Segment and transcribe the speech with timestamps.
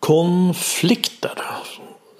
[0.00, 1.38] Konflikter.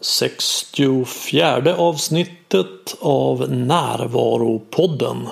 [0.00, 5.28] 64 avsnittet av Närvaropodden.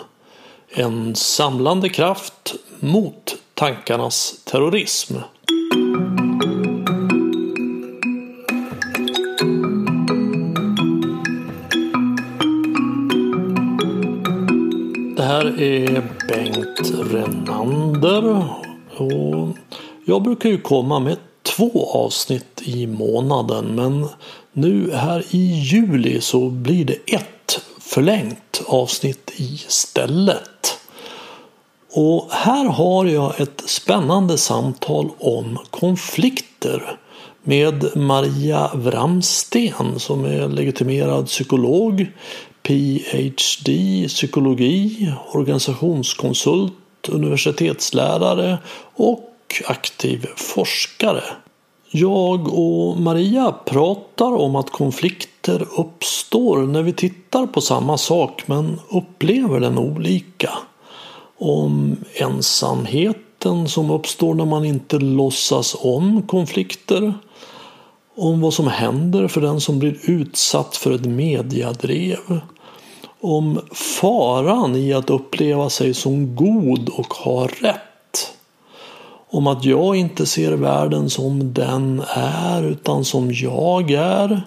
[0.71, 5.15] En samlande kraft mot tankarnas terrorism.
[15.17, 18.45] Det här är Bengt Renander.
[18.97, 19.49] Och
[20.05, 21.17] jag brukar ju komma med
[21.59, 24.09] två avsnitt i månaden men
[24.53, 30.79] nu här i juli så blir det ett förlängt avsnitt istället.
[31.93, 36.99] Och här har jag ett spännande samtal om konflikter
[37.43, 42.07] med Maria Wramsten som är legitimerad psykolog,
[42.63, 48.59] PhD i psykologi, organisationskonsult, universitetslärare
[48.95, 51.23] och aktiv forskare.
[51.91, 58.81] Jag och Maria pratar om att konflikter uppstår när vi tittar på samma sak men
[58.91, 60.51] upplever den olika.
[61.39, 67.15] Om ensamheten som uppstår när man inte låtsas om konflikter.
[68.17, 72.41] Om vad som händer för den som blir utsatt för ett mediadrev.
[73.21, 77.88] Om faran i att uppleva sig som god och ha rätt
[79.31, 84.43] om att jag inte ser världen som den är utan som jag är.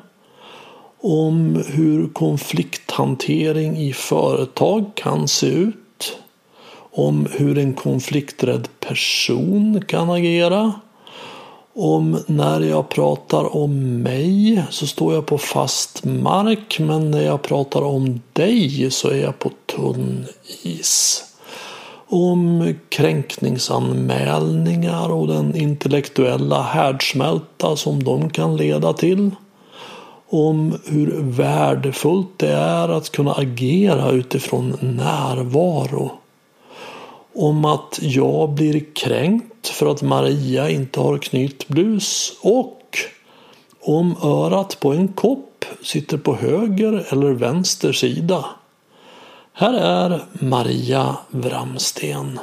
[1.02, 6.18] Om hur konflikthantering i företag kan se ut.
[6.92, 10.74] Om hur en konflikträdd person kan agera.
[11.74, 17.42] Om när jag pratar om mig så står jag på fast mark men när jag
[17.42, 20.26] pratar om dig så är jag på tunn
[20.64, 21.31] is
[22.12, 29.32] om kränkningsanmälningar och den intellektuella härdsmälta som de kan leda till.
[30.30, 36.12] Om hur värdefullt det är att kunna agera utifrån närvaro.
[37.36, 42.98] Om att jag blir kränkt för att Maria inte har knytblus och
[43.82, 48.46] om örat på en kopp sitter på höger eller vänster sida.
[49.62, 52.40] Här är Maria Wramsten.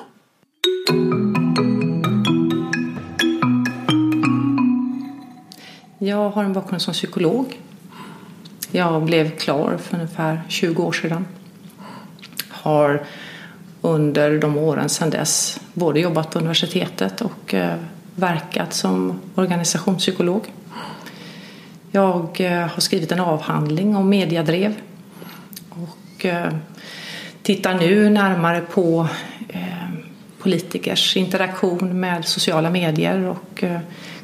[5.99, 7.61] Jag har en bakgrund som psykolog.
[8.71, 11.27] Jag blev klar för ungefär 20 år sedan.
[12.51, 13.05] Har
[13.81, 17.77] under de åren sedan dess både jobbat på universitetet och eh,
[18.15, 20.53] verkat som organisationspsykolog.
[21.91, 24.75] Jag eh, har skrivit en avhandling om mediadrev
[26.19, 26.53] och eh,
[27.43, 29.09] tittar nu närmare på
[29.49, 29.89] eh,
[30.39, 33.81] politikers interaktion med sociala medier och eh,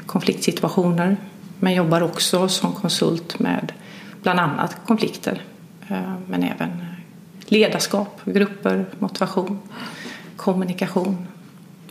[0.07, 1.17] konfliktsituationer.
[1.61, 3.73] Men jobbar också som konsult med
[4.23, 5.43] bland annat konflikter
[6.27, 6.71] men även
[7.47, 9.59] ledarskap, grupper, motivation,
[10.37, 11.27] kommunikation,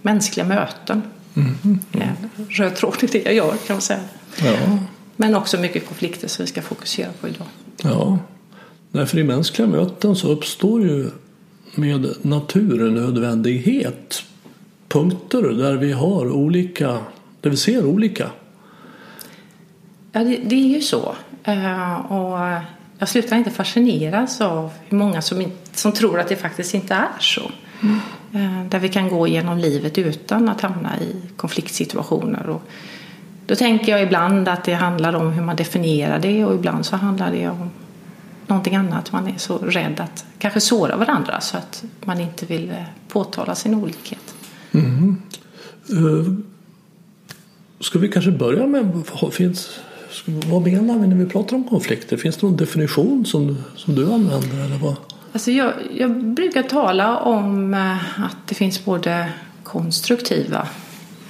[0.01, 1.01] mänskliga möten.
[1.35, 1.79] Mm.
[1.91, 3.99] En röd tråd i det jag gör kan man säga.
[4.43, 4.77] Ja.
[5.15, 7.47] Men också mycket konflikter som vi ska fokusera på idag.
[7.83, 8.19] Ja,
[8.93, 11.09] därför i mänskliga möten så uppstår ju
[11.75, 14.23] med naturnödvändighet
[14.87, 16.97] punkter där vi har olika,
[17.41, 18.29] där vi ser olika.
[20.11, 21.15] Ja, det, det är ju så.
[21.47, 22.39] Uh, och
[22.97, 27.19] jag slutar inte fascineras av hur många som, som tror att det faktiskt inte är
[27.19, 27.51] så.
[27.81, 27.99] Mm.
[28.35, 32.49] Uh, där vi kan gå genom livet utan att hamna i konfliktsituationer.
[32.49, 32.61] Och
[33.45, 36.95] då tänker jag ibland att det handlar om hur man definierar det och ibland så
[36.95, 37.69] handlar det om
[38.47, 39.11] någonting annat.
[39.11, 42.77] Man är så rädd att kanske såra varandra så att man inte vill eh,
[43.07, 44.35] påtala sin olikhet.
[44.71, 45.21] Mm.
[45.91, 46.33] Uh,
[47.79, 49.79] ska vi kanske börja med finns,
[50.25, 52.17] vad menar vi när vi pratar om konflikter?
[52.17, 54.65] Finns det någon definition som, som du använder?
[54.65, 54.95] Eller vad?
[55.33, 59.29] Alltså jag, jag brukar tala om eh, att det finns både
[59.63, 60.67] konstruktiva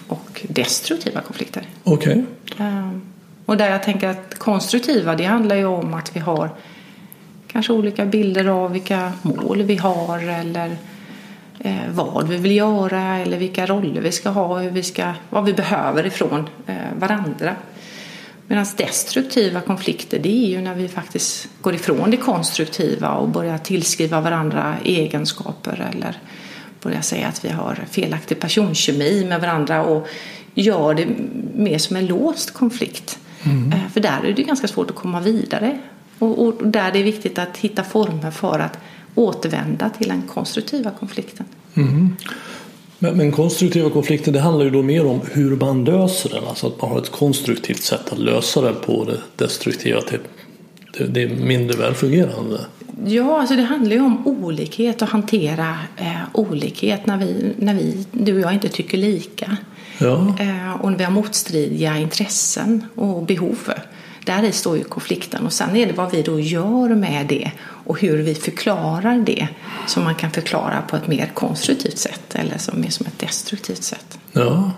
[0.08, 1.68] och destruktiva konflikter.
[1.84, 2.26] Okej.
[2.52, 2.66] Okay.
[3.46, 6.50] Och där jag tänker att konstruktiva det handlar ju om att vi har
[7.54, 10.76] kanske olika bilder av vilka mål vi har eller
[11.60, 15.46] eh, vad vi vill göra eller vilka roller vi ska ha, hur vi ska, vad
[15.46, 17.56] vi behöver ifrån eh, varandra.
[18.48, 23.58] Medan destruktiva konflikter det är ju när vi faktiskt går ifrån det konstruktiva och börjar
[23.58, 26.18] tillskriva varandra egenskaper eller
[26.82, 30.08] börjar säga att vi har felaktig personkemi med varandra och
[30.54, 31.08] gör det
[31.56, 33.20] mer som en låst konflikt.
[33.44, 33.72] Mm.
[33.72, 35.80] Eh, för där är det ganska svårt att komma vidare.
[36.20, 38.78] Och, och där det är viktigt att hitta former för att
[39.16, 41.46] återvända till den konstruktiva konflikten.
[41.74, 42.16] Mm.
[43.00, 46.44] Men, men, konstruktiva konflikter det handlar ju då mer om hur man löser den.
[46.44, 50.02] Alltså att man har ett konstruktivt sätt att lösa den på det destruktiva.
[50.02, 50.20] Till,
[50.98, 52.60] det, det mindre välfungerande.
[53.06, 58.06] Ja, alltså det handlar ju om olikhet och hantera eh, olikhet när vi, när vi,
[58.12, 59.58] du och jag inte tycker lika.
[59.98, 60.36] Ja.
[60.40, 63.74] Eh, och när vi har motstridiga intressen och behov.
[64.26, 67.52] Där i står ju konflikten och sen är det vad vi då gör med det
[67.62, 69.48] och hur vi förklarar det
[69.88, 73.84] som man kan förklara på ett mer konstruktivt sätt eller som mer som ett destruktivt
[73.84, 74.20] sätt.
[74.32, 74.72] Ja,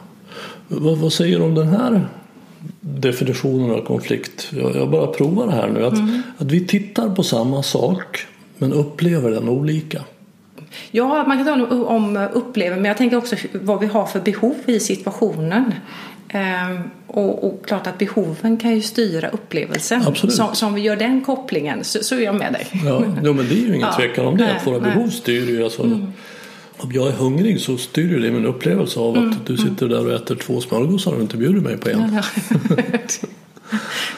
[0.68, 2.08] vad, vad säger du om den här
[2.80, 4.50] definitionen av konflikt?
[4.52, 5.86] Jag, jag bara provar det här nu.
[5.86, 6.22] Att, mm.
[6.38, 8.26] att vi tittar på samma sak
[8.58, 10.02] men upplever den olika.
[10.92, 14.56] Ja, man kan tala om upplever, men jag tänker också vad vi har för behov
[14.66, 15.74] i situationen.
[16.36, 16.78] Ehm,
[17.08, 20.02] och, och, klart att behoven kan ju styra upplevelsen.
[20.08, 20.36] Absolut.
[20.36, 22.68] Så, så om vi gör den kopplingen så, så är jag med dig.
[22.86, 24.44] Ja, ja men det är ju ingen ja, tvekan om det.
[24.44, 24.92] Nej, våra nej.
[24.92, 25.64] behov styr ju.
[25.64, 26.14] Alltså, mm.
[26.78, 30.08] Om jag är hungrig så styr det min upplevelse av att mm, du sitter där
[30.08, 32.14] och äter två smörgåsar och inte bjuder mig på en.
[32.14, 32.24] Ja,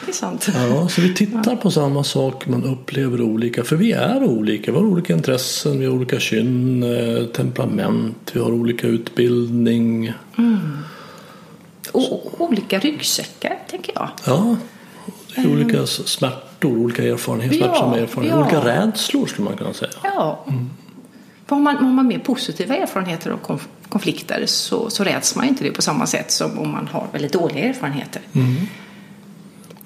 [0.04, 0.48] det är sant.
[0.54, 3.64] Ja, så vi tittar på samma sak men upplever olika.
[3.64, 4.72] För vi är olika.
[4.72, 10.12] Vi har olika intressen, vi har olika kyn, eh, temperament, vi har olika utbildning.
[10.38, 10.58] Mm.
[11.92, 14.08] Och olika ryggsäckar, tänker jag.
[14.24, 14.56] Ja,
[15.34, 18.44] det är olika smärtor, olika erfarenheter, ja, smärtsamma erfarenheter, ja.
[18.44, 19.90] olika rädslor skulle man kunna säga.
[20.02, 20.44] Ja.
[20.48, 20.70] Mm.
[21.48, 25.70] Har man, har man mer positiva erfarenheter och konflikter så, så räds man inte det
[25.70, 28.22] på samma sätt som om man har väldigt dåliga erfarenheter.
[28.32, 28.56] Mm.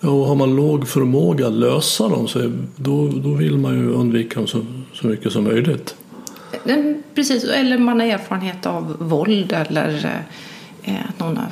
[0.00, 3.92] Ja, och har man låg förmåga att lösa dem så då, då vill man ju
[3.92, 5.94] undvika dem så, så mycket som möjligt.
[7.14, 10.36] Precis, eller man har erfarenhet av våld eller eh,
[10.84, 11.46] att någon har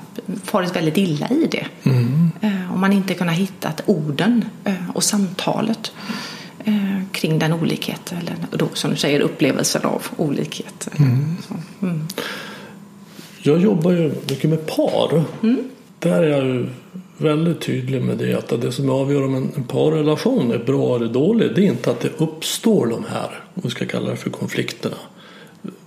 [0.45, 1.67] farit väldigt illa i det.
[1.83, 2.31] Mm.
[2.41, 5.93] Eh, om man inte kunnat hitta orden eh, och samtalet
[7.13, 10.89] kring den olikhet eller då som du säger upplevelsen av olikhet.
[10.99, 11.37] Mm.
[11.83, 12.07] Mm.
[13.43, 15.25] Jag jobbar ju mycket med par.
[15.43, 15.59] Mm.
[15.99, 16.69] Där är jag
[17.17, 21.55] väldigt tydlig med det att det som avgör om en parrelation är bra eller dålig
[21.55, 24.97] det är inte att det uppstår de här, om vi ska kalla det för konflikterna.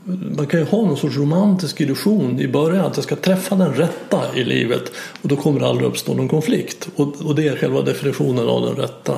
[0.06, 3.74] Man kan ju ha någon sorts romantisk illusion i början att jag ska träffa den
[3.74, 4.92] rätta i livet
[5.22, 6.90] och då kommer det aldrig uppstå någon konflikt.
[6.96, 9.18] Och, och det är själva definitionen av den rätta.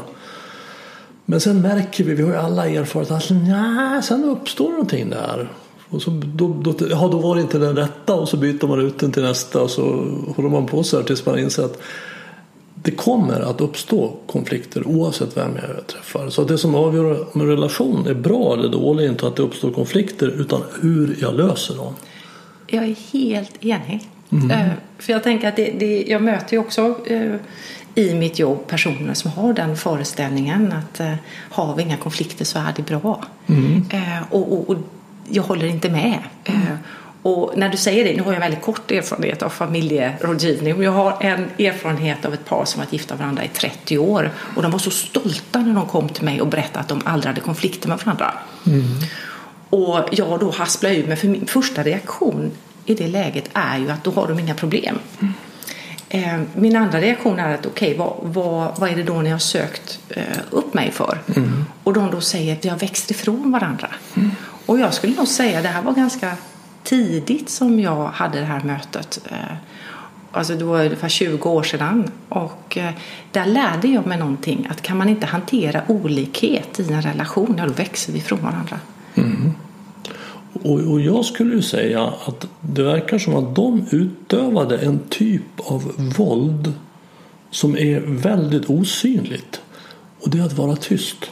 [1.25, 5.09] Men sen märker vi, vi har ju alla erfarit att alltså, nja, sen uppstår någonting
[5.09, 5.49] där.
[5.89, 8.81] Och så, då, då, ja, då var det inte den rätta och så byter man
[8.81, 9.83] ut den till nästa och så
[10.35, 11.81] håller man på så här tills man inser att
[12.85, 16.29] det kommer att uppstå konflikter oavsett vem jag träffar.
[16.29, 19.43] Så det som avgör om en relation är bra eller dålig är inte att det
[19.43, 21.93] uppstår konflikter utan hur jag löser dem.
[22.67, 24.09] Jag är helt enig.
[24.31, 24.51] Mm.
[24.51, 27.35] Uh, för jag tänker att det, det, jag möter ju också uh,
[27.95, 31.13] i mitt jobb personer som har den föreställningen att uh,
[31.49, 33.25] har vi inga konflikter så är det bra.
[33.47, 33.83] Mm.
[34.29, 34.77] Och, och, och,
[35.29, 36.19] jag håller inte med.
[36.43, 36.77] Mm.
[37.25, 40.83] Och när du säger det, nu har jag väldigt kort erfarenhet av familjerådgivning.
[40.83, 44.31] Jag har en erfarenhet av ett par som varit gifta varandra i 30 år.
[44.55, 47.27] Och de var så stolta när de kom till mig och berättade att de aldrig
[47.27, 48.33] hade konflikter med varandra.
[48.67, 48.83] Mm.
[49.69, 52.51] Och jag då hasplar ur mig, för min första reaktion
[52.85, 54.99] i det läget är ju att då har de inga problem.
[55.19, 56.45] Mm.
[56.53, 59.39] Min andra reaktion är att okej, okay, vad, vad, vad, är det då ni har
[59.39, 61.17] sökt eh, upp mig för?
[61.35, 61.65] Mm.
[61.83, 63.87] Och de då säger att vi har växt ifrån varandra.
[64.15, 64.31] Mm.
[64.65, 66.37] Och jag skulle nog säga att det här var ganska
[66.85, 69.27] tidigt som jag hade det här mötet.
[69.31, 69.37] Eh,
[70.31, 72.11] alltså det var ungefär 20 år sedan.
[72.29, 72.93] Och eh,
[73.31, 74.67] där lärde jag mig någonting.
[74.69, 78.79] Att kan man inte hantera olikhet i en relation, ja då växer vi från varandra.
[79.15, 79.51] Mm.
[80.63, 85.41] Och, och, jag skulle ju säga att det verkar som att de utövade en typ
[85.57, 86.73] av våld
[87.51, 89.61] som är väldigt osynligt.
[90.19, 91.31] Och det är att vara tyst.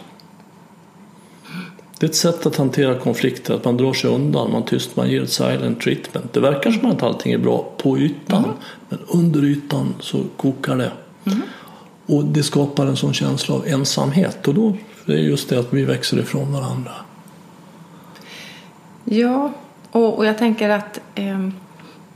[2.03, 5.09] Det är ett sätt att hantera konflikter, att man drar sig undan, man tyst, man
[5.09, 6.33] ger ett silent treatment.
[6.33, 8.55] Det verkar som att allting är bra på ytan, mm.
[8.89, 10.91] men under ytan så kokar det.
[11.25, 11.41] Mm.
[12.05, 15.73] Och det skapar en sån känsla av ensamhet och då det är just det att
[15.73, 16.91] vi växer ifrån varandra.
[19.03, 19.53] Ja,
[19.91, 21.49] och, och jag tänker att eh,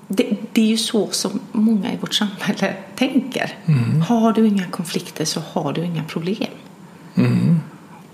[0.08, 3.54] det, det, är ju så som många i vårt samhälle tänker.
[3.66, 4.02] Mm.
[4.02, 6.52] Har du inga konflikter så har du inga problem.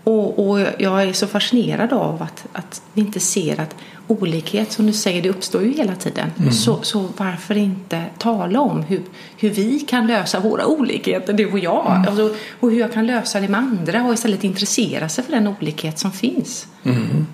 [0.04, 3.76] Och, och, jag är så fascinerad av att, att vi inte ser att
[4.08, 6.32] olikhet, som du säger, det uppstår ju hela tiden.
[6.40, 6.52] Mm.
[6.52, 9.02] Så, så varför inte tala om hur,
[9.38, 11.96] hur vi kan lösa våra olikheter, du och jag.
[11.96, 12.08] Mm.
[12.08, 15.48] Alltså, och hur jag kan lösa det med andra och istället intressera sig för den
[15.48, 16.68] olikhet som finns.
[16.84, 17.28] Mm.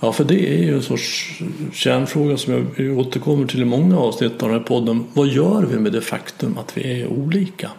[0.00, 1.40] Ja, för det är ju en sorts
[1.72, 5.04] kärnfråga som jag återkommer till i många avsnitt av den här podden.
[5.12, 7.70] Vad gör vi med det faktum att vi är olika?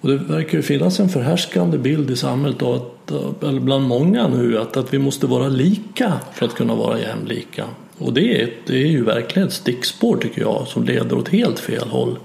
[0.00, 4.28] Och det verkar ju finnas en förhärskande bild i samhället av att, eller bland många
[4.28, 7.64] nu att, att vi måste vara lika för att kunna vara jämlika.
[7.98, 11.58] Och det är, det är ju verkligen ett stickspår tycker jag som leder åt helt
[11.58, 12.18] fel håll.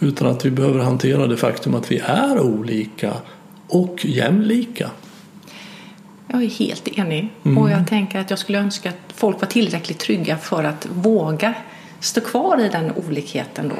[0.00, 3.12] Utan att vi behöver hantera det faktum att vi är olika
[3.68, 4.90] och jämlika.
[6.26, 7.28] Jag är helt enig.
[7.44, 7.58] Mm.
[7.58, 11.54] Och jag tänker att jag skulle önska att folk var tillräckligt trygga för att våga
[12.00, 13.76] stå kvar i den olikheten då.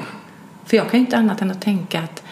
[0.65, 2.23] För jag kan ju inte annat än att tänka att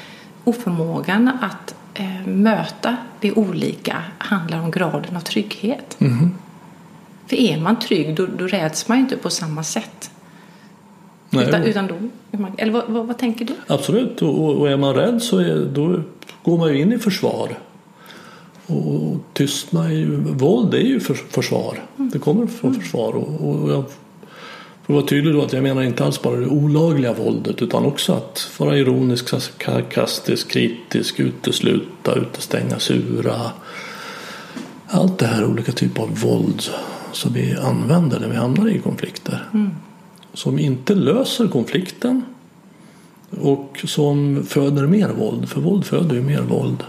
[0.49, 5.97] oförmågan att eh, möta det olika handlar om graden av trygghet.
[6.01, 6.35] Mm.
[7.27, 10.11] För är man trygg då, då räds man inte på samma sätt.
[11.31, 11.95] Nej, utan, utan då,
[12.57, 13.55] eller vad, vad, vad, tänker du?
[13.67, 16.01] Absolut, och, och är man rädd så är, då
[16.43, 17.59] går man ju in i försvar.
[18.67, 21.79] Och tystna är ju, våld är ju för, försvar.
[21.97, 22.11] Mm.
[22.11, 22.83] Det kommer från mm.
[22.83, 23.13] försvar.
[23.13, 23.85] Och, och jag
[24.89, 28.13] får vara tydlig då att jag menar inte alls bara det olagliga våldet utan också
[28.13, 33.53] att vara ironisk, sarkastisk, kritisk, utesluta, utestänga, sura.
[34.87, 36.63] Allt det här olika typer av våld
[37.13, 39.49] som vi använder när vi hamnar i konflikter.
[39.55, 39.71] Mm.
[40.35, 42.23] Som inte löser konflikten
[43.41, 45.49] och som föder mer våld.
[45.49, 46.85] För våld föder ju mer våld.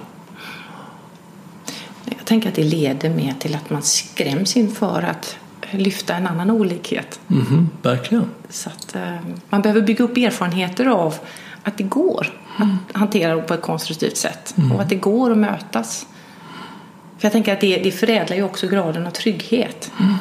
[2.06, 5.36] Jag tänker att det leder mer till att man skräms inför att
[5.72, 7.20] lyfta en annan olikhet.
[7.30, 8.26] Mm, verkligen.
[8.50, 9.16] Så att, eh,
[9.50, 11.16] man behöver bygga upp erfarenheter av
[11.64, 12.78] att det går mm.
[12.90, 14.72] att hantera det på ett konstruktivt sätt mm.
[14.72, 16.08] och att det går att mötas.
[17.18, 19.92] För jag tänker att det, det förädlar ju också graden av trygghet.
[20.00, 20.14] Mm.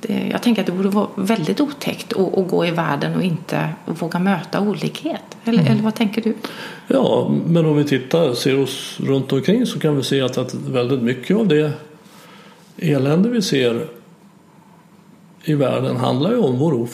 [0.00, 3.22] Det, jag tänker att det borde vara väldigt otäckt att, att gå i världen och
[3.22, 5.36] inte våga möta olikhet.
[5.44, 5.72] Eller, mm.
[5.72, 6.34] eller vad tänker du?
[6.86, 10.54] Ja, men om vi tittar, ser oss runt omkring så kan vi se att, att
[10.54, 11.72] väldigt mycket av det
[12.76, 13.86] elände vi ser
[15.48, 16.88] i världen handlar ju om vår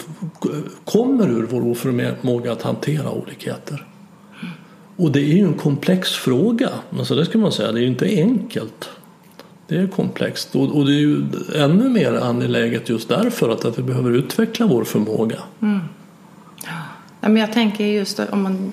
[0.85, 3.87] kommer ur vår oförmåga att hantera olikheter.
[4.97, 6.69] Och det är ju en komplex fråga.
[6.99, 8.91] Alltså det ska man säga, det är ju inte enkelt.
[9.69, 13.79] Det är komplext och, och det är ju ännu mer angeläget just därför att, att
[13.79, 15.39] vi behöver utveckla vår förmåga.
[15.63, 15.81] Mm.
[17.21, 18.73] Ja, men jag tänker just om man,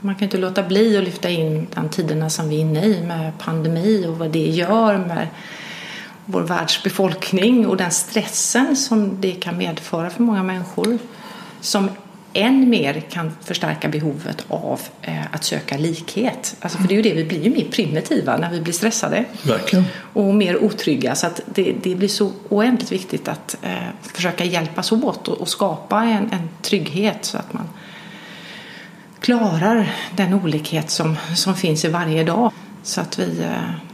[0.00, 3.06] man kan inte låta bli att lyfta in de tiderna som vi är inne i
[3.06, 5.26] med pandemi och vad det gör med
[6.26, 10.98] vår världsbefolkning och den stressen som det kan medföra för många människor
[11.60, 11.88] som
[12.32, 16.56] än mer kan förstärka behovet av eh, att söka likhet.
[16.60, 19.24] Alltså, för det är ju det, vi blir ju mer primitiva när vi blir stressade.
[19.42, 19.84] Verkligen.
[20.12, 21.14] Och mer otrygga.
[21.14, 26.02] Så det, det blir så oändligt viktigt att eh, försöka hjälpas åt och, och skapa
[26.02, 27.68] en, en, trygghet så att man
[29.20, 32.52] klarar den olikhet som, som finns i varje dag.
[32.82, 33.91] Så att vi eh,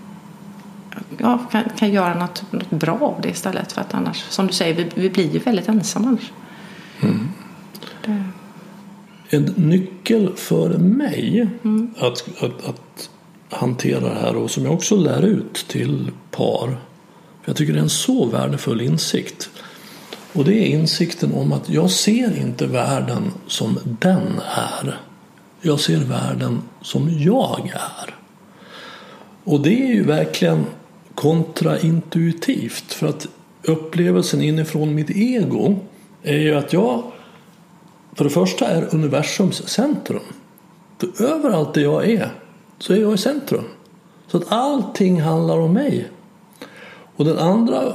[1.19, 3.73] ja, kan, kan göra något, något bra av det istället.
[3.73, 6.33] För att annars, som du säger, vi, vi blir ju väldigt ensamma annars.
[7.01, 7.29] Mm.
[9.31, 11.95] En nyckel för mig mm.
[11.99, 13.11] att, att, att,
[13.51, 16.67] hantera det här och som jag också lär ut till par.
[17.43, 19.51] För jag tycker det är en så värdefull insikt.
[20.33, 25.01] Och det är insikten om att jag ser inte världen som den är.
[25.61, 28.15] Jag ser världen som jag är.
[29.45, 30.67] Och det är ju verkligen
[31.19, 32.93] kontraintuitivt.
[32.93, 33.27] För att
[33.63, 35.79] upplevelsen inifrån mitt ego
[36.23, 37.03] är ju att jag
[38.15, 40.23] för det första är universums centrum.
[40.99, 42.31] För överallt där jag är
[42.79, 43.65] så är jag i centrum.
[44.27, 46.09] Så att allting handlar om mig.
[47.17, 47.93] Och den andra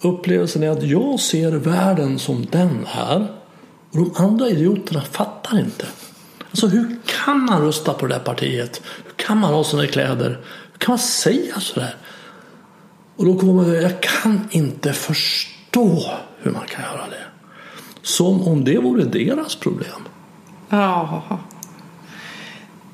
[0.00, 3.26] upplevelsen är att jag ser världen som den är.
[3.90, 5.86] Och de andra idioterna fattar inte.
[6.50, 8.82] Alltså hur kan man rösta på det där partiet?
[9.04, 10.40] Hur kan man ha sådana kläder?
[10.72, 11.96] Hur kan man säga sådär?
[13.18, 16.02] Och då kommer man jag kan inte förstå
[16.38, 17.24] hur man kan göra det.
[18.02, 20.08] Som om det vore deras problem.
[20.68, 21.22] Ja.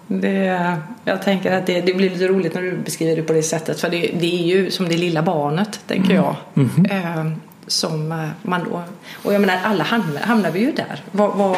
[0.07, 3.43] Det, jag tänker att det, det, blir lite roligt när du beskriver det på det
[3.43, 3.81] sättet.
[3.81, 6.37] För det, det är ju som det lilla barnet, tänker jag.
[6.54, 6.71] Mm.
[6.76, 7.19] Mm.
[7.19, 8.83] Eh, som man då,
[9.23, 11.02] och jag menar alla hamnar, hamnar vi ju där.
[11.11, 11.57] Vad, vad,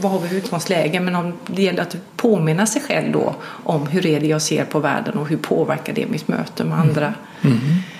[0.00, 1.00] vad har vi för utgångsläge?
[1.00, 4.64] Men om det gäller att påminna sig själv då om hur är det jag ser
[4.64, 7.14] på världen och hur påverkar det mitt möte med andra.
[7.42, 7.56] Mm.
[7.56, 7.91] Eh,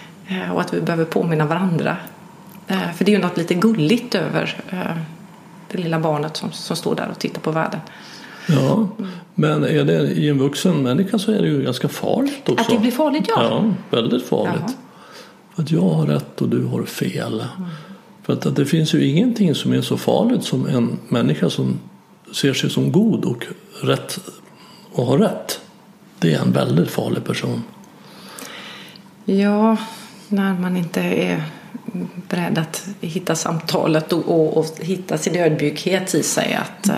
[0.52, 1.96] och att vi behöver påminna varandra
[2.66, 4.96] Eh, för det är ju något lite gulligt över eh,
[5.68, 7.80] det lilla barnet som, som står där och tittar på världen.
[8.48, 8.88] Ja,
[9.34, 12.64] men är det i en vuxen människa så är det ju ganska farligt också.
[12.64, 13.42] Att det blir farligt, ja.
[13.42, 14.62] Ja, väldigt farligt.
[14.66, 14.72] Jaha.
[15.54, 17.34] Att jag har rätt och du har fel.
[17.34, 17.68] Mm.
[18.22, 21.78] För att, att, det finns ju ingenting som är så farligt som en människa som
[22.34, 23.46] ser sig som god och
[23.82, 24.18] rätt
[24.92, 25.60] och har rätt.
[26.18, 27.62] Det är en väldigt farlig person.
[29.24, 29.76] Ja,
[30.32, 31.44] när man inte är
[32.28, 36.54] beredd att hitta samtalet och, och, och hitta sin ödmjukhet i sig.
[36.54, 36.96] Att eh,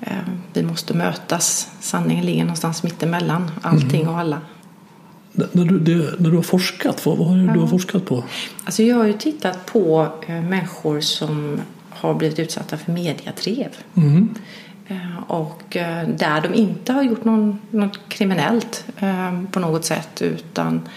[0.00, 1.68] eh vi måste mötas.
[1.80, 4.14] Sanningen ligger någonstans mittemellan allting mm.
[4.14, 4.40] och alla.
[5.32, 8.24] När du, det, när du har forskat, vad, vad det du har forskat på?
[8.64, 11.60] Alltså jag har ju tittat på eh, människor som
[11.90, 13.68] har blivit utsatta för mediatrev.
[13.96, 14.34] Mm.
[15.26, 15.62] Och
[16.06, 18.84] där de inte har gjort någon, något kriminellt
[19.50, 20.88] på något sätt utan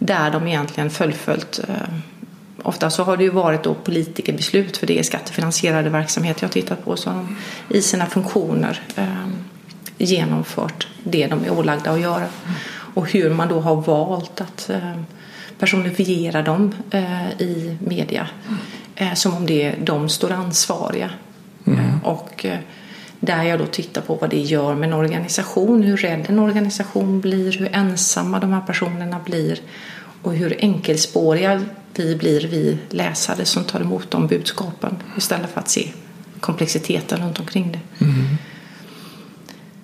[0.00, 1.74] där de egentligen fullföljt eh,
[2.62, 6.52] Ofta så har det ju varit då politikerbeslut för det är skattefinansierade verksamhet jag har
[6.52, 7.36] tittat på så har de
[7.78, 9.26] i sina funktioner eh,
[9.98, 12.26] genomfört det de är ålagda att göra.
[12.94, 15.00] Och hur man då har valt att eh,
[15.58, 16.74] personifiera dem
[17.38, 18.28] i media
[19.14, 21.10] som om det de står ansvariga.
[21.66, 22.46] Eh, och
[23.20, 27.20] där jag då tittar på vad det gör med en organisation, hur rädd en organisation
[27.20, 29.58] blir, hur ensamma de här personerna blir
[30.22, 31.62] och hur enkelspåriga
[31.94, 35.88] vi blir, vi läsare som tar emot de budskapen istället för att se
[36.40, 38.06] komplexiteten runt omkring det.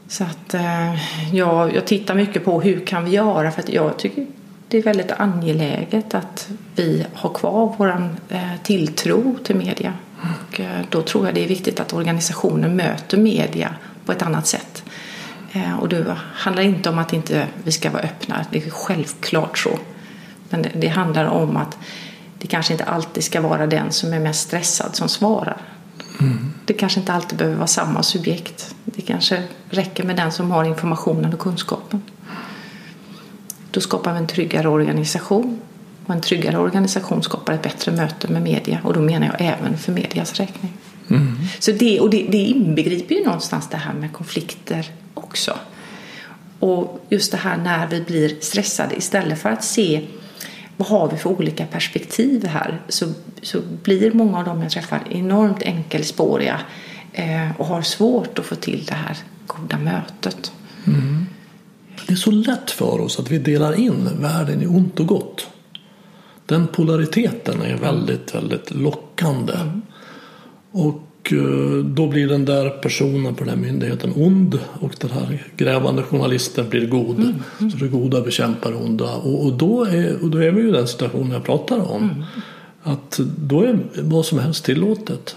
[0.08, 0.94] Så att eh,
[1.34, 4.26] jag, jag tittar mycket på hur kan vi göra för att jag tycker
[4.68, 9.92] det är väldigt angeläget att vi har kvar vår eh, tilltro till media.
[10.20, 14.46] Och eh, då tror jag det är viktigt att organisationen möter media på ett annat
[14.46, 14.84] sätt.
[15.52, 19.58] Eh, och det handlar inte om att inte vi ska vara öppna, det är självklart
[19.58, 19.78] så.
[20.48, 21.78] Men det, handlar om att
[22.38, 25.56] det kanske inte alltid ska vara den som är mest stressad som svarar.
[26.64, 28.74] Det kanske inte alltid behöver vara samma subjekt.
[28.84, 32.02] Det kanske räcker med den som har informationen och kunskapen.
[33.70, 35.60] Då skapar vi en tryggare organisation.
[36.06, 38.80] Och en tryggare organisation skapar ett bättre möte med media.
[38.84, 40.72] Och då menar jag även för medias räkning.
[41.58, 45.58] Så det, och det, det inbegriper ju någonstans det här med konflikter också.
[46.58, 50.06] Och just det här när vi blir stressade istället för att se
[50.76, 55.02] vad har vi för olika perspektiv här så, så blir många av dem jag träffar
[55.10, 56.60] enormt enkelspåriga
[57.12, 60.52] eh, och har svårt att få till det här goda mötet.
[62.06, 65.46] Det är så lätt för oss att vi delar in världen i ont och gott.
[66.46, 69.54] Den polariteten är väldigt, väldigt lockande.
[70.70, 75.46] Och eh, då blir den där personen på den här myndigheten ond och den här
[75.56, 77.34] grävande journalisten blir god.
[77.58, 79.14] Så det goda bekämpar det onda.
[79.16, 82.24] Och, och, då är, och då är vi ju i den situationen jag pratar om.
[82.82, 85.34] Att då är vad som helst tillåtet.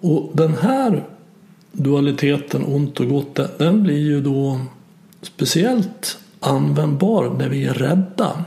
[0.00, 1.04] Och den här
[1.72, 4.60] dualiteten ont och gott den- den blir ju då
[5.22, 8.44] speciellt användbar när vi är rädda.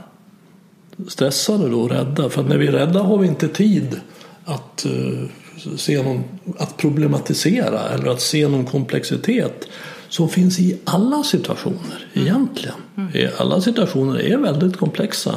[1.07, 2.29] Stressade då och rädda.
[2.29, 3.99] För att när vi är rädda har vi inte tid
[4.45, 6.23] att, eh, se någon,
[6.57, 9.67] att problematisera eller att se någon komplexitet
[10.09, 12.75] som finns i alla situationer egentligen.
[13.13, 15.35] I Alla situationer är väldigt komplexa.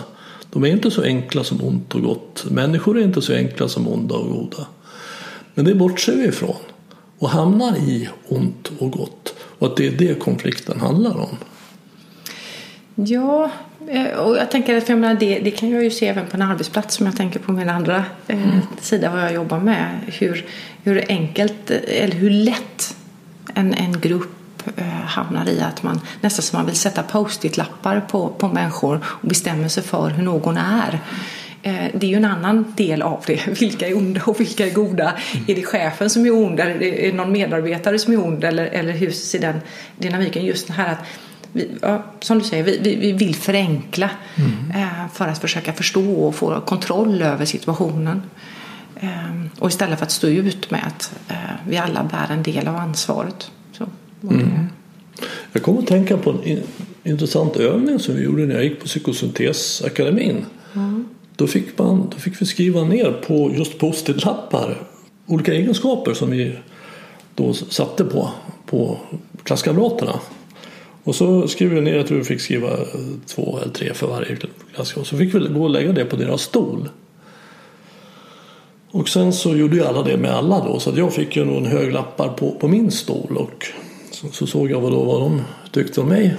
[0.52, 2.44] De är inte så enkla som ont och gott.
[2.50, 4.66] Människor är inte så enkla som onda och goda.
[5.54, 6.56] Men det bortser vi ifrån
[7.18, 9.34] och hamnar i ont och gott.
[9.58, 11.36] Och att det är det konflikten handlar om.
[12.94, 13.50] Ja,
[14.16, 16.36] och jag tänker att för jag menar, det, det kan jag ju se även på
[16.36, 19.98] en arbetsplats som jag tänker på min andra eh, sida vad jag jobbar med.
[20.06, 20.44] Hur,
[20.84, 22.96] hur enkelt eh, eller hur lätt
[23.54, 28.28] en, en grupp eh, hamnar i att man nästan som man vill sätta post-it-lappar på,
[28.28, 30.98] på människor och bestämmer sig för hur någon är.
[31.62, 33.46] Eh, Det är ju en annan del av det.
[33.60, 35.14] Vilka är onda och vilka är goda?
[35.46, 36.60] Är det chefen som är ond?
[36.60, 38.44] Eller är det någon medarbetare som är ond?
[38.44, 39.60] Eller, eller hur ser den
[39.98, 40.44] dynamiken?
[40.44, 40.98] Just det här att
[41.56, 44.10] vi, ja, som du säger, vi, vi, vi vill förenkla
[44.74, 48.22] eh, för att försöka förstå och få kontroll över situationen.
[49.00, 49.08] Eh,
[49.58, 51.36] och istället för att stå ut med att eh,
[51.68, 53.50] vi alla bär en del av ansvaret.
[53.72, 53.84] Så,
[54.20, 54.66] det-
[55.52, 56.62] Jag kommer att tänka på en in-
[57.04, 60.44] intressant övning som vi gjorde när jag gick på psykosyntesakademin.
[61.36, 64.82] Då, fick man, då fick vi skriva ner på just post-it-lappar
[65.26, 66.56] olika egenskaper som vi
[67.34, 68.30] då satte på,
[68.66, 68.98] på
[69.44, 70.20] klasskamraterna.
[71.06, 72.70] Och så skrev vi ner, jag tror vi fick skriva
[73.26, 74.36] två eller tre för varje
[74.74, 75.08] klasskamrat.
[75.08, 76.88] Så fick vi gå och lägga det på deras stol.
[78.90, 81.44] Och sen så gjorde ju alla det med alla då så att jag fick ju
[81.44, 83.66] nog en hög lappar på, på min stol och
[84.10, 86.36] så, så såg jag vad, då, vad de tyckte om mig.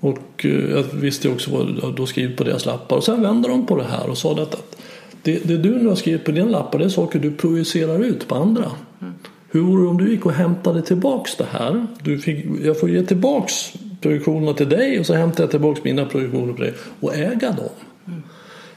[0.00, 3.22] Och eh, jag visste ju också vad jag då skrivit på deras lappar och sen
[3.22, 4.76] vände de på det här och sa att
[5.22, 8.28] det, det du nu har skrivit på din lappar det är saker du projicerar ut
[8.28, 8.70] på andra.
[9.00, 9.14] Mm.
[9.56, 11.86] Hur vore det om du gick och hämtade tillbaks det här?
[12.02, 16.06] Du fick, jag får ge tillbaks projektionerna till dig och så hämtar jag tillbaks mina
[16.06, 17.68] projektioner på dig och äga dem.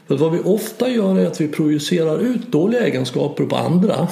[0.08, 4.08] För vad vi ofta gör är att vi projicerar ut dåliga egenskaper på andra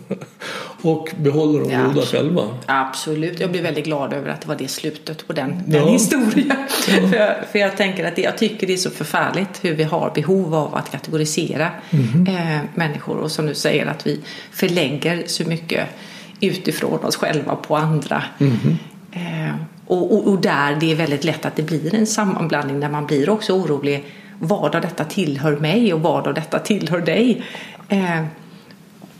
[0.82, 1.82] och behåller de Ja.
[1.86, 2.42] goda själva.
[2.66, 5.78] Absolut, jag blir väldigt glad över att det var det slutet på den, Ja.
[5.78, 6.52] den historien.
[7.10, 9.82] för, jag, för jag tänker att det, jag tycker det är så förfärligt hur vi
[9.84, 11.70] har behov av att kategorisera
[12.28, 14.20] eh, människor och som du säger att vi
[14.52, 15.86] förlägger så mycket
[16.40, 18.22] utifrån oss själva på andra.
[19.12, 19.54] Eh,
[19.86, 23.06] Och, och, och, där det är väldigt lätt att det blir en sammanblandning där man
[23.06, 24.04] blir också orolig.
[24.38, 27.42] Vad av detta tillhör mig och vad av detta tillhör dig?
[27.88, 28.24] Eh,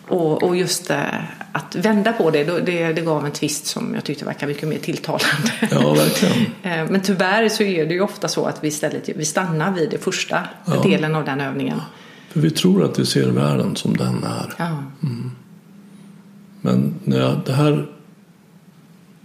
[0.08, 1.04] och, och, just eh,
[1.52, 4.68] att vända på det, då, det, det gav en twist som jag tyckte verkar mycket
[4.68, 5.52] mer tilltalande.
[5.70, 6.36] Ja, verkligen.
[6.62, 9.90] eh, men tyvärr så är det ju ofta så att vi istället vi stannar vid
[9.90, 10.82] den första ja.
[10.82, 11.80] delen av den övningen.
[12.28, 14.54] För vi tror att vi ser världen som den är.
[14.58, 14.84] Ja.
[15.02, 15.30] Mm.
[16.60, 17.86] Men när jag, det här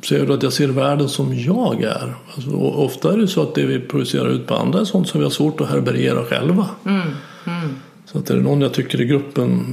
[0.05, 2.15] ser du att jag ser världen som jag är.
[2.35, 5.19] Alltså, ofta är det så att det vi projicerar ut på andra är sånt som
[5.19, 6.69] vi har svårt att härbärgera själva.
[6.85, 7.01] Mm,
[7.47, 7.75] mm.
[8.05, 9.65] Så att är det någon jag tycker i gruppen,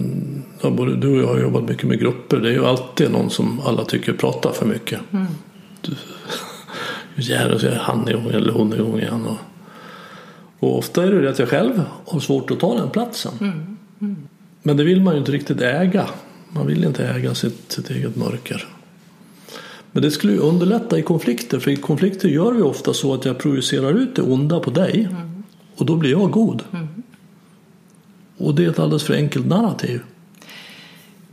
[0.63, 3.31] ja, både du och jag har jobbat mycket med grupper, det är ju alltid någon
[3.31, 5.01] som alla tycker pratar för mycket.
[5.13, 5.27] Mm.
[5.81, 5.93] Du,
[7.23, 9.27] jävlar så är han igång eller hon igång igen.
[9.27, 9.39] Och,
[10.59, 13.33] och ofta är det det att jag själv har svårt att ta den platsen.
[13.41, 14.17] Mm, mm.
[14.63, 16.07] Men det vill man ju inte riktigt äga.
[16.53, 18.67] Man vill inte äga sitt, sitt eget mörker.
[19.93, 23.25] Men det skulle ju underlätta i konflikter, för i konflikter gör vi ofta så att
[23.25, 25.43] jag projicerar ut det onda på dig mm.
[25.77, 26.63] och då blir jag god.
[26.73, 26.89] Mm.
[28.41, 30.01] Och det är ett alldeles för enkelt narrativ.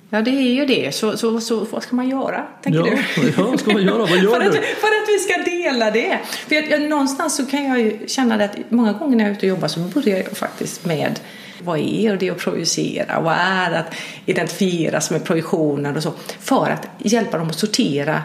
[0.10, 0.96] Ja, det är ju det.
[0.96, 3.34] Så, så, så vad ska man göra, tänker ja, du?
[3.38, 3.98] Ja, vad ska man göra?
[3.98, 6.20] Vad gör för, att, för att vi ska dela det.
[6.26, 9.32] För jag, jag, någonstans så kan jag ju känna det att många gånger när jag
[9.32, 11.20] är ute och jobbar så börjar jag faktiskt med
[11.64, 13.22] vad är det att projicera?
[13.22, 16.14] Vad är att identifieras med projektioner och så?
[16.40, 18.24] För att hjälpa dem att sortera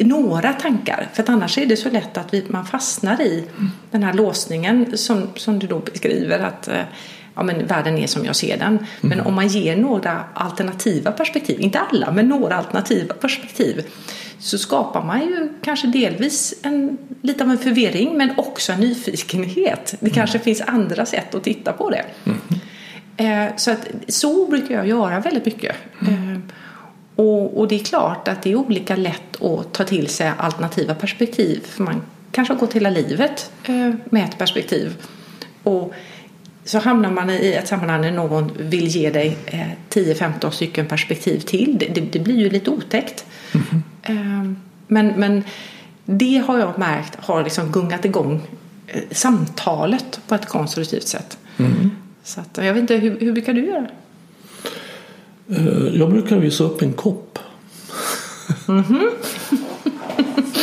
[0.00, 1.08] några tankar.
[1.12, 3.44] För att annars är det så lätt att vi, man fastnar i
[3.90, 6.68] den här låsningen som, som du då beskriver att
[7.34, 8.66] ja, men världen är som jag ser den.
[8.68, 8.86] Mm.
[9.00, 13.86] Men om man ger några alternativa perspektiv, inte alla, men några alternativa perspektiv
[14.38, 19.94] så skapar man ju kanske delvis en, lite av en förvirring men också en nyfikenhet.
[20.00, 22.04] Det kanske finns andra sätt att titta på det.
[22.24, 22.38] Mm.
[23.16, 25.76] Eh, så, att, så brukar jag göra väldigt mycket.
[26.00, 26.38] Eh,
[27.16, 30.94] och, och, det är klart att det är olika lätt att ta till sig alternativa
[30.94, 31.60] perspektiv.
[31.64, 34.96] För man kanske har gått hela livet eh, med ett perspektiv.
[35.62, 35.94] Och
[36.64, 39.36] så hamnar man i ett sammanhang när någon vill ge dig
[39.90, 41.78] 10-15 stycken perspektiv till.
[41.78, 43.24] Det, det, det, blir ju lite otäckt.
[44.06, 44.56] Mm.
[44.86, 45.44] Men, men
[46.04, 48.40] det har jag märkt har liksom gungat igång
[49.10, 51.38] samtalet på ett konstruktivt sätt.
[51.56, 51.90] Mm.
[52.22, 53.86] Så att, jag vet inte, hur, hur brukar du göra?
[55.92, 57.38] Jag brukar visa upp en kopp.
[58.68, 59.10] Mm -hmm.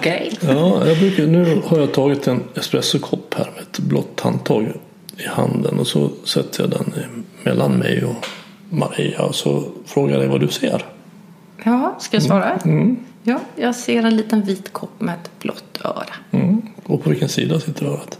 [0.00, 0.32] Okej.
[0.32, 0.54] Okay.
[0.54, 4.72] Ja, jag brukar, nu har jag tagit en espressokopp här med ett blått handtag
[5.16, 8.26] i handen och så sätter jag den mellan mig och
[8.70, 10.84] Maria och så frågar jag dig vad du ser.
[11.64, 12.56] Ja, ska jag svara?
[12.64, 12.96] Mm.
[13.22, 16.14] Ja, jag ser en liten vit kopp med ett blått öra.
[16.30, 16.62] Mm.
[16.84, 18.18] Och på vilken sida sitter örat?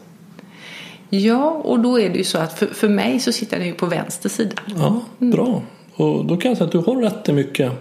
[1.10, 3.74] Ja, och då är det ju så att för, för mig så sitter den ju
[3.74, 4.62] på vänster sida.
[4.66, 5.62] Ja, bra.
[5.94, 7.72] Och då kan jag säga att du har rätt i mycket.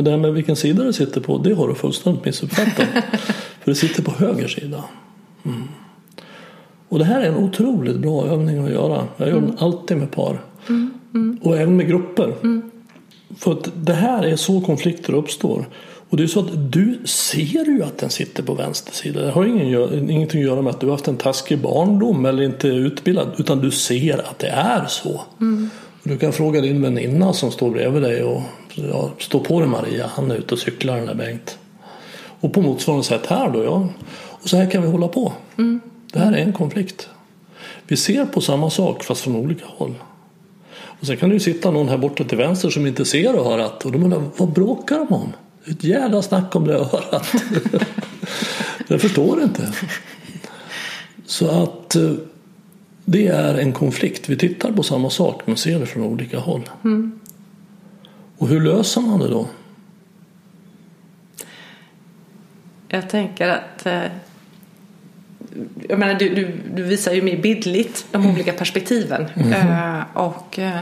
[0.00, 2.88] Men det här med vilken sida du sitter på, det har du fullständigt missuppfattat.
[3.60, 4.84] för du sitter på höger sida.
[5.44, 5.62] Mm.
[6.88, 9.08] Och det här är en otroligt bra övning att göra.
[9.16, 10.44] Jag gör den alltid med par.
[10.68, 10.90] Mm.
[11.14, 11.38] Mm.
[11.42, 12.34] Och även med grupper.
[12.42, 12.70] Mm.
[13.36, 15.68] För att det här är så konflikter uppstår.
[16.10, 19.20] Och det är så att du ser ju att den sitter på vänster sida.
[19.20, 22.42] Det har ingen, ingenting att göra med att du har haft en taskig barndom eller
[22.42, 23.28] inte är utbildad.
[23.38, 25.20] Utan du ser att det är så.
[25.40, 25.70] Mm.
[26.02, 28.42] Du kan fråga din väninna som står bredvid dig och
[28.74, 30.10] ja, stå på dig Maria.
[30.14, 31.58] Han är ute och cyklar den där Bengt.
[32.40, 33.88] Och på motsvarande sätt här då ja.
[34.12, 35.32] Och så här kan vi hålla på.
[35.58, 35.80] Mm.
[36.12, 37.08] Det här är en konflikt.
[37.86, 39.94] Vi ser på samma sak fast från olika håll.
[41.00, 43.84] Och sen kan det ju sitta någon här borta till vänster som inte ser örat.
[43.84, 45.32] Och då undrar vad bråkar de om?
[45.64, 47.32] Ett jävla snack om det örat.
[48.88, 49.72] jag förstår inte.
[51.26, 51.96] Så att
[53.04, 54.28] det är en konflikt.
[54.28, 56.70] Vi tittar på samma sak men ser det från olika håll.
[56.84, 57.19] Mm.
[58.40, 59.46] Och hur löser man det då?
[62.88, 63.86] Jag tänker att
[65.88, 69.26] jag menar, du, du, du visar ju mer bildligt de olika perspektiven.
[69.34, 69.52] Mm.
[69.52, 70.80] Uh, och uh,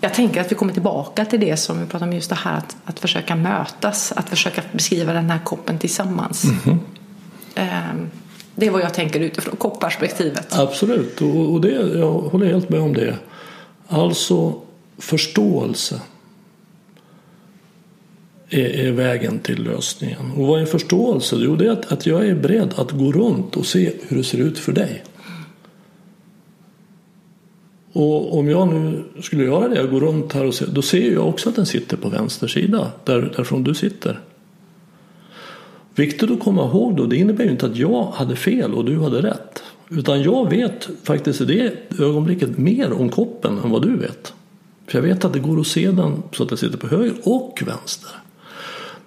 [0.00, 2.56] jag tänker att vi kommer tillbaka till det som vi pratade om just det här
[2.56, 6.44] att, att försöka mötas, att försöka beskriva den här koppen tillsammans.
[6.44, 8.10] Mm.
[8.54, 10.58] Det är vad jag tänker utifrån kopperspektivet.
[10.58, 13.16] Absolut, och det, jag håller helt med om det.
[13.88, 14.54] Alltså
[14.98, 16.00] förståelse
[18.50, 20.30] är, vägen till lösningen.
[20.36, 21.36] Och vad är förståelse?
[21.38, 24.24] Jo, det är att, att jag är beredd att gå runt och se hur det
[24.24, 25.04] ser ut för dig.
[27.92, 31.28] Och om jag nu skulle göra det, gå runt här och se, då ser jag
[31.28, 34.20] också att den sitter på vänster sida, där, därifrån du sitter.
[35.94, 39.00] Viktigt att komma ihåg då, det innebär ju inte att jag hade fel och du
[39.00, 39.62] hade rätt.
[39.88, 44.32] Utan jag vet faktiskt i det ögonblicket mer om koppen än vad du vet.
[44.86, 47.14] För jag vet att det går att se den så att den sitter på höger
[47.22, 48.10] och vänster.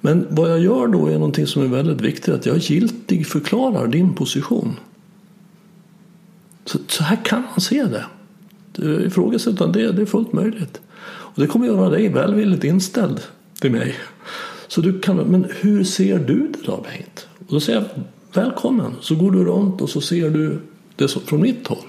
[0.05, 2.33] Men vad jag gör då är någonting som är väldigt viktigt.
[2.33, 4.75] Att jag giltig förklarar din position.
[6.65, 8.05] Så, så här kan man se det.
[9.05, 10.81] Ifrågasätta det, det är fullt möjligt.
[11.05, 13.21] Och det kommer göra dig välvilligt inställd
[13.61, 13.95] till mig.
[14.67, 17.27] Så du kan, men hur ser du det då Bengt?
[17.47, 18.03] Och då säger jag
[18.43, 18.95] välkommen.
[19.01, 20.59] Så går du runt och så ser du
[20.95, 21.85] det från mitt håll.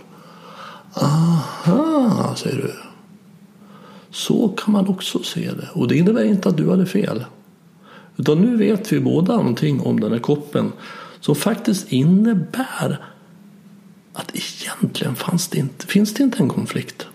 [0.94, 2.72] Aha, säger du.
[4.10, 5.68] Så kan man också se det.
[5.72, 7.24] Och det innebär inte att du hade fel.
[8.16, 10.72] Utan nu vet vi båda någonting om den här koppen
[11.20, 13.04] som faktiskt innebär
[14.12, 17.06] att egentligen fanns det inte, finns det inte en konflikt.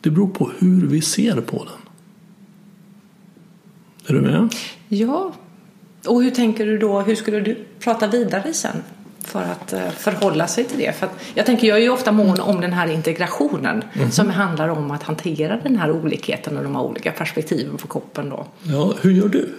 [0.00, 1.88] Det beror på hur vi ser på den.
[4.06, 4.54] Är du med?
[4.88, 5.32] Ja.
[6.06, 7.00] Och hur tänker du då?
[7.00, 8.82] Hur skulle du prata vidare sen?
[9.26, 10.92] för att eh, förhålla sig till det.
[10.92, 14.10] För jag tänker, jag är ju ofta mån om den här integrationen mm.
[14.10, 18.30] som handlar om att hantera den här olikheten och de här olika perspektiven på koppen.
[18.30, 18.46] Då.
[18.62, 19.52] Ja, hur gör du?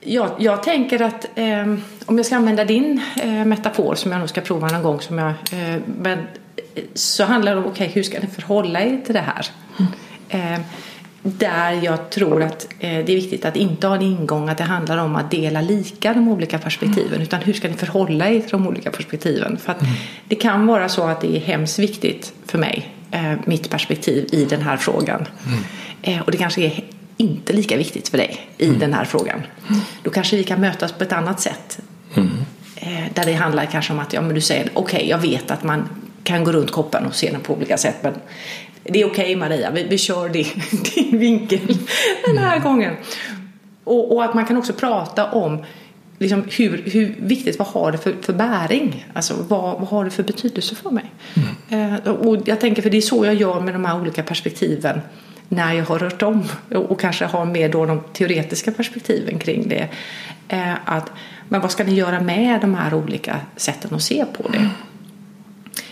[0.00, 1.74] Jag, jag tänker att eh,
[2.06, 5.18] om jag ska använda din eh, metafor som jag nog ska prova någon gång som
[5.18, 6.18] jag, eh, men,
[6.94, 9.46] så handlar det om okay, hur ska ni förhålla er till det här?
[10.32, 10.62] Mm.
[11.22, 14.64] där jag tror att eh, det är viktigt att inte ha en ingång att det
[14.64, 17.22] handlar om att dela lika de olika perspektiven mm.
[17.22, 19.58] utan hur ska ni förhålla er till de olika perspektiven?
[19.58, 19.92] För att mm.
[20.28, 24.44] det kan vara så att det är hemskt viktigt för mig, eh, mitt perspektiv i
[24.44, 25.26] den här frågan.
[26.04, 26.22] Mm.
[26.22, 26.84] och det kanske är
[27.20, 28.78] inte lika viktigt för dig i mm.
[28.78, 29.42] den här frågan.
[30.02, 31.80] Då kanske vi kan mötas på ett annat sätt.
[32.14, 32.30] Mm.
[32.76, 35.50] Eh, där det handlar kanske om att ja, men du säger okej, okay, jag vet
[35.50, 35.88] att man
[36.24, 37.96] kan gå runt koppen och se den på olika sätt.
[38.02, 38.14] Men
[38.82, 40.46] det är okej okay, Maria, vi, vi kör din,
[40.94, 41.78] din vinkel
[42.26, 42.68] den här mm.
[42.68, 42.94] gången.
[43.84, 45.64] Och, och, att man kan också prata om
[46.18, 49.06] liksom, hur, hur viktigt, vad har det för, för bäring?
[49.12, 51.12] Alltså vad, vad har det för betydelse för mig?
[51.70, 51.94] Mm.
[51.94, 55.00] Eh, och jag tänker, för det är så jag gör med de här olika perspektiven
[55.52, 59.88] när jag har rört om och kanske har med då de teoretiska perspektiven kring det.
[60.48, 61.12] Eh, att,
[61.48, 64.68] men vad ska ni göra med de här olika sätten att se på det?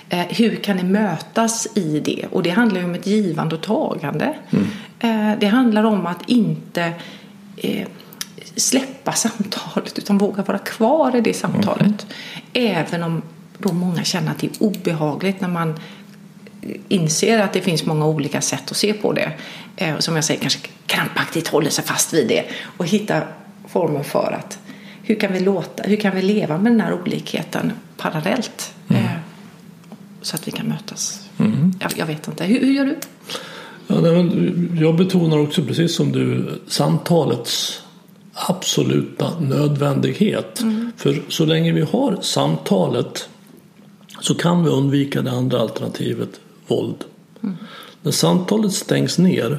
[0.09, 2.27] Eh, hur kan ni mötas i det?
[2.31, 4.35] Och det handlar ju om ett givande och tagande.
[4.51, 4.67] Mm.
[5.01, 6.93] Eh, det handlar om att inte
[8.57, 12.07] släppa samtalet utan våga vara kvar i det samtalet.
[12.53, 12.77] Mm.
[12.77, 13.23] Även om
[13.59, 15.81] då många känner att det är obehagligt när man
[16.89, 19.33] inser att det finns många olika sätt att se på det.
[19.77, 22.45] Eh, som jag säger, kanske krampaktigt håller sig fast vid det
[22.77, 23.23] och hitta
[23.69, 24.59] formen för att
[25.03, 28.75] hur kan vi, låta, hur kan vi leva med den här olikheten parallellt?
[28.89, 29.05] Mm.
[29.05, 29.11] Eh,
[30.23, 31.29] så att vi kan mötas.
[31.39, 31.73] Mm.
[31.81, 32.45] Jag, jag, vet inte.
[32.45, 32.97] Hur, hur gör du?
[33.87, 33.97] Ja,
[34.83, 37.83] jag betonar också precis som du samtalets
[38.33, 40.61] absoluta nödvändighet.
[40.61, 40.93] Mm.
[40.97, 43.29] För så länge vi har samtalet
[44.21, 47.05] så kan vi undvika det andra alternativet våld.
[47.43, 47.57] Mm.
[48.03, 49.59] När samtalet stängs ner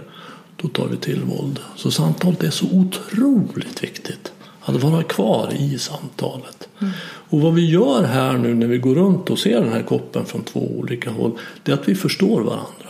[0.62, 1.60] då tar vi till våld.
[1.76, 4.32] Så samtalet är så otroligt viktigt.
[4.62, 6.69] Att vara kvar i samtalet.
[6.80, 6.93] Mm.
[7.02, 10.26] Och vad vi gör här nu när vi går runt och ser den här koppen
[10.26, 11.32] från två olika håll.
[11.63, 12.89] Det är att vi förstår varandra.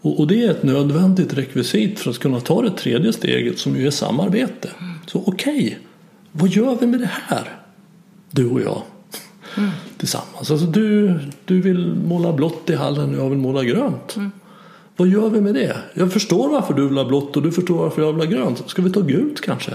[0.00, 3.76] Och, och det är ett nödvändigt rekvisit för att kunna ta det tredje steget som
[3.76, 4.70] ju är samarbete.
[4.80, 4.94] Mm.
[5.06, 5.74] Så okej, okay,
[6.32, 7.58] vad gör vi med det här?
[8.30, 8.82] Du och jag
[9.56, 9.70] mm
[10.04, 10.50] tillsammans.
[10.50, 14.16] Alltså du, du vill måla blått i hallen och jag vill måla grönt.
[14.16, 14.30] Mm.
[14.96, 15.76] Vad gör vi med det?
[15.94, 18.62] Jag förstår varför du vill ha blått och du förstår varför jag vill ha grönt.
[18.66, 19.72] Ska vi ta gult kanske?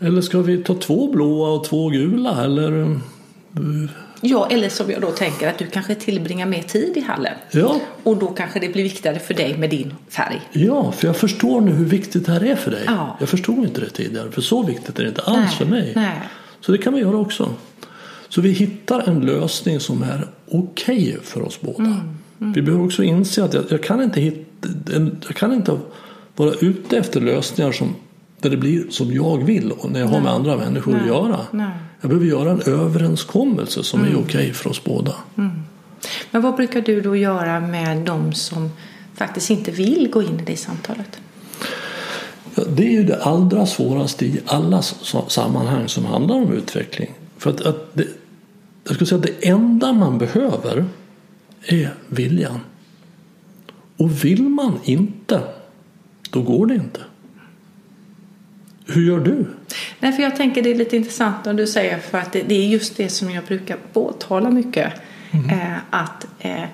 [0.00, 2.44] Eller ska vi ta två blåa och två gula?
[2.44, 2.82] Eller...
[2.82, 7.34] Eh, ja, eller som jag då tänker att du kanske tillbringar mer tid i hallen.
[7.50, 7.80] Ja.
[8.02, 10.40] Och då kanske det blir viktigare för dig med din färg.
[10.52, 12.82] Ja, för jag förstår nu hur viktigt det här är för dig.
[12.86, 13.16] Ja.
[13.20, 15.56] Jag förstod inte det tidigare, för så viktigt är det inte alls Nej.
[15.58, 15.92] för mig.
[15.94, 16.20] Nej.
[16.60, 17.54] Så det kan vi göra också.
[18.34, 21.84] Så vi hittar en lösning som är okej okay för oss båda.
[21.84, 22.00] Mm.
[22.40, 22.52] Mm.
[22.52, 24.68] Vi behöver också inse att jag, jag, kan inte hitta,
[25.26, 25.78] jag kan inte
[26.36, 27.94] vara ute efter lösningar som,
[28.40, 30.18] där det blir som jag vill och när jag Nej.
[30.18, 31.00] har med andra människor Nej.
[31.00, 31.40] att göra.
[31.50, 31.70] Nej.
[32.00, 34.12] Jag behöver göra en överenskommelse som mm.
[34.12, 35.14] är okej okay för oss båda.
[35.36, 35.50] Mm.
[36.30, 38.70] Men vad brukar du då göra med de som
[39.14, 41.20] faktiskt inte vill gå in i det samtalet?
[42.54, 44.82] Ja, det är ju det allra svåraste i alla
[45.28, 47.10] sammanhang som handlar om utveckling.
[47.38, 48.06] För att, att det,
[48.84, 50.84] jag skulle säga att det enda man behöver
[51.66, 52.60] är viljan.
[53.96, 55.40] Och vill man inte,
[56.30, 57.00] då går det inte.
[58.86, 59.46] Hur gör du?
[60.00, 62.54] Nej, för jag tänker det är lite intressant när du säger för att det, det
[62.54, 64.92] är just det som jag brukar påtala mycket.
[65.30, 65.50] Mm.
[65.50, 66.64] Eh, att eh,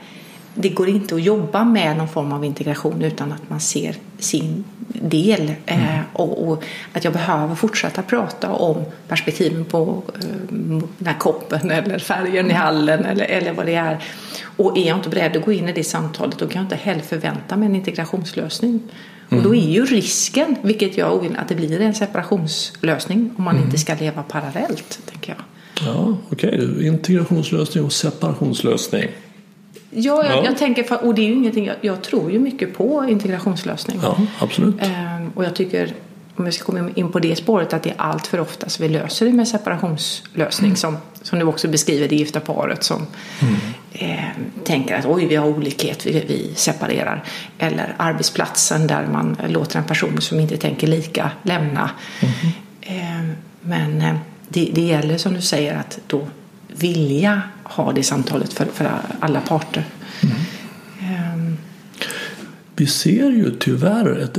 [0.54, 4.64] det går inte att jobba med någon form av integration utan att man ser sin
[4.92, 10.56] del eh, och, och, att jag behöver fortsätta prata om perspektiven på eh,
[10.98, 14.04] den här koppen eller färgen i hallen eller, eller vad det är.
[14.56, 16.76] Och är jag inte beredd att gå in i det samtalet då kan jag inte
[16.76, 18.82] heller förvänta mig en integrationslösning.
[19.30, 23.56] Och då är ju risken, vilket jag ovill, att det blir en separationslösning om man
[23.64, 25.44] inte ska leva parallellt, tänker jag.
[25.86, 26.48] Ja, okej.
[26.48, 26.86] Okay.
[26.86, 29.08] Integrationslösning och separationslösning.
[29.90, 30.44] Ja, jag, ja.
[30.44, 34.00] jag tänker, och det är ju ingenting, jag, jag, tror ju mycket på integrationslösning.
[34.02, 34.74] Ja, absolut.
[34.80, 35.94] Ehm, och jag tycker,
[36.36, 38.82] om vi ska komma in på det spåret, att det är allt för ofta så
[38.82, 40.68] vi löser det med separationslösning.
[40.68, 40.76] Mm.
[40.76, 43.06] Som, som du också beskriver det gifta paret som
[43.42, 43.54] mm.
[43.92, 44.24] eh,
[44.64, 47.24] tänker att oj, vi har olikhet, vi, vi separerar.
[47.58, 51.90] Eller arbetsplatsen där man låter en person som inte tänker lika lämna.
[52.20, 52.34] Mm.
[52.80, 54.16] Eh, men eh,
[54.48, 56.26] det, det gäller som du säger att då
[56.78, 59.86] vilja ha det samtalet för, för alla parter.
[60.22, 60.36] Mm.
[62.76, 64.38] Vi ser ju tyvärr ett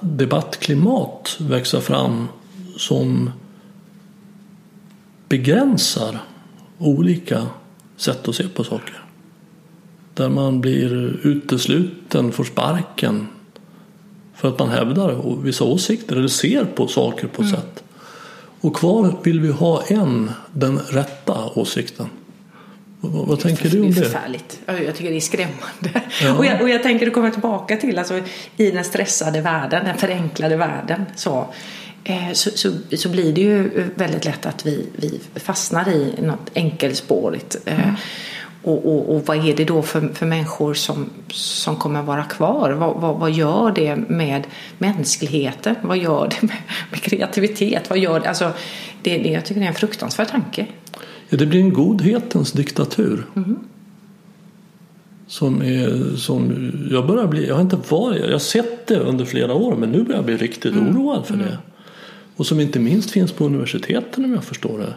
[0.00, 2.28] debattklimat växa fram
[2.76, 3.30] som
[5.28, 6.18] begränsar
[6.78, 7.46] olika
[7.96, 9.02] sätt att se på saker.
[10.14, 13.26] Där man blir utesluten, får sparken
[14.34, 17.60] för att man hävdar vissa åsikter eller ser på saker på ett mm.
[17.60, 17.84] sätt.
[18.60, 22.06] Och kvar vill vi ha en, den rätta åsikten.
[23.00, 24.00] Vad, vad tänker du om det?
[24.00, 24.60] Det är förfärligt.
[24.66, 26.02] Jag tycker det är skrämmande.
[26.22, 26.36] Ja.
[26.36, 28.20] Och, jag, och jag tänker att komma tillbaka till alltså,
[28.56, 31.04] i den stressade världen, den förenklade världen.
[31.16, 31.46] Så,
[32.04, 36.50] eh, så, så, så, blir det ju väldigt lätt att vi, vi fastnar i något
[36.54, 37.56] enkelspårigt.
[37.64, 37.94] Eh, mm.
[38.66, 42.70] Och, och, och, vad är det då för, för människor som, som kommer vara kvar?
[42.70, 44.46] Vad, vad, vad gör det med
[44.78, 45.74] mänskligheten?
[45.82, 46.56] Vad gör det med,
[46.90, 47.90] med kreativitet?
[47.90, 48.28] Vad gör det?
[48.28, 48.50] Alltså,
[49.02, 50.66] det, det, jag tycker det är en fruktansvärd tanke.
[51.28, 53.26] Ja, det blir en godhetens diktatur.
[53.36, 53.58] Mm.
[55.26, 59.24] Som, är, som jag börjar bli, jag har inte varit, jag har sett det under
[59.24, 60.96] flera år men nu börjar jag bli riktigt mm.
[60.96, 61.46] oroad för mm.
[61.46, 61.58] det.
[62.36, 64.94] Och som inte minst finns på universiteten om jag förstår det.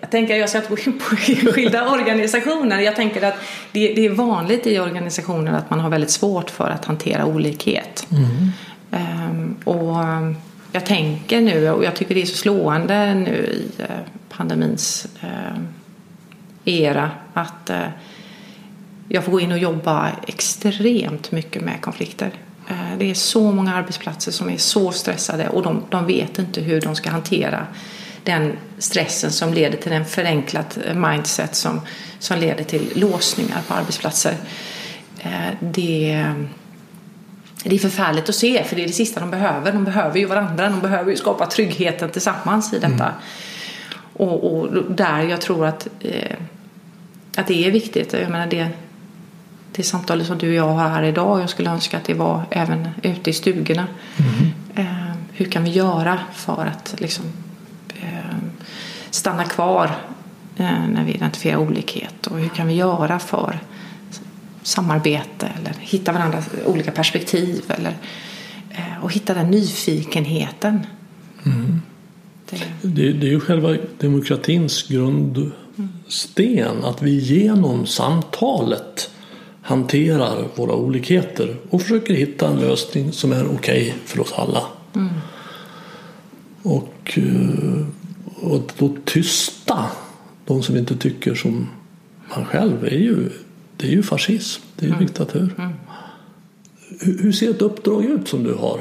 [0.00, 2.80] Jag tänker, jag ska inte gå in på enskilda organisationer.
[2.80, 3.34] Jag tänker att
[3.72, 8.06] det, det, är vanligt i organisationer att man har väldigt svårt för att hantera olikhet.
[8.10, 8.52] Mm.
[8.90, 9.96] Um, och
[10.72, 13.88] jag tänker nu, och jag tycker det är så slående nu i uh,
[14.28, 15.62] pandemins uh,
[16.64, 17.86] era, att uh,
[19.08, 22.30] jag får gå in och jobba extremt mycket med konflikter.
[22.98, 26.80] Det är så många arbetsplatser som är så stressade och de, de vet inte hur
[26.80, 27.66] de ska hantera
[28.26, 31.80] den stressen som leder till en förenklat mindset som,
[32.18, 34.34] som leder till låsningar på arbetsplatser.
[35.18, 36.24] Eh, det,
[37.64, 39.72] det är förfärligt att se för det är det sista de behöver.
[39.72, 43.04] De behöver ju varandra, de behöver ju skapa tryggheten tillsammans i detta.
[43.04, 43.14] Mm.
[44.12, 46.36] Och, och, där jag tror att, eh,
[47.36, 48.12] att det är viktigt.
[48.12, 48.68] Jag menar det,
[49.72, 52.42] det samtalet som du och jag har här idag, jag skulle önska att det var
[52.50, 53.86] även ute i stugorna.
[54.16, 54.52] Mm.
[54.76, 57.24] Eh, hur kan vi göra för att liksom
[59.10, 59.90] stanna kvar
[60.56, 63.58] eh, när vi identifierar olikhet och hur kan vi göra för
[64.62, 67.96] samarbete eller hitta varandras olika perspektiv eller,
[68.70, 70.86] eh, och hitta den nyfikenheten.
[71.46, 71.82] Mm.
[72.50, 72.62] Det.
[72.82, 75.52] Det, det är ju själva demokratins grundsten
[76.84, 79.10] att vi genom samtalet
[79.62, 84.62] hanterar våra olikheter och försöker hitta en lösning som är okej okay för oss alla.
[84.94, 85.08] Mm.
[86.62, 87.18] Och
[88.46, 89.86] och då tysta
[90.46, 91.68] de som inte tycker som
[92.36, 93.28] man själv är ju,
[93.76, 95.06] det är ju fascism, det är ju mm.
[95.06, 95.54] diktatur.
[95.58, 95.72] Mm.
[97.00, 98.80] Hur ser ett uppdrag ut som du har?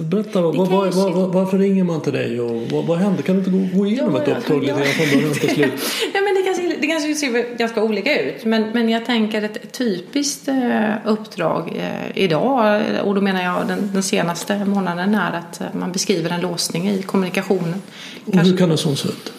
[0.00, 3.22] Berätta, var, var, var, varför ringer man till dig och vad, vad händer?
[3.22, 5.72] Kan du inte gå, gå igenom ja, ett uppdrag lite grann från början till slut?
[6.14, 9.72] ja, men det kanske, det kanske ser ganska olika ut men, men jag tänker ett
[9.72, 15.60] typiskt eh, uppdrag eh, idag och då menar jag den, den senaste månaden är att
[15.60, 17.82] eh, man beskriver en låsning i kommunikationen.
[18.24, 19.32] Och hur kan en sån se ut?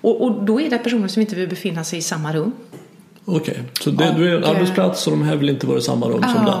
[0.00, 2.52] Och, och då är det personer som inte vill befinna sig i samma rum.
[3.24, 3.64] Okej, okay.
[3.80, 6.20] så det, du är en arbetsplats och de här vill inte vara i samma rum
[6.22, 6.54] ja, som den?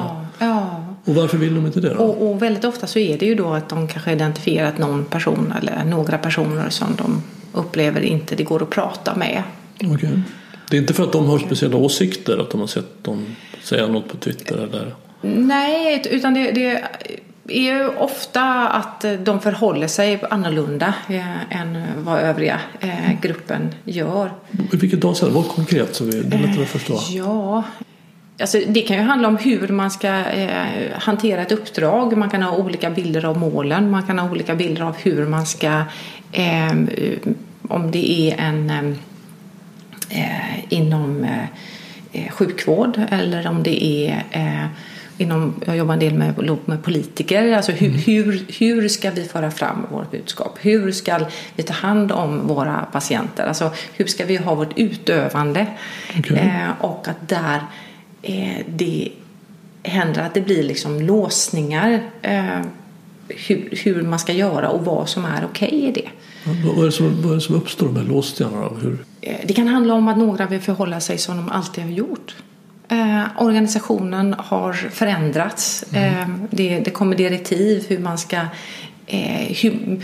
[0.48, 0.86] Ja.
[1.04, 2.00] Och varför vill de inte det då?
[2.00, 5.54] Och, och, väldigt ofta så är det ju då att de kanske identifierat någon person
[5.60, 9.42] eller några personer som de upplever inte det går att prata med.
[9.84, 10.18] Okay.
[10.70, 13.86] Det är inte för att de har speciella åsikter, att de har sett dem säga
[13.86, 14.94] något på Twitter eller?
[15.22, 16.82] Nej, utan det, det
[17.46, 24.32] är ju ofta att de förhåller sig annorlunda eh, än vad övriga eh, gruppen gör.
[24.72, 25.34] Vilket avseende?
[25.34, 26.98] Vad konkret så vi, det är lättare att förstå.
[27.10, 27.64] Ja,
[28.40, 32.16] Alltså, det kan ju handla om hur man ska eh, hantera ett uppdrag.
[32.16, 33.90] Man kan ha olika bilder av målen.
[33.90, 35.82] Man kan ha olika bilder av hur man ska,
[36.32, 36.72] eh,
[37.68, 38.96] om det är en eh,
[40.68, 41.24] inom
[42.12, 44.66] eh, sjukvård eller om det är eh,
[45.18, 47.52] inom, jag jobbar en del med, med politiker.
[47.52, 50.58] Alltså hur, hur, hur ska vi föra fram vårt budskap?
[50.60, 53.46] Hur ska vi ta hand om våra patienter?
[53.46, 55.66] Alltså hur ska vi ha vårt utövande?
[56.18, 56.38] Okej.
[56.38, 57.60] Eh, och att där
[58.22, 59.08] eh, det
[59.82, 62.02] händer att det blir liksom låsningar.
[62.22, 62.60] Eh,
[63.28, 66.08] hur, hur man ska göra och vad som är okej i det.
[66.64, 68.68] Vad är, det som, vad är det som uppstår här låsningarna?
[68.82, 68.98] Hur?
[69.20, 72.36] Eh, Det kan handla om att några vill förhålla sig som de alltid har gjort.
[72.88, 75.82] Eh, organisationen har förändrats.
[75.92, 78.36] Eh, det, det kommer direktiv hur man ska...
[79.06, 80.00] Eh, hur,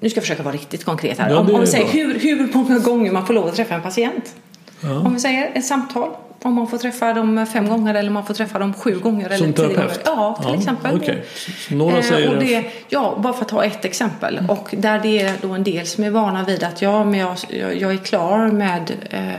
[0.00, 1.30] nu ska jag försöka vara riktigt konkret här.
[1.30, 3.82] Ja, om, om vi säger hur, hur många gånger man får lov att träffa en
[3.82, 4.34] patient.
[4.80, 5.00] Ja.
[5.00, 6.10] Om vi säger ett samtal.
[6.42, 9.28] Om man får träffa dem fem gånger eller man får träffa dem sju gånger.
[9.36, 10.00] Som eller terapeut?
[10.04, 10.96] Ja, till exempel.
[10.96, 11.24] okej.
[11.34, 14.38] Så- så några Eh, säger och det- Ja, bara för att ta ett exempel.
[14.38, 14.50] Mm.
[14.50, 17.36] Och där det är då en del som är vana vid att ja, men jag,
[17.48, 19.38] jag, jag är klar med eh, eh,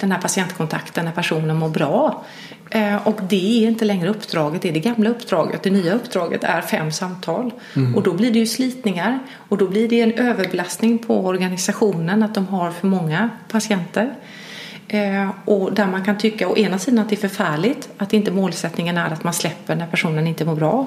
[0.00, 2.24] den här patientkontakten när personen mår bra.
[2.70, 5.62] Eh, och det är inte längre uppdraget, det är det gamla uppdraget.
[5.62, 7.50] Det nya uppdraget är fem samtal.
[7.76, 7.94] Mm.
[7.94, 9.18] Och då blir det ju slitningar
[9.48, 14.14] och då blir det en överbelastning på organisationen att de har för många patienter.
[14.92, 18.30] Eh, och där man kan tycka å ena sidan att det är förfärligt att inte
[18.30, 20.86] målsättningen är att man släpper när personen inte mår bra.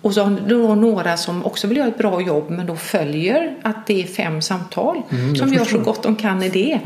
[0.00, 3.54] Och så har då några som också vill göra ett bra jobb men då följer
[3.62, 5.02] att det är fem samtal
[5.38, 6.80] som gör så gott de kan i det.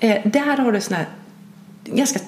[0.00, 1.08] Eh, där har du såna här
[1.84, 2.20] ganska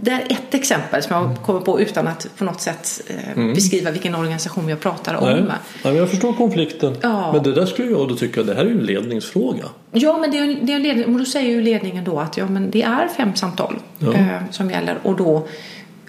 [0.00, 3.90] det är ett exempel som jag kommer på utan att på något sätt eh, beskriva
[3.90, 5.28] vilken organisation jag pratar om.
[5.30, 5.44] Nej.
[5.84, 6.96] Nej, jag förstår konflikten.
[7.00, 7.32] Ja.
[7.32, 9.64] Men det där skulle jag då tycka, det här är ju en ledningsfråga.
[9.92, 12.46] Ja, men det är, det är ledning, och då säger ju ledningen då att ja,
[12.48, 14.12] men det är fem samtal Ja.
[14.12, 15.48] eh, som gäller och då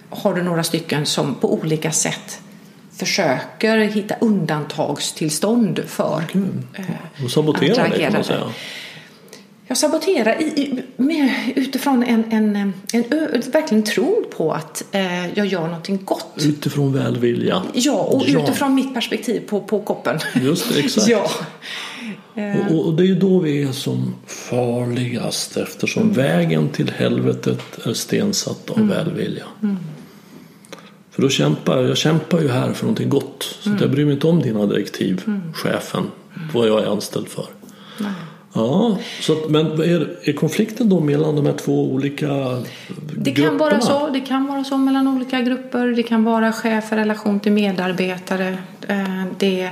[0.09, 2.39] har du några stycken som på olika sätt
[2.97, 6.83] försöker hitta undantagstillstånd för eh,
[7.49, 8.43] att det kan reagera man säga.
[9.67, 12.55] Jag saboterar i, i, med, utifrån en, en,
[12.93, 16.33] en, ö- verkligen tro på att eh, jag gör någonting gott.
[16.45, 17.63] Utifrån välvilja.
[17.73, 18.43] Ja, och Ja.
[18.43, 20.19] utifrån mitt perspektiv på, på koppen.
[20.41, 21.07] Just det, exakt.
[21.07, 21.29] ja.
[22.69, 26.15] Och, och- det är ju då vi är som farligast eftersom Mm.
[26.15, 29.43] vägen till helvetet är stensatt av välvilja.
[29.63, 29.77] Mm.
[31.11, 33.43] För då kämpar jag kämpar ju här för någonting gott.
[33.61, 33.81] Så Mm.
[33.81, 36.03] jag bryr mig inte om dina direktiv, chefen,
[36.53, 37.45] vad jag är anställd för.
[37.99, 38.11] Nej.
[38.53, 42.27] Ja, så att, men är, är konflikten då mellan de här två olika
[43.17, 43.49] Det grupperna?
[43.49, 44.09] kan vara så.
[44.13, 45.87] Det kan vara så mellan olika grupper.
[45.87, 48.57] Det kan vara chef i relation till medarbetare.
[48.87, 49.69] Eh, Det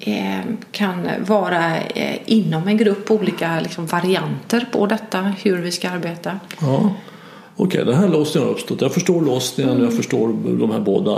[0.00, 0.40] eh,
[0.72, 6.40] kan vara eh, inom en grupp olika liksom varianter på detta, hur vi ska arbeta.
[6.60, 6.90] Ja.
[7.56, 8.80] Okej, den här låsningen har uppstått.
[8.80, 9.84] Jag förstår låsningen, Mm.
[9.84, 10.28] jag förstår
[10.58, 11.12] de här båda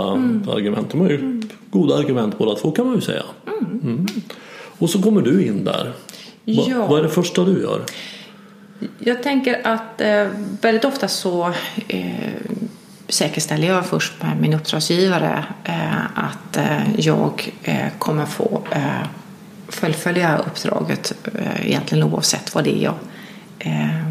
[0.53, 0.99] argumenten.
[0.99, 3.23] De är ju goda argument båda två kan man ju säga.
[3.83, 4.07] Mm.
[4.79, 5.93] Och så kommer du in där.
[6.45, 6.85] Ja.
[6.85, 7.81] Vad är det första du gör?
[8.99, 10.27] Jag tänker att eh,
[10.61, 11.53] väldigt ofta så
[11.87, 12.33] eh,
[13.09, 19.07] säkerställer jag först med min uppdragsgivare eh, att eh, jag eh, kommer få eh,
[19.67, 22.95] fullfölja uppdraget eh, egentligen oavsett vad det är jag
[23.59, 24.09] eh,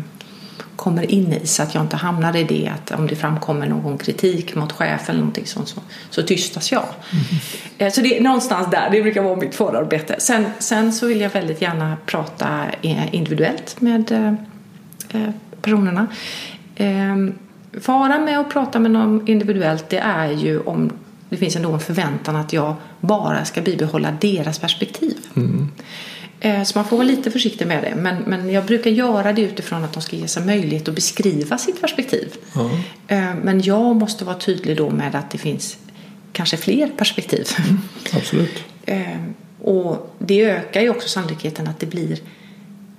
[0.78, 3.98] kommer in i så att jag inte hamnar i det att om det framkommer någon
[3.98, 6.84] kritik mot chef eller någonting sånt så, så tystas jag.
[7.78, 10.16] Eh, Så det är någonstans där, det brukar vara mitt förarbete.
[10.18, 14.12] Sen, sen så vill jag väldigt gärna prata eh, individuellt med
[15.08, 15.30] eh,
[15.62, 16.06] personerna.
[17.80, 20.92] Faran med att prata med någon individuellt det är ju om
[21.28, 25.16] det finns ändå en förväntan att jag bara ska bibehålla deras perspektiv.
[25.36, 25.42] Eh,
[26.64, 27.94] Så man får vara lite försiktig med det.
[27.96, 31.58] Men, men jag brukar göra det utifrån att de ska ge sig möjlighet att beskriva
[31.58, 32.34] sitt perspektiv.
[33.08, 35.76] Eh, Men jag måste vara tydlig då med att det finns
[36.32, 37.46] kanske fler perspektiv.
[38.12, 38.64] Absolut.
[38.86, 39.18] Eh,
[39.62, 42.12] Och det ökar ju också sannolikheten att det blir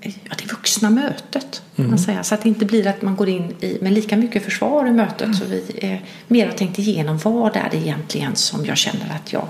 [0.01, 1.61] eh, ja, det vuxna mötet.
[1.75, 2.23] kan Man säger.
[2.23, 4.91] Så att det inte blir att man går in i, med lika mycket försvar i
[4.91, 5.35] mötet.
[5.37, 9.33] Så vi eh, mer har tänkt igenom vad är det egentligen som jag känner att
[9.33, 9.47] jag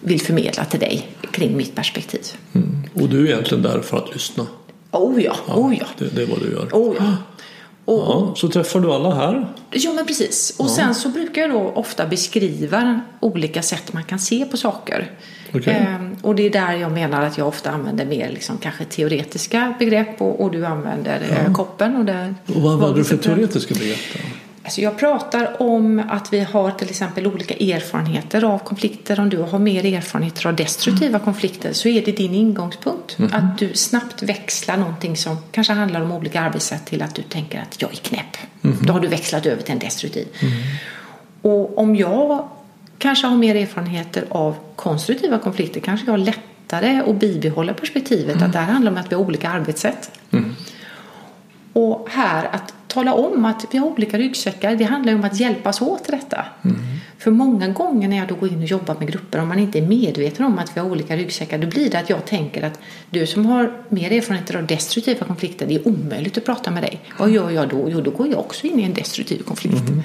[0.00, 2.22] vill förmedla till dig kring mitt perspektiv.
[2.54, 2.82] Mm.
[2.94, 4.46] Och du är egentligen där för att lyssna.
[4.90, 5.86] Oh ja, oh ja.
[5.98, 6.68] Det, det är vad du gör.
[6.72, 7.16] Oh ja.
[7.84, 9.48] Och, Ja, så träffar du alla här.
[9.70, 10.54] Ja, men precis.
[10.58, 15.10] Och sen så brukar jag då ofta beskriva olika sätt man kan se på saker.
[15.54, 15.74] Okej.
[15.74, 19.74] Ehm, och det är där jag menar att jag ofta använder mer liksom, kanske teoretiska
[19.78, 21.96] begrepp och, och du använder eh, koppen.
[21.96, 23.98] Och det, Och vad hade du för teoretiska begrepp?
[24.12, 24.18] då?
[24.68, 29.20] Alltså jag pratar om att vi har till exempel olika erfarenheter av konflikter.
[29.20, 33.16] Om du har mer erfarenheter av destruktiva konflikter så är det din ingångspunkt.
[33.32, 37.60] Att du snabbt växlar någonting som kanske handlar om olika arbetssätt till att du tänker
[37.60, 38.36] att jag är knäpp.
[38.80, 40.26] Då har du växlat över till en destruktiv.
[41.42, 42.48] Och om jag
[42.98, 48.52] kanske har mer erfarenheter av konstruktiva konflikter kanske jag har lättare att bibehålla perspektivet att
[48.52, 50.10] det här handlar om att vi har olika arbetssätt.
[51.72, 55.40] Och här att tala om att vi har olika ryggsäckar, det handlar ju om att
[55.40, 56.44] hjälpas åt i detta.
[57.18, 59.78] För många gånger när jag då går in och jobbar med grupper, om man inte
[59.78, 62.80] är medveten om att vi har olika ryggsäckar, då blir det att jag tänker att
[63.10, 67.00] du som har mer erfarenheter av destruktiva konflikter, det är omöjligt att prata med dig.
[67.18, 67.90] Vad gör jag då?
[67.90, 69.88] Jo, då går jag också in i en destruktiv konflikt.
[69.88, 69.92] Mm.
[69.92, 70.02] Mm.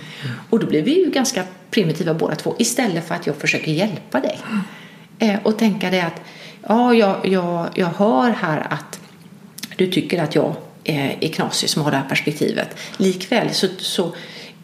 [0.49, 4.19] Och då blir vi ju ganska primitiva båda två, istället för att jag försöker hjälpa
[4.19, 4.39] dig.
[5.19, 6.21] Eh, och tänka det att,
[6.67, 8.99] ja, jag, jag, jag hör här att
[9.77, 12.77] du tycker att jag är knasig som har det här perspektivet.
[12.97, 14.13] Likväl så, så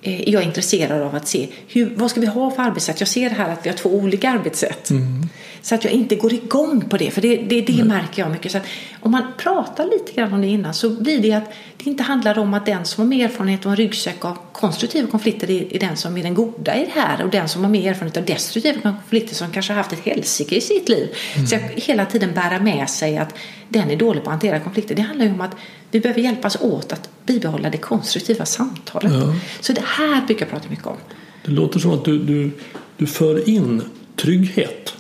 [0.02, 3.00] Eh, är jag intresserad av att se hur, vad ska vi ha för arbetssätt.
[3.00, 4.90] Jag ser här att vi har två olika arbetssätt.
[4.90, 5.30] Mm.
[5.62, 7.88] Så att jag inte går igång på det, för det, det, det mm.
[7.88, 8.52] märker jag mycket.
[8.52, 8.60] Så
[9.00, 12.40] om man pratar lite grann om det innan så blir det att det inte handlar
[12.40, 15.98] om att den som har mer erfarenhet av en ryggsäck av konstruktiva konflikter är, den
[15.98, 18.82] som är den goda i det här och den som har mer erfarenhet av destruktiva
[18.82, 21.16] konflikter som kanske har haft ett helsike i sitt liv.
[21.36, 21.48] Mm.
[21.48, 23.34] Så jag hela tiden bära med sig att
[23.70, 24.96] den är dålig på att hantera konflikter.
[24.96, 25.56] Det handlar ju om att
[25.92, 29.14] vi behöver hjälpas åt att bibehålla det konstruktiva samtalet.
[29.14, 29.36] Ja.
[29.62, 30.98] Så det här brukar jag prata mycket om.
[31.46, 32.52] Det låter som att du, du,
[32.98, 33.82] du för in
[34.16, 34.94] trygghet.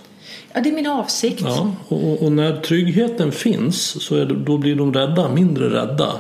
[0.54, 1.42] Ja, det är min avsikt.
[1.42, 6.16] Ja, och, och när tryggheten finns så det, då blir de rädda mindre rädda.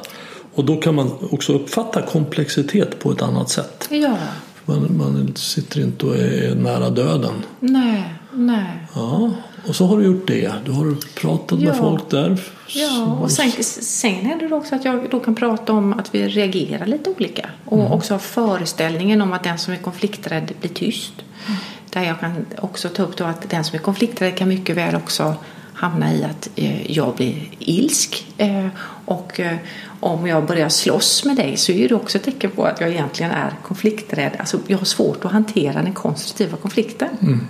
[0.53, 3.87] Och då kan man också uppfatta komplexitet på ett annat sätt.
[3.91, 4.17] Ja.
[4.65, 7.33] Man, man sitter inte och är nära döden.
[7.59, 8.87] Nej, nej.
[8.95, 9.31] Ja,
[9.67, 10.53] och så har du gjort det.
[10.65, 11.67] Du har pratat ja.
[11.67, 12.41] med folk där.
[12.67, 16.27] Ja, och sen, sen händer det också att jag då kan prata om att vi
[16.27, 17.49] reagerar lite olika.
[17.65, 17.91] Och mm.
[17.91, 21.13] också ha föreställningen om att den som är konflikträdd blir tyst.
[21.47, 21.59] Mm.
[21.89, 24.95] Där jag kan också ta upp då att den som är konflikträdd kan mycket väl
[24.95, 25.35] också
[25.73, 28.33] hamna i att eh, jag blir ilsk.
[28.37, 28.67] Eh,
[29.05, 29.57] och eh,
[29.99, 32.89] om jag börjar slåss med dig så är det också ett tecken på att jag
[32.89, 34.31] egentligen är konflikträdd.
[34.39, 37.09] Alltså jag har svårt att hantera den konstruktiva konflikten.
[37.21, 37.47] Mm.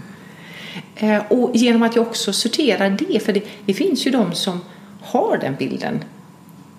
[1.30, 4.62] Och genom att jag också sorterar det, för det, det finns ju de som
[5.02, 6.04] har den bilden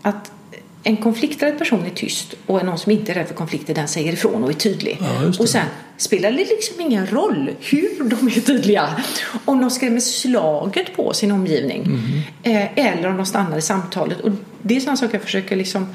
[0.02, 0.32] att
[0.82, 4.12] en konflikträdd person är tyst och någon som inte är rädd för konflikter den säger
[4.12, 4.98] ifrån och är tydlig.
[5.00, 5.66] Ja, och sen
[5.96, 9.02] spelar det liksom ingen roll hur de är tydliga.
[9.44, 11.82] Om de skrämmer slaget på sin omgivning
[12.44, 12.68] mm.
[12.74, 14.20] eller om de stannar i samtalet.
[14.20, 14.30] Och
[14.62, 15.86] det är sådana saker jag försöker liksom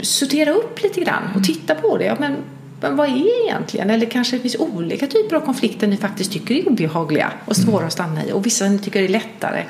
[0.00, 2.04] sortera upp lite grann och titta på det.
[2.04, 2.36] Ja, men,
[2.80, 3.90] men vad är egentligen?
[3.90, 7.76] Eller kanske det finns olika typer av konflikter ni faktiskt tycker är obehagliga och svåra
[7.76, 7.86] mm.
[7.86, 9.64] att stanna i och vissa ni tycker är lättare.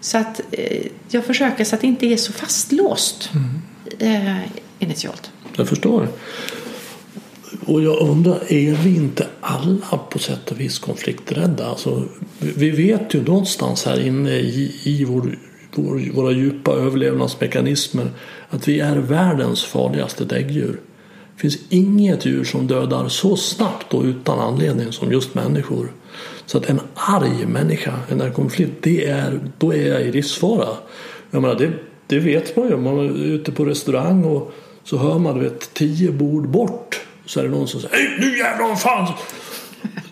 [0.00, 4.36] Så att eh, jag försöker så att det inte är så fastlåst mm.
[4.38, 4.42] eh,
[4.78, 5.30] initialt.
[5.56, 6.08] Jag förstår.
[7.66, 11.66] Och jag undrar, är vi inte alla på sätt och vis konflikträdda?
[11.66, 12.04] Alltså,
[12.38, 15.38] vi vet ju någonstans här inne i, i vår,
[15.74, 18.10] vår, våra djupa överlevnadsmekanismer
[18.50, 20.80] att vi är världens farligaste däggdjur.
[21.40, 25.92] Det finns inget djur som dödar så snabbt och utan anledning som just människor.
[26.46, 30.68] Så att en arg människa, en konflikt, det är, då är jag i livsfara.
[31.30, 31.72] Jag menar, det,
[32.06, 32.76] det vet man ju.
[32.76, 34.52] Man är ute på restaurang och
[34.84, 38.38] så hör man du vet, tio bord bort så är det någon som säger nu
[38.38, 39.12] jävlar fan!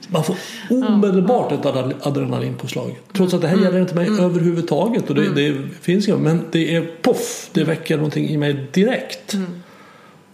[0.09, 0.37] Man får
[0.70, 1.66] omedelbart ett
[2.07, 2.99] adrenalinpåslag.
[3.12, 3.64] Trots att det här mm.
[3.64, 4.24] gäller inte mig mm.
[4.24, 5.09] överhuvudtaget.
[5.09, 5.35] Och det, mm.
[5.35, 9.35] det finns ju, men det är poff, det väcker någonting i mig direkt.
[9.35, 9.62] Mm.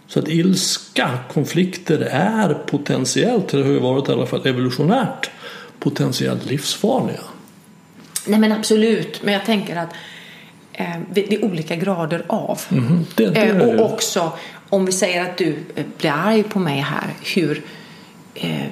[0.07, 5.29] Så att ilska, konflikter är potentiellt, det har ju varit i alla fall evolutionärt,
[5.79, 7.19] potentiellt livsfarliga.
[8.25, 9.89] Nej men absolut, men jag tänker att
[10.73, 12.61] eh, det är olika grader av.
[12.71, 14.31] Mm, det, det eh, och också
[14.69, 17.63] om vi säger att du eh, blir arg på mig här, hur,
[18.35, 18.65] eh,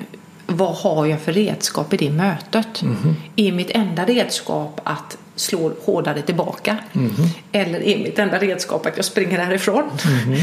[0.47, 2.81] vad har jag för redskap i det mötet?
[2.81, 3.15] Mm.
[3.35, 6.77] Är mitt enda redskap att slå hårdare tillbaka?
[6.93, 7.11] Mm.
[7.51, 9.83] Eller är mitt enda redskap att jag springer härifrån?
[10.25, 10.39] Mm.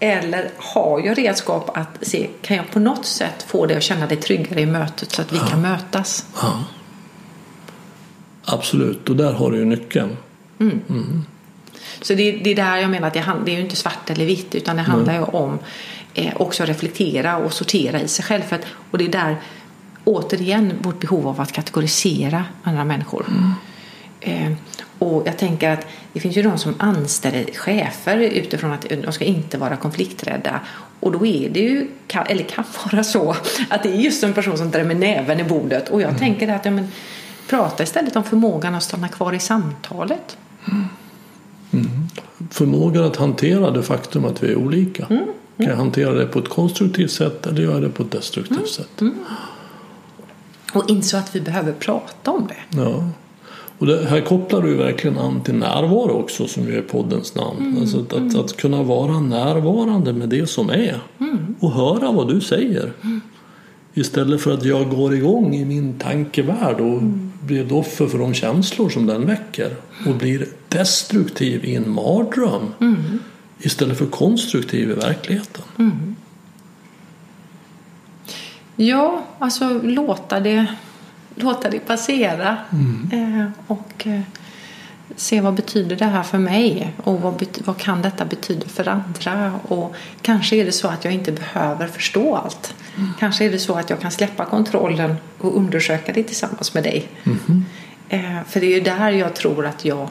[0.00, 4.06] Eller har jag redskap att se, kan jag på något sätt få dig att känna
[4.06, 5.46] dig tryggare i mötet så att vi ja.
[5.46, 6.26] kan mötas?
[6.42, 6.64] Ja.
[8.44, 10.16] Absolut, och där har du ju nyckeln.
[10.60, 10.80] Mm.
[10.88, 11.24] Mm.
[12.02, 14.24] Så det, det är där jag menar att det, det är ju inte svart eller
[14.24, 15.58] vitt utan det handlar ju om
[16.14, 18.42] eh, också att reflektera och sortera i sig själv.
[18.50, 19.36] Att, och det är där
[20.04, 23.26] återigen vårt behov av att kategorisera andra människor.
[23.28, 23.52] Mm.
[24.20, 24.58] Eh,
[24.98, 29.24] och jag tänker att det finns ju de som anställer chefer utifrån att de ska
[29.24, 30.60] inte vara konflikträdda.
[31.00, 31.86] Och då är det ju,
[32.26, 33.36] eller kan vara så,
[33.68, 35.88] att det är just en person som drämmer näven i bordet.
[35.88, 36.20] Och jag mm.
[36.20, 36.88] tänker att ja, men,
[37.48, 40.36] prata istället om förmågan att stanna kvar i samtalet.
[40.72, 40.84] Mm.
[41.72, 41.90] Mm.
[42.50, 45.06] Förmågan att hantera det faktum att vi är olika.
[45.10, 45.24] Mm.
[45.56, 48.58] Kan jag hantera det på ett konstruktivt sätt eller gör jag det på ett destruktivt
[48.58, 48.68] mm.
[48.68, 49.00] sätt?
[49.00, 49.14] Mm.
[50.72, 52.78] Och inså att vi behöver prata om det.
[52.80, 53.04] Ja.
[53.78, 57.58] Och det här kopplar du verkligen an till närvaro också som ju är poddens namn.
[57.60, 58.40] Mm, alltså att, mm.
[58.40, 61.54] att, kunna vara närvarande med det som är mm.
[61.60, 62.92] och höra vad du säger.
[63.02, 63.20] Mm.
[63.94, 67.32] Istället för att jag går igång i min tankevärld och mm.
[67.42, 69.76] blir ett offer för de känslor som den väcker
[70.06, 73.18] och blir destruktiv i en mardröm mm.
[73.58, 75.62] istället för konstruktiv i verkligheten.
[78.80, 80.66] Ja, alltså låta det,
[81.38, 82.56] låta det passera.
[83.12, 84.20] Eh, och eh,
[85.16, 89.52] se vad betyder det här för mig och vad, vad kan detta betyda för andra.
[89.68, 92.74] Och kanske är det så att jag inte behöver förstå allt.
[93.18, 97.08] Kanske är det så att jag kan släppa kontrollen och undersöka det tillsammans med dig.
[98.08, 100.08] Eh, för det är ju där jag tror att jag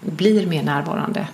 [0.00, 1.28] blir mer närvarande.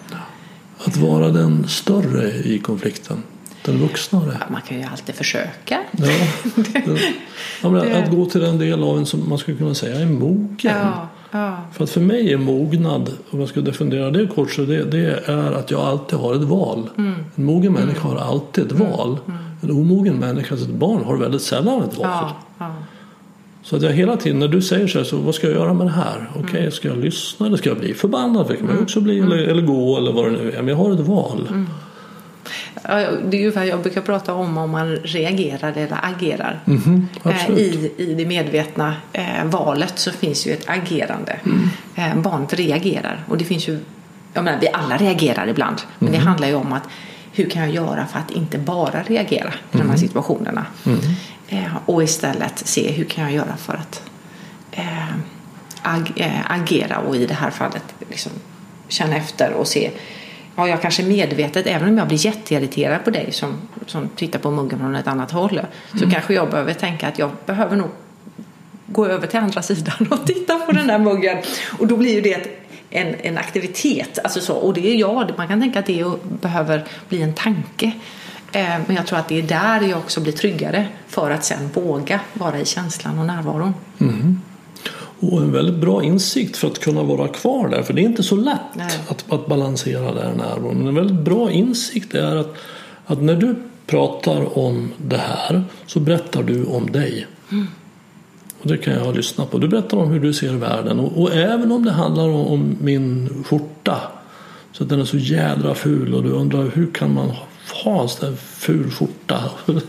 [0.85, 3.22] Att vara den större i konflikten.
[3.67, 4.37] Den vuxnare.
[4.41, 5.81] Ja, Man kan ju alltid försöka.
[5.93, 6.07] Ja.
[7.62, 10.07] ja, men att gå till den del av en som man skulle kunna säga är
[10.07, 10.57] mogen.
[10.62, 11.57] Ja, ja.
[11.73, 15.23] För att för mig är mognad, om jag ska definiera det kort, så det, det
[15.27, 16.89] är att jag alltid har ett val.
[16.99, 17.14] Mm.
[17.37, 19.19] En mogen människa har alltid ett val.
[19.62, 22.31] En omogen människa, alltså ett barn, har väldigt sällan ett val.
[23.62, 25.75] Så att jag hela tiden, när du säger så här, så vad ska jag göra
[25.75, 26.31] med det här?
[26.37, 26.71] Okej, Mm.
[26.73, 28.49] ska jag lyssna eller ska jag bli förbannad?
[28.49, 30.57] Det kan man ju också bli, eller, eller gå eller vad det nu är.
[30.57, 31.49] Men jag har ett val.
[31.51, 31.67] Mm.
[33.24, 36.61] Det är ju vad jag brukar prata om om man reagerar eller agerar.
[36.64, 37.59] Mhm, absolut.
[37.59, 41.38] I, I det medvetna eh, valet så finns ju ett agerande.
[41.44, 41.68] Mm.
[41.97, 43.78] Eh, barnet reagerar och det finns ju,
[44.34, 45.76] jag menar vi alla reagerar ibland.
[45.99, 46.20] Men Mm.
[46.20, 46.82] det handlar ju om att
[47.32, 49.90] hur kan jag göra för att inte bara reagera i de Mm.
[49.90, 50.66] här situationerna.
[51.49, 54.03] Eh, och istället se hur kan jag göra för att
[55.82, 56.12] ag,
[56.49, 58.32] agera och i det här fallet liksom
[58.88, 59.90] känna efter och se
[60.57, 63.55] Ja, jag kanske medvetet, även om jag blir jätteirriterad på dig som,
[63.87, 65.61] som tittar på muggen från ett annat håll,
[66.01, 67.89] så kanske jag behöver tänka att jag behöver nog
[68.87, 71.39] gå över till andra sidan och titta på den där muggen.
[71.79, 72.47] Och då blir ju det
[72.91, 74.19] en, en aktivitet.
[74.25, 77.93] Alltså så, och det är jag, man kan tänka att det behöver bli en tanke.
[78.53, 81.69] Eh, men jag tror att det är där jag också blir tryggare för att sen
[81.69, 83.75] våga vara i känslan och närvaron.
[85.21, 87.83] Och en väldigt bra insikt för att kunna vara kvar där.
[87.83, 88.99] För det är inte så lätt Nej.
[89.09, 90.79] att, att balansera där närvaron.
[90.79, 92.55] Men en väldigt bra insikt är att,
[93.07, 93.55] att när du
[93.87, 97.27] pratar om det här så berättar du om dig.
[98.62, 99.59] Och det kan jag lyssna på.
[99.59, 101.01] Du berättar om hur du ser världen.
[101.01, 104.01] Och, och även om det handlar om, om min skjorta.
[104.73, 107.33] Så att den är så jädra ful och du undrar hur kan man
[107.85, 109.45] ha en sån där ful skjorta?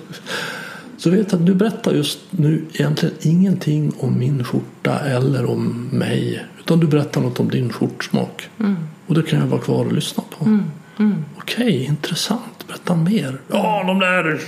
[0.97, 6.45] Så vet att du berättar just nu egentligen ingenting om min skjorta eller om mig.
[6.59, 8.49] Utan du berättar något om din skjortsmak.
[9.07, 10.59] Och det kan jag vara kvar och lyssna på.
[11.37, 12.67] Okej, intressant.
[12.67, 13.41] Berätta mer.
[13.47, 14.41] Ja, de där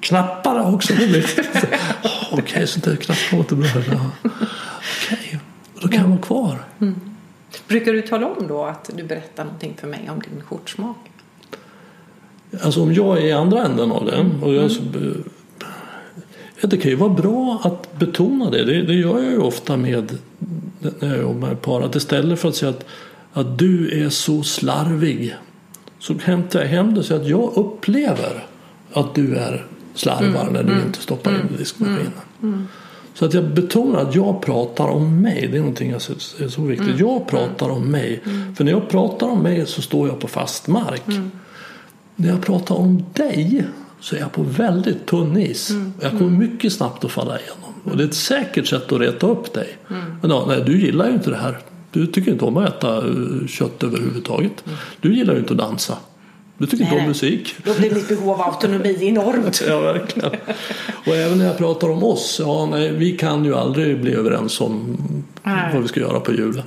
[0.00, 0.92] knapparna också.
[2.32, 3.66] Okej, så det knappar låter bra.
[3.90, 4.10] Ja.
[5.06, 5.38] Okej,
[5.74, 6.64] och då kan jag vara kvar.
[7.68, 11.09] Brukar du tala om då att du berättar någonting för mig om din skjortsmak?
[12.62, 14.26] Alltså om jag är i andra änden av det.
[14.46, 14.70] Och jag,
[16.60, 18.64] ja, det kan ju vara bra att betona det.
[18.64, 18.82] det.
[18.82, 20.18] Det gör jag ju ofta med
[20.78, 21.80] när jag jobbar med par.
[21.82, 22.84] Att istället för att säga att,
[23.32, 25.34] att du är så slarvig.
[25.98, 28.44] Så hämtar jag hem det så att jag upplever
[28.92, 32.68] att du är slarvar när du inte stoppar in i diskmaskinen.
[33.14, 35.48] Så att jag betonar att jag pratar om mig.
[35.52, 36.98] Det är någonting jag ser- är så viktigt.
[36.98, 38.20] Jag pratar om mig.
[38.56, 41.02] För när jag pratar om mig så står jag på fast mark.
[42.20, 43.64] När jag pratar om dig
[44.00, 45.70] så är jag på väldigt tunn is.
[46.00, 47.74] Jag kommer mycket snabbt att falla igenom.
[47.84, 49.76] Och det är ett säkert sätt att reta upp dig.
[50.20, 51.58] Men ja, nej, du gillar ju inte det här.
[51.92, 54.64] Du tycker inte om att äta eh, kött överhuvudtaget.
[55.00, 55.96] Du gillar ju inte att dansa.
[56.58, 57.08] Du tycker inte Nej, om nej.
[57.08, 57.54] musik.
[57.64, 59.62] Då blir mitt behov av autonomi enormt.
[59.68, 60.30] Ja, verkligen.
[61.06, 62.40] Och även när jag pratar om oss.
[62.44, 64.96] Ja, nej, vi kan ju aldrig bli överens om
[65.42, 65.70] Nej.
[65.72, 66.64] vad vi ska göra på julen.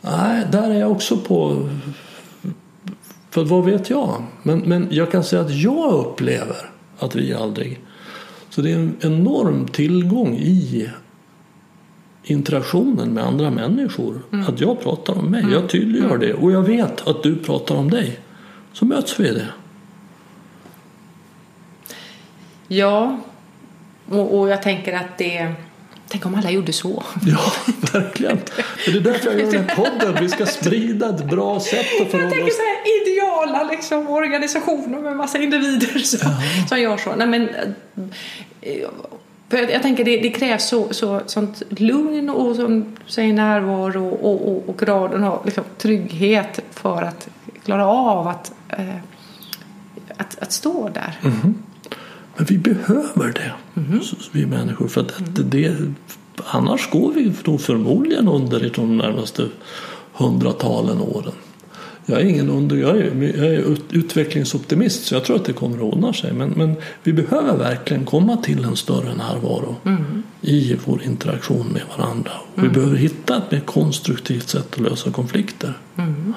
[0.00, 1.68] Nej, där är jag också på...
[3.30, 4.22] För vad vet jag?
[4.42, 7.80] Men, men jag kan säga att jag upplever att vi aldrig...
[8.50, 10.88] Så det är en enorm tillgång i
[12.24, 14.22] interaktionen med andra människor.
[14.48, 15.44] Att jag pratar om mig.
[15.52, 16.34] Jag tydliggör det.
[16.34, 18.20] Och jag vet att du pratar om dig.
[18.72, 19.46] Så möts vi i det.
[22.68, 23.18] Ja,
[24.08, 25.52] och, och jag tänker att det...
[26.08, 27.02] Tänk om alla gjorde så.
[27.26, 27.52] Ja,
[27.92, 28.38] verkligen.
[28.86, 30.16] Det är därför jag gör den här podden.
[30.20, 32.56] Vi ska sprida ett bra sätt att Jag förhålla tänker oss.
[32.56, 32.80] så här
[33.44, 36.30] ideala liksom, organisationer med massa individer som,
[36.68, 37.14] som gör så.
[37.16, 37.48] Nej, men,
[38.60, 38.88] eh,
[39.48, 44.08] för jag, jag tänker det, det krävs så, så, sånt lugn och som säger närvaro
[44.08, 47.28] och, och, och graden av liksom, trygghet för att
[47.64, 48.96] klara av att, eh,
[50.16, 51.18] att, att stå där.
[52.36, 53.52] Men vi behöver det,
[54.02, 54.88] så- vi människor.
[54.88, 55.76] För att det, det,
[56.44, 59.48] annars går vi nog förmodligen under i de närmaste
[60.12, 61.32] hundratalen åren.
[62.06, 65.52] Jag är ingen under, jag är, jag är ut- utvecklingsoptimist så jag tror att det
[65.52, 66.32] kommer att ordna sig.
[66.32, 70.22] Men, men vi behöver verkligen komma till en större närvaro Mm.
[70.40, 72.32] i vår interaktion med varandra.
[72.54, 75.78] Och Vi behöver hitta ett mer konstruktivt sätt att lösa konflikter.
[75.98, 76.34] Mm.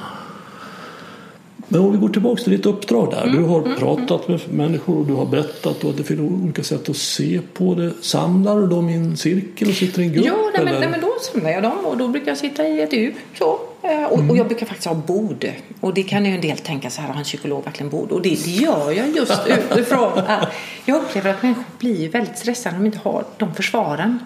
[1.67, 3.23] Men om vi går tillbaka till ditt uppdrag där.
[3.23, 6.63] Mm, Du har pratat med människor och du har berättat och att det finns olika
[6.63, 7.91] sätt att se på det.
[8.01, 10.25] Samlar du dem i en cirkel och sitter i en grupp?
[10.25, 12.81] Ja, nej, men, nej, men då samlar jag dem och då brukar jag sitta i
[12.81, 13.13] ett U.
[13.39, 13.59] Så.
[13.81, 15.47] Eh, Och, och jag brukar faktiskt ha bord.
[15.79, 18.11] Och det kan ju en del tänka så här, har en psykolog verkligen bord?
[18.11, 19.41] Och det, det gör jag just
[19.71, 20.47] utifrån att
[20.85, 24.19] jag upplever att människor blir väldigt stressade om de inte har de försvaren.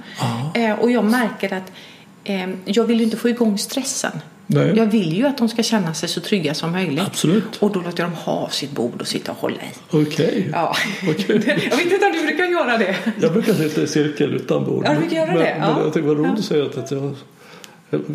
[0.54, 1.72] Eh, Och jag märker att
[2.24, 4.12] eh, jag vill inte få igång stressen.
[4.48, 4.74] Nej.
[4.76, 7.04] Jag vill ju att de ska känna sig så trygga som möjligt.
[7.08, 7.58] Absolut.
[7.60, 9.98] Och då låter jag dem ha sitt bord och sitta och hålla i.
[9.98, 10.50] Okej.
[10.52, 10.76] Ja.
[11.10, 11.42] Okej.
[11.72, 12.96] jag vet inte om du brukar göra det.
[13.22, 14.84] Jag brukar sitta i cirkel utan bord.
[14.86, 15.84] Ja, du brukar göra men, det, Men ja.
[15.84, 17.16] jag tycker det var roligt att säga att, jag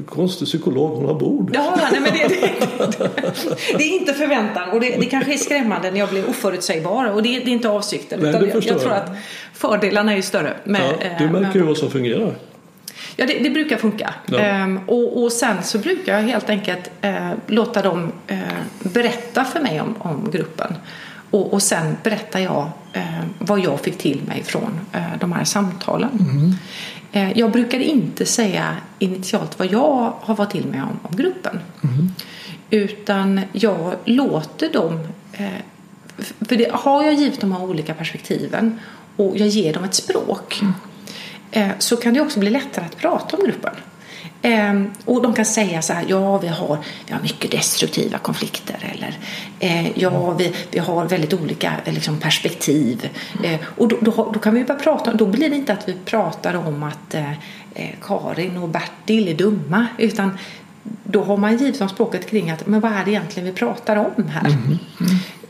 [0.07, 1.51] konstig psykolog, hon har bord.
[1.55, 3.11] Ja, nej, men det, det,
[3.79, 7.23] det är inte förväntan och det, det kanske är skrämmande när jag blir oförutsägbar och
[7.23, 8.21] det, det är inte avsikten.
[8.21, 9.11] Nej, utan jag, jag tror att
[9.55, 10.57] fördelarna är större.
[10.65, 12.35] Med, Ja, du eh, märker med- ju vad som fungerar.
[13.17, 14.15] Ja, det, det brukar funka.
[14.27, 14.39] Ja.
[14.39, 18.39] Ehm, och, och sen så brukar jag helt enkelt eh, låta dem eh,
[18.83, 20.75] berätta för mig om, om gruppen.
[21.31, 23.03] Och, och sen berättar jag eh,
[23.39, 26.11] vad jag fick till mig från eh, de här samtalen.
[27.13, 31.61] Eh, jag brukar inte säga initialt vad jag har fått till mig om, om gruppen.
[32.71, 35.01] Utan jag låter dem
[35.33, 35.47] eh,
[36.49, 38.81] för det, har jag givit de här olika perspektiven
[39.17, 40.69] och jag ger dem ett språk eh,
[41.79, 43.75] så kan det också bli lättare att prata om gruppen.
[44.43, 48.77] Eh, och de kan säga så här, ja vi har, vi har mycket destruktiva konflikter
[48.95, 49.19] eller
[49.61, 53.09] eh, ja vi, vi har väldigt olika eh, liksom, perspektiv.
[53.45, 55.95] Eh, och då, då, då kan vi börja prata, då blir det inte att vi
[56.05, 57.33] pratar om att eh,
[57.75, 60.39] eh, Karin och Bertil är dumma utan
[61.05, 63.97] då har man givit dem språket kring att men vad är det egentligen vi pratar
[63.97, 64.57] om här?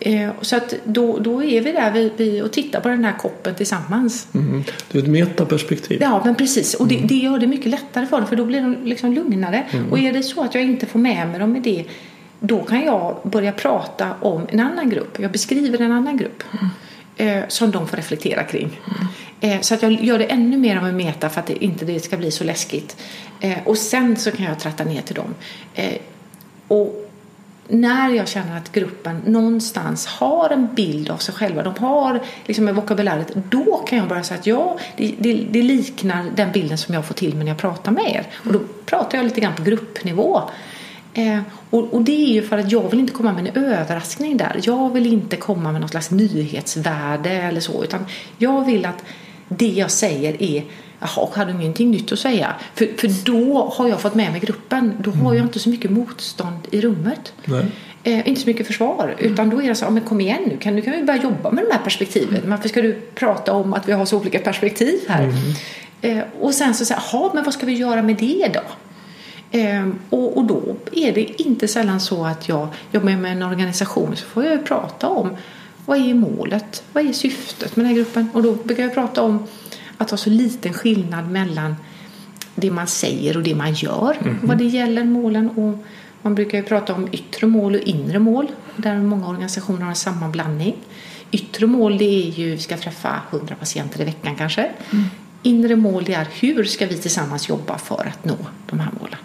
[0.01, 3.19] Eh, så att då, då är vi där vi, vi, och tittar på den här
[3.19, 4.29] koppen tillsammans.
[4.35, 4.65] Mm.
[4.91, 5.99] Det är ett metaperspektiv.
[6.03, 6.75] Ja, men precis.
[6.75, 9.65] Och det, det gör det mycket lättare för dem för då blir de liksom lugnare.
[9.91, 11.85] Och är det så att jag inte får med mig dem i det
[12.45, 15.19] då kan jag börja prata om en annan grupp.
[15.19, 16.43] Jag beskriver en annan grupp
[17.17, 18.81] eh, som de får reflektera kring.
[19.45, 21.85] Eh, så att jag gör det ännu mer av en meta för att det inte
[21.85, 22.97] det ska bli så läskigt.
[23.41, 25.35] Eh, och sen så kan jag tratta ner till dem.
[25.75, 25.95] Eh,
[26.69, 27.11] och
[27.69, 32.69] när jag känner att gruppen någonstans har en bild av sig själva, de har liksom
[32.69, 36.79] en vokabuläret, då kan jag börja säga att ja, det, det, det liknar den bilden
[36.79, 38.27] som jag får till mig när jag pratar med er.
[38.35, 40.41] Och då pratar jag lite grann på gruppnivå.
[41.15, 41.41] Eh,
[41.71, 44.61] och, och det är ju för att jag vill inte komma med en överraskning där.
[44.63, 48.07] Jag vill inte komma med något slags nyhetsvärde eller så, utan
[48.39, 49.05] jag vill att
[49.59, 50.65] det jag säger är
[51.03, 52.55] Jaha, hade du ingenting nytt att säga?
[52.75, 54.93] För, för då har jag fått med mig gruppen.
[54.99, 57.33] Då har jag inte så mycket motstånd i rummet.
[58.05, 59.17] Eh, inte så mycket försvar.
[59.19, 61.23] Utan då är det så, ja, men kom igen nu, kan, nu kan vi börja
[61.23, 62.41] jobba med de här perspektiven.
[62.45, 65.35] Varför ska du prata om att vi har så olika perspektiv här?
[66.03, 68.63] Eh, och sen så säger jaha, men vad ska vi göra med det då?
[69.59, 74.17] Eh, och, och då är det inte sällan så att jag jobbar med en organisation
[74.17, 75.37] så får jag prata om
[75.87, 76.85] vad är målet?
[76.93, 78.29] Vad är syftet med den här gruppen?
[78.33, 79.47] Och då brukar jag prata om
[79.99, 81.77] att ha så liten skillnad mellan
[82.55, 85.51] det man säger och det man gör vad det gäller målen.
[85.51, 85.85] Och
[86.23, 89.97] man brukar ju prata om yttre mål och inre mål där många organisationer har en
[89.97, 90.77] sammanblandning.
[91.31, 94.71] Yttre mål det är ju vi ska träffa 100 patienter i veckan kanske.
[95.43, 99.19] Inre mål det är hur ska vi tillsammans jobba för att nå de här målen.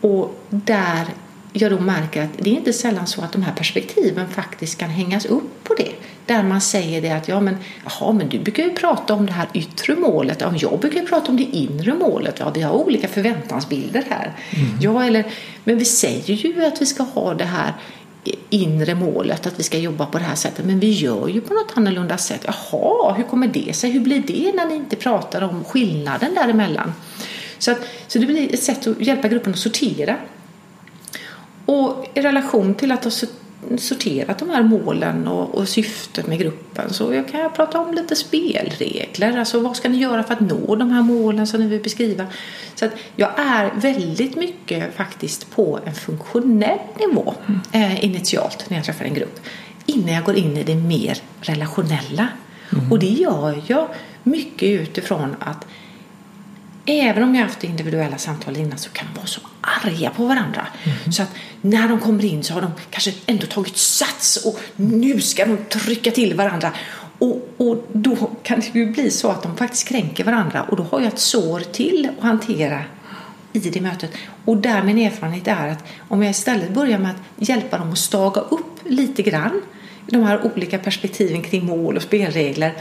[0.00, 1.06] Och där
[1.52, 4.90] jag då märker att det är inte sällan så att de här perspektiven faktiskt kan
[4.90, 5.92] hängas upp på det.
[6.26, 9.32] Där man säger det att ja men, jaha, men du brukar ju prata om det
[9.32, 10.40] här yttre målet.
[10.40, 12.36] Ja, jag brukar ju prata om det inre målet.
[12.38, 14.32] Ja, vi har olika förväntansbilder här.
[14.80, 15.24] Ja, eller,
[15.64, 17.72] men vi säger ju att vi ska ha det här
[18.50, 20.64] inre målet, att vi ska jobba på det här sättet.
[20.64, 22.46] Men vi gör ju på något annorlunda sätt.
[22.46, 23.90] Jaha, hur kommer det sig?
[23.90, 26.92] Hur blir det när ni inte pratar om skillnaden däremellan?
[27.58, 27.78] Så, att,
[28.08, 30.16] så det blir ett sätt att hjälpa gruppen att sortera.
[31.70, 33.10] Och i relation till att ha
[33.78, 37.94] sorterat de här målen och, och syftet med gruppen så jag kan jag prata om
[37.94, 39.38] lite spelregler.
[39.38, 42.26] Alltså vad ska ni göra för att nå de här målen som ni vill beskriva?
[42.74, 47.34] Så att jag är väldigt mycket faktiskt på en funktionell nivå
[47.72, 49.40] eh, initialt när jag träffar en grupp.
[49.86, 52.28] Innan jag går in i det mer relationella.
[52.90, 53.88] Och det gör jag
[54.22, 55.66] mycket utifrån att
[56.86, 60.66] Även om jag haft individuella samtal innan så kan de vara så arga på varandra.
[61.12, 65.20] Så att när de kommer in så har de kanske ändå tagit sats och nu
[65.20, 66.72] ska de trycka till varandra.
[67.18, 70.82] Och, och då kan det ju bli så att de faktiskt kränker varandra och då
[70.82, 72.82] har jag ett sår till att hantera
[73.52, 74.12] i det mötet.
[74.44, 77.98] Och där min erfarenhet är att om jag istället börjar med att hjälpa dem att
[77.98, 79.60] staga upp lite grann
[80.06, 82.74] de här olika perspektiven kring mål och spelregler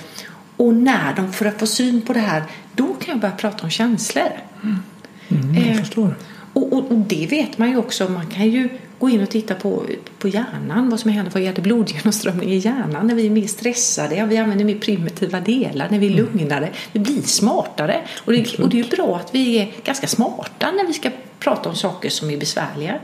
[0.59, 2.43] och när de får få syn på det här,
[2.73, 4.29] då kan jag börja prata om känslor.
[4.63, 6.15] Mm, jag Eh, förstår.
[6.53, 8.09] Och, och, och, det vet man ju också.
[8.09, 9.83] Man kan ju gå in och titta på,
[10.19, 14.25] på hjärnan, vad som händer vad gäller blodgenomströmning i hjärnan när vi är mer stressade,
[14.25, 16.25] vi använder mer primitiva delar, när vi är mm.
[16.25, 16.69] lugnare.
[16.91, 18.01] Vi blir smartare.
[18.25, 21.09] Och det, och det är ju bra att vi är ganska smarta när vi ska
[21.39, 22.99] prata om saker som är besvärliga.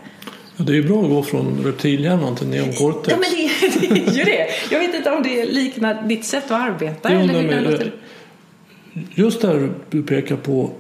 [0.58, 3.08] Ja, det är ju bra att gå från reptilhjärnan till neoncortex.
[3.08, 4.48] Ja, men det, det, är ju det.
[4.72, 7.14] Jag vet inte om det liknar ditt sätt att arbeta.
[7.14, 7.92] Jo, eller hur det
[9.16, 10.72] just där du pekar på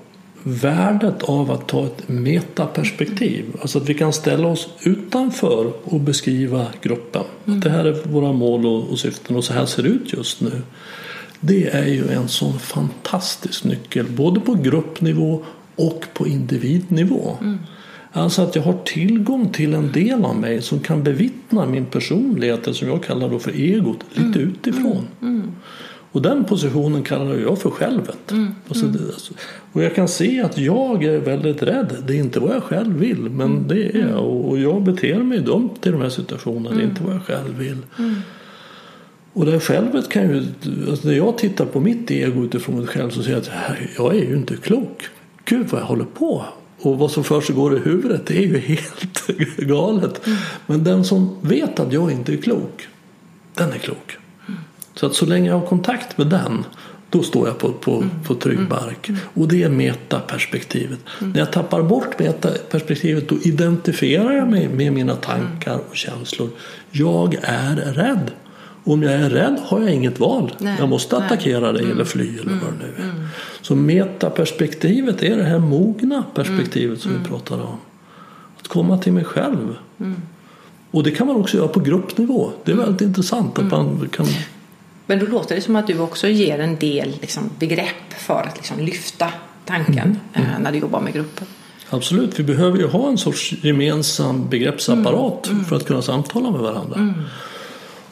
[0.43, 3.45] värdet av att ta ett metaperspektiv.
[3.61, 7.23] Alltså att vi kan ställa oss utanför och beskriva gruppen.
[7.45, 7.57] Mm.
[7.57, 10.13] Att det här är våra mål och, och syften och så här ser det ut
[10.13, 10.61] just nu.
[11.39, 15.43] Det är ju en sån fantastisk nyckel både på gruppnivå
[15.75, 17.37] och på individnivå.
[17.41, 17.59] Mm.
[18.17, 22.63] Alltså att jag har tillgång till en del av mig som kan bevittna min personlighet,
[22.63, 24.49] det som jag kallar då för egot, lite mm.
[24.49, 25.07] utifrån.
[25.21, 25.35] Mm.
[25.35, 25.51] mm.
[26.11, 28.31] Och den positionen kallar jag för självet.
[28.31, 28.55] Mm.
[28.67, 28.85] Alltså,
[29.71, 31.95] och jag kan se att jag är väldigt rädd.
[32.07, 33.67] Det är inte vad jag själv vill, men mm.
[33.67, 34.25] det är jag.
[34.25, 36.75] Och jag beter mig dumt i de här situationerna.
[36.75, 37.77] Det är inte vad jag själv vill.
[39.33, 40.43] Och det självet kan ju,
[40.89, 43.51] alltså när jag tittar på mitt ego utifrån mig själv så ser jag att
[43.97, 45.07] jag är ju inte klok.
[45.45, 46.45] Gud vad jag håller på.
[46.85, 49.27] Och vad som försiggår i huvudet det är ju helt
[49.57, 50.27] galet.
[50.27, 50.39] Mm.
[50.65, 52.87] Men den som vet att jag inte är klok,
[53.53, 54.17] den är klok.
[54.95, 56.65] Så att så länge jag har kontakt med den
[57.09, 58.09] då står jag på, på, mm.
[58.27, 58.69] på trygg mm.
[58.69, 59.09] mark.
[59.09, 59.21] Mm.
[59.33, 60.99] Och det är metaperspektivet.
[61.21, 61.33] Mm.
[61.33, 65.85] När jag tappar bort metaperspektivet då identifierar jag mig med mina tankar mm.
[65.89, 66.49] och känslor.
[66.91, 68.31] Jag är rädd.
[68.87, 70.55] Om jag är rädd har jag inget val.
[70.59, 73.27] Nej, jag måste attackera dig eller fly eller vad det nu är.
[73.61, 77.77] Så metaperspektivet är det här mogna perspektivet som vi pratade om.
[78.59, 79.77] Att komma till mig själv.
[80.91, 82.51] Och det kan man också göra på gruppnivå.
[82.63, 84.25] Det är väldigt intressant att man kan
[85.05, 88.57] men då låter det som att du också ger en del liksom, begrepp för att
[88.57, 89.29] liksom, lyfta
[89.65, 90.17] tanken mm.
[90.33, 90.49] Mm.
[90.49, 91.47] Eh, när du jobbar med grupper.
[91.89, 95.65] Absolut, vi behöver ju ha en sorts gemensam begreppsapparat mm.
[95.65, 97.13] för att kunna samtala med varandra.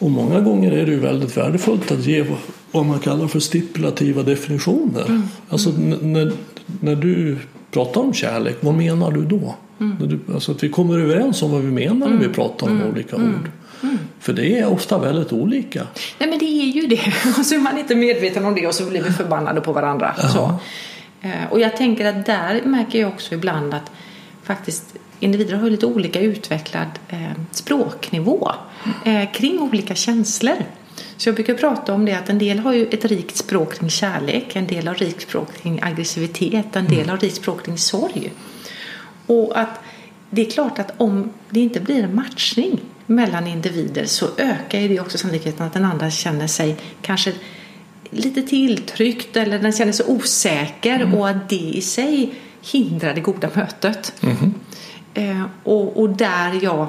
[0.04, 0.18] Mm.
[0.18, 2.26] Och många gånger är det ju väldigt värdefullt att ge
[2.72, 5.06] vad man kallar för stipulativa definitioner.
[5.06, 5.24] Mm.
[5.49, 5.70] Alltså
[6.01, 6.34] när,
[6.82, 7.38] när du
[7.72, 9.56] pratar om kärlek, vad menar du då?
[9.80, 10.20] Mm.
[10.34, 13.49] Alltså att vi kommer överens om vad vi menar när vi pratar om olika ord.
[13.84, 13.97] Mm.
[14.20, 15.88] För det är ofta väldigt olika.
[16.20, 17.14] Nej men det är ju det.
[17.38, 20.16] Och så är man inte medveten om det och så blir vi förbannade på varandra.
[20.34, 20.60] Så.
[21.22, 23.91] Eh, och jag tänker att där märker jag också ibland att
[24.43, 28.51] faktiskt individer har lite olika utvecklad eh, språknivå
[29.05, 30.65] eh, kring olika känslor.
[31.17, 33.89] Så jag brukar prata om det att en del har ju ett rikt språk kring
[33.89, 37.09] kärlek, en del har rikt språk kring aggressivitet, en del mm.
[37.09, 38.32] har rikt språk kring sorg.
[39.28, 39.80] Och att
[40.30, 44.88] det är klart att om det inte blir en matchning mellan individer så ökar ju
[44.88, 47.34] det också sannolikheten att den andra känner sig kanske
[48.09, 51.13] lite tilltryckt eller den känner sig osäker mm.
[51.13, 54.13] och att det i sig hindrar det goda mötet.
[54.24, 54.53] Mm.
[55.14, 56.88] Eh, och, och, där jag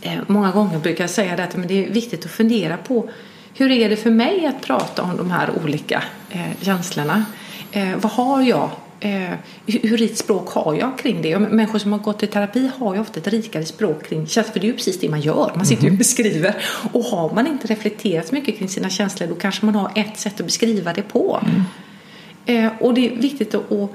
[0.00, 3.08] eh, många gånger brukar säga att men det är viktigt att fundera på
[3.54, 7.24] hur är det för mig att prata om de här olika eh, känslorna?
[7.72, 8.70] Eh, vad har jag
[9.00, 9.32] eh,
[9.66, 11.38] hur rikt språk har jag kring det?
[11.38, 14.60] Människor som har gått i terapi har ju ofta ett rikare språk kring känslor, för
[14.60, 15.52] det är ju precis det man gör.
[15.54, 15.98] Man sitter ju och mhm.
[15.98, 16.56] beskriver.
[16.92, 20.40] Och har man inte reflekterat mycket kring sina känslor då kanske man har ett sätt
[20.40, 21.40] att beskriva det på.
[21.42, 22.66] Mm.
[22.66, 23.90] Eh, och det är viktigt att, att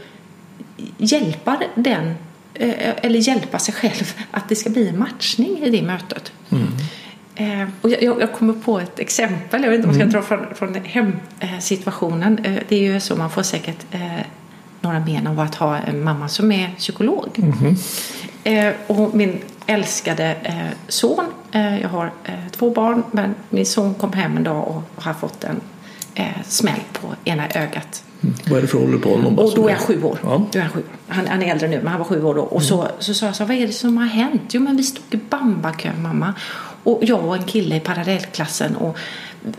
[0.98, 2.16] hjälpa den
[3.02, 6.32] eller hjälpa sig själv att det ska bli en matchning i det mötet.
[6.50, 6.68] Mm.
[7.36, 10.40] Eh, och jag, jag, kommer på ett exempel, jag vet inte om jag ska mm.
[10.40, 12.40] dra från, från hemsituationen.
[12.44, 14.26] Eh, det är ju så, man får säkert eh,
[14.82, 17.30] några men av att ha en mamma som är psykolog.
[17.36, 17.76] Mm
[18.44, 23.94] eh, och min älskade eh, son, eh, jag har eh, två barn, men min son
[23.94, 25.62] kom hem en dag och har fått en
[26.16, 28.04] eh, smäll på ena ögat.
[28.22, 29.40] Vad är det för honom?
[29.40, 30.20] Och då är han sju år.
[30.24, 30.46] Ja.
[30.52, 30.84] Då är han, sju.
[31.08, 32.42] Han, han, är äldre nu, men han var sju år då.
[32.42, 32.68] Och mm.
[32.68, 34.42] så, så sa jag så, vad är det som har hänt?
[34.50, 36.34] Jo, men vi stod i bambakön mamma.
[36.84, 38.76] Och jag och en kille i parallellklassen.
[38.76, 38.98] Och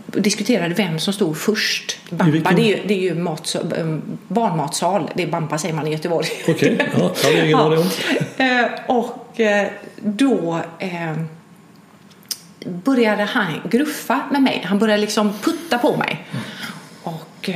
[0.05, 1.97] diskuterade vem som stod först.
[2.09, 2.55] Bampa, vilken...
[2.55, 5.11] det är ju, det är ju mat, um, barnmatsal.
[5.15, 6.27] Det är Bampa säger man i Göteborg.
[6.47, 6.87] Okej, okay.
[6.97, 7.89] ja, det har ingen aning om.
[8.37, 9.67] Eh, och eh,
[10.01, 11.13] då eh,
[12.65, 14.63] började han gruffa med mig.
[14.65, 16.25] Han började liksom putta på mig.
[16.31, 16.43] Mm.
[17.03, 17.49] Och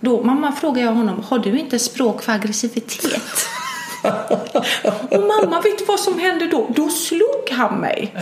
[0.00, 3.48] då mamma frågade jag honom, har du inte språk för aggressivitet?
[5.10, 6.66] och mamma, vet du vad som hände då?
[6.76, 8.14] Då slog han mig.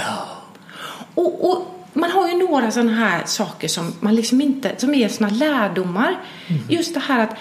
[1.15, 5.09] Och, och man har ju några sådana här saker som man liksom inte, som är
[5.09, 6.17] sådana lärdomar.
[6.47, 6.63] Mm.
[6.69, 7.37] Just det här att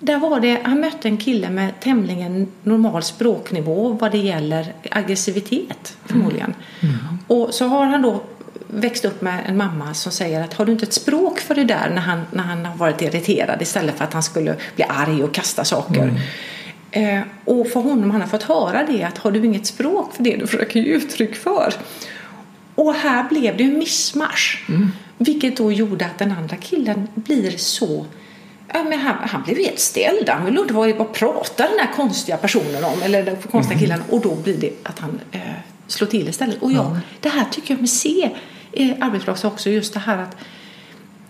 [0.00, 5.96] där var det, han mötte en kille med tämligen normal språknivå vad det gäller aggressivitet
[6.06, 6.54] förmodligen.
[6.80, 6.94] Mm.
[6.94, 7.18] Mm.
[7.26, 8.22] Och så har han då
[8.68, 11.64] växt upp med en mamma som säger att har du inte ett språk för det
[11.64, 15.22] där när han, när han har varit irriterad istället för att han skulle bli arg
[15.22, 16.20] och kasta saker.
[16.90, 20.22] Eh, och för honom, han har fått höra det att har du inget språk för
[20.22, 21.74] det du försöker ge uttryck för?
[22.74, 24.68] Och här blev det en missmarsch.
[24.68, 24.92] Mm.
[25.18, 28.06] Vilket då gjorde att den andra killen blir så
[28.72, 30.28] Ja, men han, han blev helt ställd.
[30.28, 33.78] Han ville inte vara vad pratar den här konstiga personen om, eller den konstiga mm.
[33.78, 34.02] killen.
[34.10, 35.40] Och då blir det att han eh,
[35.86, 36.62] slår till istället.
[36.62, 36.98] Och ja, mm.
[37.20, 38.30] det här tycker jag mig se
[38.72, 39.70] i arbetsplatser också.
[39.70, 40.36] Just det här att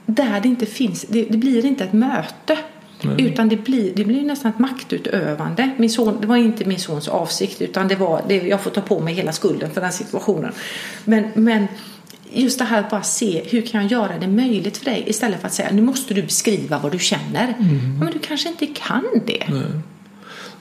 [0.06, 2.58] där det inte finns, det, det blir inte ett möte.
[3.04, 3.26] Mm.
[3.26, 5.70] Utan det blir, det blir nästan ett maktutövande.
[5.76, 8.80] Min son, det var inte min sons avsikt utan det var, det, jag får ta
[8.80, 10.52] på mig hela skulden för den situationen.
[11.04, 11.68] Men, men
[12.30, 15.40] just det här att bara se hur kan jag göra det möjligt för dig istället
[15.40, 17.54] för att säga nu måste du beskriva vad du känner.
[17.58, 17.98] Mm.
[17.98, 19.44] Men du kanske inte kan det.
[19.48, 19.62] Nej.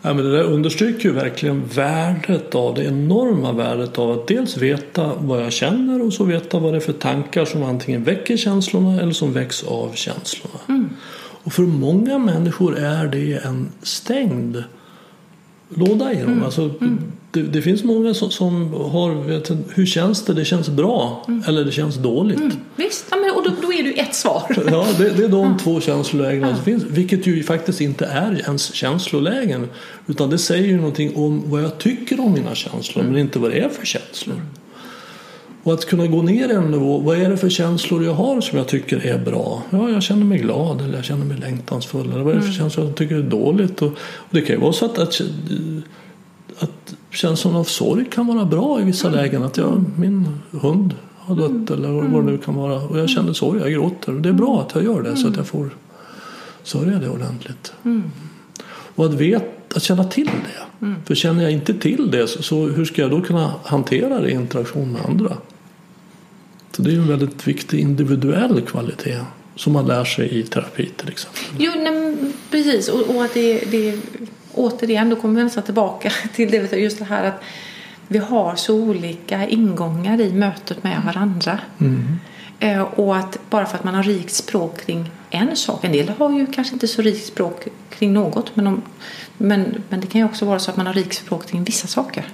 [0.01, 4.57] Ja, men det där understryker ju verkligen värdet av det enorma värdet av att dels
[4.57, 8.37] veta vad jag känner och så veta vad det är för tankar som antingen väcker
[8.37, 10.59] känslorna eller som väcks av känslorna.
[10.69, 10.89] Mm.
[11.43, 14.63] Och för många människor är det en stängd
[15.69, 16.31] låda i dem.
[16.31, 16.43] Mm.
[16.43, 16.99] Alltså, mm.
[17.37, 20.33] Det, det, finns många som, som har, vet, hur känns det?
[20.33, 21.43] Det känns bra mm.
[21.47, 22.39] eller det känns dåligt.
[22.39, 22.51] Mm.
[22.75, 24.63] Visst, ja, men, och då, då är det ju ett svar.
[24.71, 26.83] ja, det, det är de två känslolägena som finns.
[26.83, 29.69] Vilket ju faktiskt inte är ens känslolägen.
[30.07, 33.51] Utan det säger ju någonting om vad jag tycker om mina känslor men inte vad
[33.51, 34.41] det är för känslor.
[35.67, 36.99] Och att kunna gå ner en nivå.
[36.99, 39.63] Vad är det för känslor jag har som jag tycker är bra?
[39.69, 42.11] Ja, jag känner mig glad eller jag känner mig längtansfull.
[42.11, 42.59] Eller vad är det för mm.
[42.59, 43.81] känslor jag tycker är dåligt?
[43.81, 45.21] Och, och det kan ju vara så att, att,
[46.59, 49.19] att känslan av sorg kan vara bra i vissa mm.
[49.19, 49.43] lägen.
[49.43, 51.73] Att jag, min hund har dött mm.
[51.73, 52.37] eller vad det nu mm.
[52.37, 52.81] kan vara.
[52.81, 54.15] Och jag känner sorg, jag gråter.
[54.15, 55.69] Och det är bra att jag gör det så att jag får
[56.63, 57.73] sörja det ordentligt.
[58.95, 60.95] Och att, vet, att känna till det.
[61.05, 64.29] För känner jag inte till det så, så hur ska jag då kunna hantera det
[64.29, 65.37] i interaktion med andra?
[66.71, 69.19] Så det är en väldigt viktig individuell kvalitet
[69.55, 71.41] som man lär sig i terapi till exempel.
[71.57, 72.15] Jo, nej,
[72.51, 72.89] precis.
[72.89, 73.99] Och, och, att det, det
[74.57, 77.43] återigen, då kommer vi nästan tillbaka till det, just det här att
[78.07, 81.59] vi har så olika ingångar i mötet med varandra.
[81.79, 82.19] Mm.
[82.59, 86.09] Eh, och att bara för att man har rikt språk kring en sak, en del
[86.09, 88.81] har ju kanske inte så rikt språk kring något, men, om,
[89.37, 91.87] men, men det kan ju också vara så att man har rikt språk kring vissa
[91.87, 92.25] saker.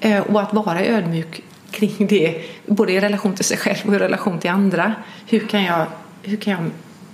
[0.00, 3.98] Eh, och att vara ödmjuk kring det, både i relation till sig själv och i
[3.98, 4.94] relation till andra.
[5.26, 5.86] Hur kan jag,
[6.22, 6.70] hur kan jag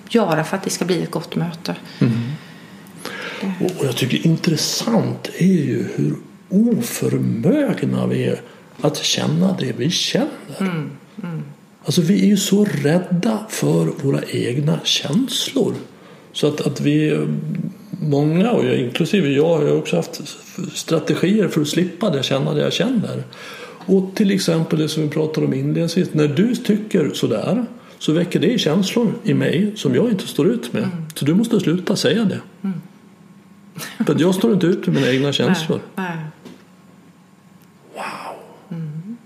[0.09, 1.77] göra för att det ska bli ett gott möte?
[1.99, 2.30] Mm.
[3.79, 6.15] Och jag tycker intressant är ju hur
[6.49, 8.41] oförmögna vi är
[8.81, 10.29] att känna det vi känner.
[10.61, 10.91] Mm.
[11.23, 11.43] Mm.
[11.85, 15.75] Alltså vi är ju så rädda för våra egna känslor.
[16.33, 17.27] Så att, att vi,
[17.91, 20.21] många, och jag, inklusive jag, har också haft
[20.75, 23.25] strategier för att slippa det, känna det jag känner.
[23.87, 26.15] Och till exempel det som vi pratade om inledningsvis.
[26.15, 27.67] När du tycker sådär
[27.99, 30.83] så väcker det känslor i mig som jag inte står ut med.
[30.83, 30.95] Mm.
[31.15, 32.41] Så du måste sluta säga det.
[32.63, 32.81] Mm.
[34.07, 35.81] För jag står inte ut med mina egna känslor.
[35.97, 36.25] Nej, nej.
[37.95, 38.79] Wow.
[38.79, 39.17] Mm.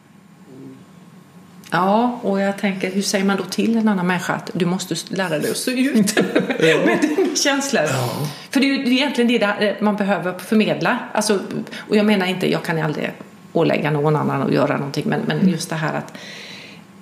[1.70, 4.94] Ja, och jag tänker hur säger man då till en annan människa att du måste
[5.08, 6.16] lära dig att stå ut
[6.86, 7.82] med dina känslor?
[7.82, 8.28] Ja.
[8.50, 10.98] För det är ju egentligen det man behöver förmedla.
[11.12, 11.40] Alltså,
[11.76, 13.10] och jag menar inte, jag kan aldrig
[13.52, 15.04] ålägga någon annan att göra någonting.
[15.06, 16.12] Men, men just det här att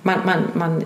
[0.01, 0.83] man, man, man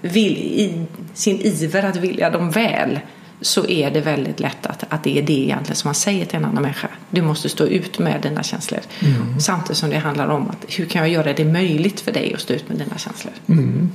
[0.00, 3.00] vill i sin iver att vilja dem väl
[3.42, 6.36] så är det väldigt lätt att, att det är det egentligen som man säger till
[6.36, 6.88] en annan människa.
[7.10, 8.80] Du måste stå ut med dina känslor.
[9.00, 9.40] Mm.
[9.40, 12.40] Samtidigt som det handlar om att hur kan jag göra det möjligt för dig att
[12.40, 13.32] stå ut med dina känslor.
[13.48, 13.90] Mm.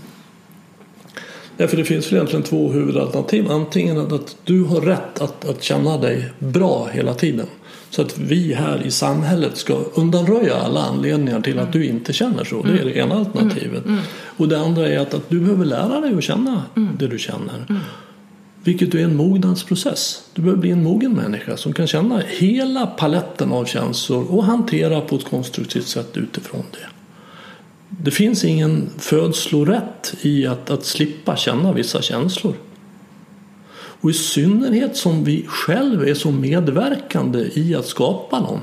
[1.57, 3.51] Ja, för det finns väl egentligen två huvudalternativ.
[3.51, 7.45] Antingen att du har rätt att, att känna dig bra hela tiden.
[7.89, 12.43] Så att vi här i samhället ska undanröja alla anledningar till att du inte känner
[12.43, 12.63] så.
[12.63, 13.85] Det är det ena alternativet.
[13.85, 13.93] Mm.
[13.93, 14.03] Mm.
[14.37, 16.89] Och det andra är att, att du behöver lära dig att känna mm.
[16.99, 17.65] det du känner.
[18.67, 20.23] Vilket är en mognadsprocess.
[20.33, 25.01] Du behöver bli en mogen människa som kan känna hela paletten av känslor och hantera
[25.01, 26.87] på ett konstruktivt sätt utifrån det.
[28.03, 32.53] Det finns ingen födslorätt i att, att slippa känna vissa känslor.
[33.75, 38.59] Och i synnerhet som vi själva är så medverkande i att skapa dem.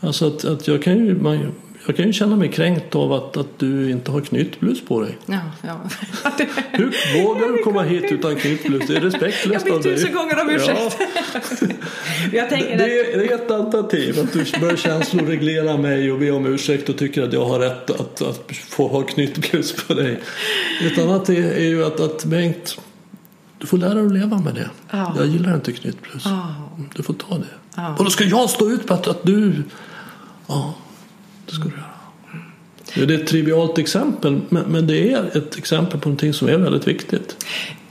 [0.00, 1.52] Alltså att, att jag, kan ju, man,
[1.90, 5.18] jag kan ju känna mig kränkt av att, att du inte har knytblus på dig.
[5.26, 5.80] Ja, ja.
[6.70, 8.86] Hur vågar du komma hit utan knytblus?
[8.86, 9.72] Det är respektlöst av dig.
[9.72, 10.98] Jag ber tusen gånger om ursäkt.
[12.32, 12.46] Ja.
[12.48, 14.18] tänker det, är, det är ett alternativ.
[14.20, 17.90] Att du börjar känsloreglera mig och be om ursäkt och tycker att jag har rätt
[17.90, 20.20] att, att få ha knytblus på dig.
[20.86, 22.78] Ett annat är, är ju att, att Bengt
[23.58, 24.70] du får lära dig att leva med det.
[24.90, 25.14] Ja.
[25.16, 26.22] Jag gillar inte knytblus.
[26.24, 26.54] Ja.
[26.94, 27.44] Du får ta det.
[27.76, 27.96] Ja.
[27.98, 29.62] Och då ska jag stå ut på att, att du...
[30.46, 30.74] Ja,
[31.50, 33.06] det ska du göra.
[33.06, 36.88] Det är ett trivialt exempel men, det är ett exempel på någonting som är väldigt
[36.88, 37.44] viktigt.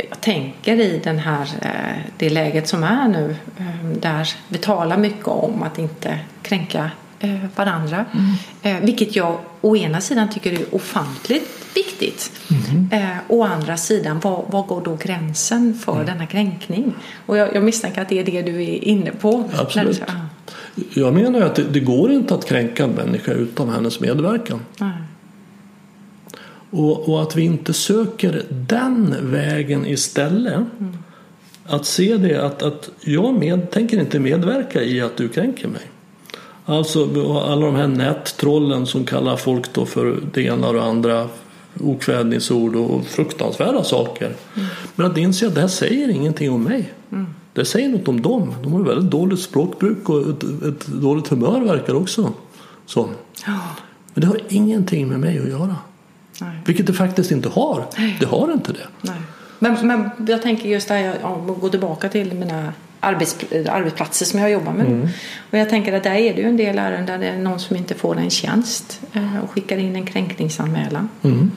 [0.10, 3.36] Jag tänker i den här, eh, det läget som är nu.
[3.58, 8.06] Eh, där vi talar mycket om att inte kränka eh, varandra.
[8.62, 12.32] Eh, vilket jag å ena sidan tycker är ofantligt viktigt.
[12.92, 16.94] Eh, å andra sidan, var, var går då gränsen för denna kränkning?
[17.26, 19.50] Och jag, jag misstänker att det är det du är inne på.
[19.58, 20.00] Absolut.
[20.00, 20.54] När du- ja.
[20.94, 24.60] Jag menar ju att det, det går inte att kränka en människa utan hennes medverkan.
[24.78, 24.94] Nej.
[26.72, 30.62] Och, och att vi inte söker den vägen istället.
[31.66, 35.82] Att se det att, att jag med, tänker inte medverka i att du kränker mig.
[36.66, 37.04] Alltså
[37.40, 41.28] alla de här nättrollen som kallar folk då för det ena och det andra
[41.80, 44.36] okvädningsord och fruktansvärda saker.
[44.96, 46.94] Men att inse att det här säger ingenting om mig.
[47.60, 48.56] Det säger något om dem.
[48.64, 52.34] De har väldigt dåligt språkbruk och ett, ett dåligt humör verkar också.
[52.96, 53.10] Ja.
[54.14, 55.76] Men det har ingenting med mig att göra.
[56.42, 56.58] Nej.
[56.66, 57.86] Vilket det faktiskt inte har.
[58.20, 58.88] Det har inte det.
[59.02, 59.22] Nej.
[59.60, 63.38] Men, men jag tänker just det här, om att gå tillbaka till mina arbets,
[63.70, 64.86] arbetsplatser som jag jobbar med.
[64.86, 65.08] Mm.
[65.52, 67.60] Och jag tänker att där är det ju en del ärenden där det är någon
[67.60, 71.10] som inte får en tjänst eh, och skickar in en kränkningsanmälan.
[71.22, 71.52] Mm.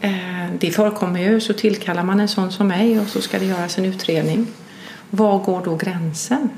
[0.00, 0.10] Eh,
[0.58, 3.78] det förekommer ju, så tillkallar man en sån som mig och så ska det göras
[3.78, 4.46] en utredning.
[5.10, 6.50] Var går då gränsen?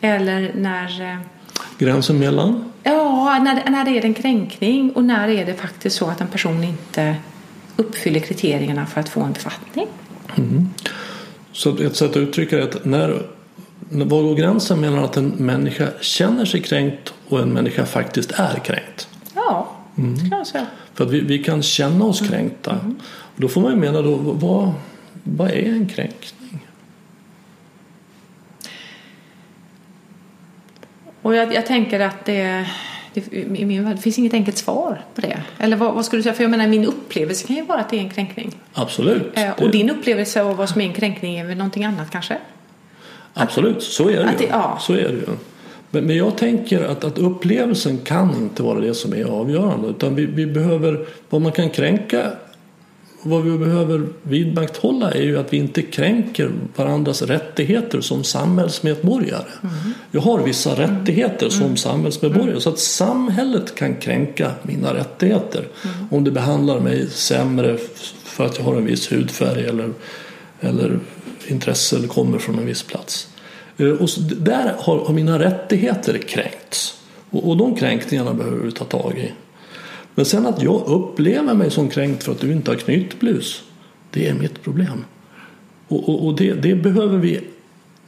[0.00, 1.18] Eller när eh,
[1.78, 2.64] Gränsen mellan?
[2.82, 6.26] Ja, när, när är det en kränkning och när är det faktiskt så att en
[6.28, 7.16] person inte
[7.76, 9.86] uppfyller kriterierna för att få en befattning?
[11.52, 13.22] Så ett sätt att uttrycka det är att när,
[13.90, 18.58] var går gränsen mellan att en människa känner sig kränkt och en människa faktiskt är
[18.58, 19.08] kränkt?
[19.34, 20.14] Ja, Mm.
[20.14, 20.66] det kan jag säga.
[20.94, 22.78] För att vi, vi kan känna oss kränkta.
[23.06, 24.72] Och då får man ju mena då, vad,
[25.24, 26.43] vad är en kränkning?
[31.24, 32.66] Och jag, jag tänker att det,
[33.14, 35.42] det, i min värld, det finns inget enkelt svar på det.
[35.58, 36.34] Eller vad, vad skulle du säga?
[36.34, 38.52] För jag menar, min upplevelse kan ju vara att det är en kränkning.
[38.72, 39.32] Absolut.
[39.38, 42.10] Eh, och Det- din upplevelse av vad som är en kränkning är väl någonting annat
[42.10, 42.36] kanske?
[43.34, 44.46] Absolut, så är det Att ju.
[44.46, 44.78] ja.
[44.80, 45.26] Så är det ju.
[45.90, 49.88] Men, men jag tänker att, att upplevelsen kan inte vara det som är avgörande.
[49.88, 52.30] Utan vi, vi behöver, vad man kan kränka,
[53.24, 59.48] vad vi behöver vidmakthålla är ju att vi inte kränker varandras rättigheter som samhällsmedborgare.
[60.10, 65.68] Jag har vissa rättigheter som samhällsmedborgare så att samhället kan kränka mina rättigheter.
[66.10, 67.78] Om det behandlar mig sämre
[68.24, 69.90] för att jag har en viss hudfärg eller,
[70.60, 71.00] eller
[71.46, 73.28] intresse eller kommer från en viss plats.
[73.76, 77.00] Eh, och där har, mina rättigheter kränkts.
[77.30, 79.32] Och de kränkningarna behöver vi ta tag i.
[80.14, 83.62] Men sen att jag upplever mig som kränkt för att du inte har knytblus,
[84.10, 85.04] det är mitt problem.
[85.88, 87.40] Och, och, och det, det behöver vi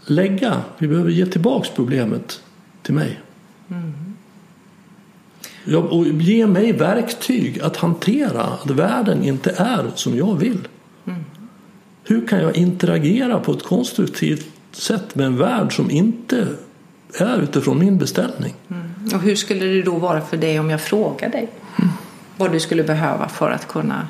[0.06, 2.40] lägga, vi behöver ge tillbaks problemet
[2.82, 3.20] till mig.
[5.64, 10.68] Ja, och ge mig verktyg att hantera att världen inte är som jag vill.
[12.04, 16.48] Hur kan jag interagera på ett konstruktivt sätt med en värld som inte
[17.20, 18.54] är utifrån min beställning?
[19.14, 21.48] Och hur skulle det då vara för dig om jag frågar dig
[22.36, 24.08] vad du skulle behöva för att kunna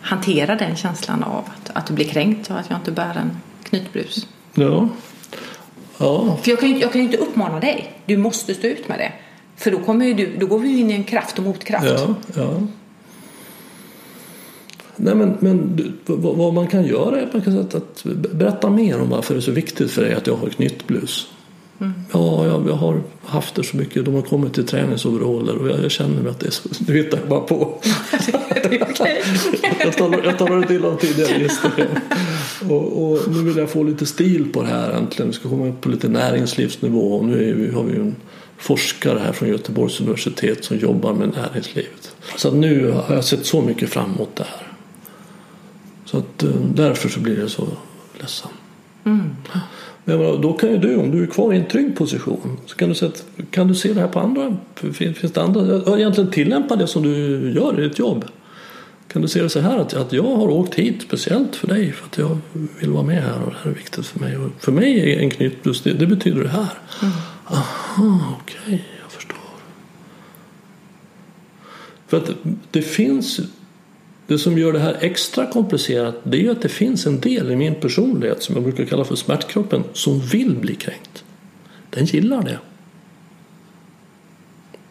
[0.00, 3.30] hantera den känslan av att, att du blir kränkt och att jag inte bär en
[3.62, 4.26] knytblus?
[4.54, 4.88] Ja.
[5.98, 7.92] Ja, För jag kan ju inte, jag kan inte uppmana dig.
[8.06, 9.12] Du måste stå ut med det.
[9.56, 11.86] För då, kommer du, då går vi ju in i en kraft och motkraft.
[11.86, 12.60] Ja, ja.
[14.96, 18.04] Nej, men, men vad, vad man kan göra är att man kan säga att, att
[18.32, 21.28] berätta mer om varför det är så viktigt för dig att jag har knytblus.
[22.12, 24.04] Ja, jag, jag har haft det så mycket.
[24.04, 26.68] De har kommit till träningsoveraller och jag, jag känner mig att det är så.
[26.78, 27.80] Du hittar bara på.
[29.80, 31.88] Jag talade, jag talade till om tidigare gäster.
[32.68, 35.30] Och, och nu vill jag få lite stil på det här äntligen.
[35.30, 37.16] Vi ska komma upp på lite näringslivsnivå.
[37.16, 38.16] Och nu vi, har vi ju en
[38.58, 42.14] forskare här från Göteborgs universitet som jobbar med näringslivet.
[42.36, 44.72] Så nu har jag sett så mycket fram emot det här.
[46.04, 47.68] Så att eh, därför så blir det så
[48.20, 48.54] ledsamt.
[49.04, 49.60] Jag
[50.16, 52.88] menar, då kan ju du, om du är kvar i en trygg position, så kan
[52.88, 56.30] du se, att, kan du se det här på andra, finns, finns det andra, egentligen
[56.30, 58.24] tillämpa det som du gör i ditt jobb.
[59.08, 61.92] Kan du se det så här att, att jag har åkt hit speciellt för dig
[61.92, 62.38] för att jag
[62.80, 64.36] vill vara med här och det här är viktigt för mig.
[64.36, 66.68] Och för mig är en knytblus, det, det betyder det här.
[67.44, 69.36] Aha, okej, jag förstår.
[72.06, 72.30] För att
[72.70, 73.40] det finns,
[74.28, 77.50] det som gör det här extra komplicerat det är ju att det finns en del
[77.50, 81.24] i min personlighet som jag brukar kalla för smärtkroppen som vill bli kränkt.
[81.90, 82.58] Den gillar det.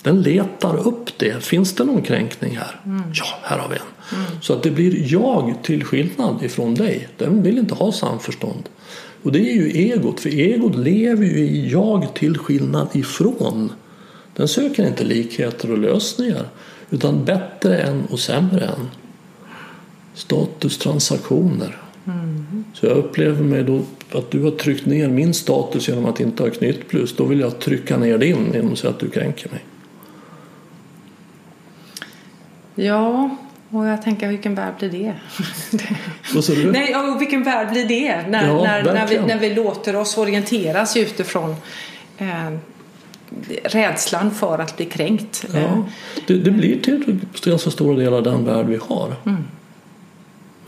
[0.02, 1.44] Den letar upp det.
[1.44, 2.82] Finns det någon kränkning här?
[3.14, 4.42] Ja, här har vi en.
[4.42, 7.08] Så att det blir jag till skillnad ifrån dig.
[7.18, 8.70] Den vill inte ha samförstånd.
[9.24, 13.72] Och det är ju egot, för egot lever ju i jag till skillnad ifrån.
[14.36, 16.46] Den söker inte likheter och lösningar
[16.90, 18.90] utan bättre än och sämre än.
[20.18, 21.78] Statustransaktioner.
[22.74, 23.82] Så jag upplever mig då
[24.12, 27.16] att du har tryckt ner min status genom att inte ha knytblus.
[27.16, 29.66] Då vill jag trycka ner din genom att säga att du kränker mig.
[32.76, 33.30] Ja,
[33.70, 35.14] och jag tänker vilken värld blir det?
[36.34, 36.72] Vad sa du?
[36.72, 40.18] Nej, och vilken värld blir det när, Ja, när, när, vi, när vi låter oss
[40.18, 41.56] orienteras utifrån
[42.18, 42.52] eh,
[43.64, 45.46] rädslan för att bli kränkt.
[45.54, 45.86] Eh, Ja,
[46.28, 49.16] det, det blir till ganska stora delar den värld vi har.
[49.26, 49.44] Mm.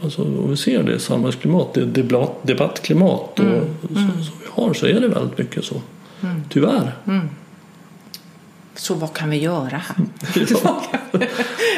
[0.03, 3.67] Alltså, om vi ser det samhällsklimat, det debatt, debattklimat och Mm.
[4.17, 5.81] Så, som vi har så är det väldigt mycket så.
[6.49, 6.91] Tyvärr.
[8.76, 9.95] Så vad kan vi göra här?
[10.63, 10.84] Ja.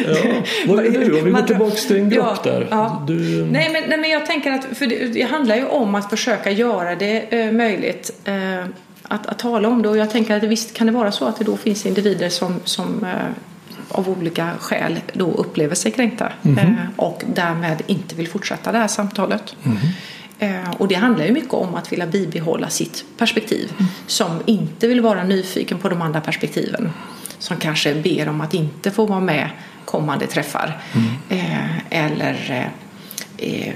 [0.07, 0.41] ja.
[0.67, 1.19] Vad är du?
[1.19, 2.67] Om vi går tillbaka till din grupp Ja, där.
[2.71, 3.03] ja.
[3.07, 6.09] Du, Nej men, nej, men jag tänker att för det, det handlar ju om att
[6.09, 8.65] försöka göra det eh, möjligt eh,
[9.03, 9.89] att, att tala om det.
[9.89, 12.59] Och jag tänker att visst kan det vara så att det då finns individer som,
[12.63, 13.09] som eh,
[13.91, 18.87] av olika skäl då upplever sig kränkta eh, och därmed inte vill fortsätta det här
[18.87, 19.55] samtalet.
[20.39, 23.71] Eh, och det handlar ju mycket om att vilja bibehålla sitt perspektiv
[24.07, 26.91] som inte vill vara nyfiken på de andra perspektiven.
[27.39, 29.49] Som kanske ber om att inte få vara med
[29.85, 30.81] kommande träffar.
[31.29, 33.75] Eh, eller eh, eh,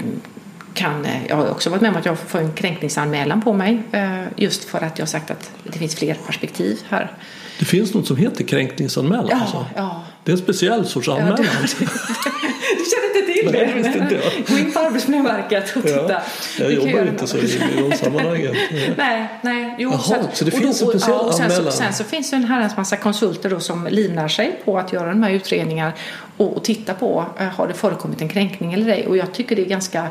[0.74, 4.22] kan, jag har också varit med om att jag får en kränkningsanmälan på mig eh,
[4.36, 7.12] just för att jag sagt att det finns fler perspektiv här.
[7.58, 9.26] Det finns något som heter kränkningsanmälan.
[9.30, 9.66] Ja, alltså.
[9.76, 10.02] ja.
[10.24, 11.36] Det är en speciell sorts Ja, anmälan.
[11.36, 11.42] det,
[11.78, 13.52] du känner inte till
[13.92, 13.98] det?
[13.98, 14.46] inte jag.
[14.48, 16.12] Gå in på Arbetsmiljöverket och titta.
[16.12, 16.20] Ja,
[16.58, 17.28] jag Du jobbar göra inte det.
[17.28, 17.58] så i,
[17.90, 18.54] de sammanhangen.
[18.96, 19.74] Nej, nej.
[19.78, 21.72] Jo, Jaha, så det och finns en och- speciell och sen, så, anmälan.
[21.72, 25.08] sen så finns det en herrans massa konsulter då som livnär sig på att göra
[25.08, 25.92] de här utredningar
[26.36, 29.06] och, och titta på eh, har det förekommit en kränkning eller ej.
[29.06, 30.06] Och jag tycker det är ganska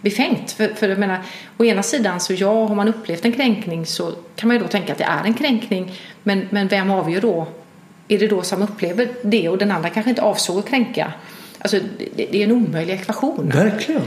[0.00, 0.52] befängt.
[0.52, 1.18] För, för jag menar,
[1.58, 4.68] å ena sidan så ja, har man upplevt en kränkning så kan man ju då
[4.68, 5.92] tänka att det är en kränkning.
[6.22, 7.46] Men, men vem avgör då?
[8.08, 11.12] Är det då som upplever det och den andra kanske inte avsåg att kränka?
[11.58, 11.78] Alltså,
[12.16, 13.50] det, det är en omöjlig ekvation.
[13.54, 14.02] Verkligen.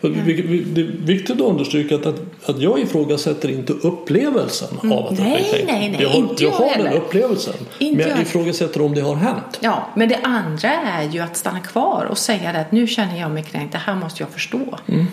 [0.00, 5.30] Det är viktigt att understryka att, att, att jag ifrågasätter inte upplevelsen av att Nej,
[5.32, 5.72] blir kränkt.
[5.72, 6.96] nej, nej, Jag har, inte jag jag har den heller.
[7.00, 7.54] upplevelsen.
[7.78, 8.22] Inte men jag jag.
[8.26, 9.58] ifrågasätter om det har hänt.
[9.60, 13.20] Ja, men det andra är ju att stanna kvar och säga det att nu känner
[13.20, 14.78] jag mig kränkt, det här måste jag förstå.
[14.86, 15.06] Mm.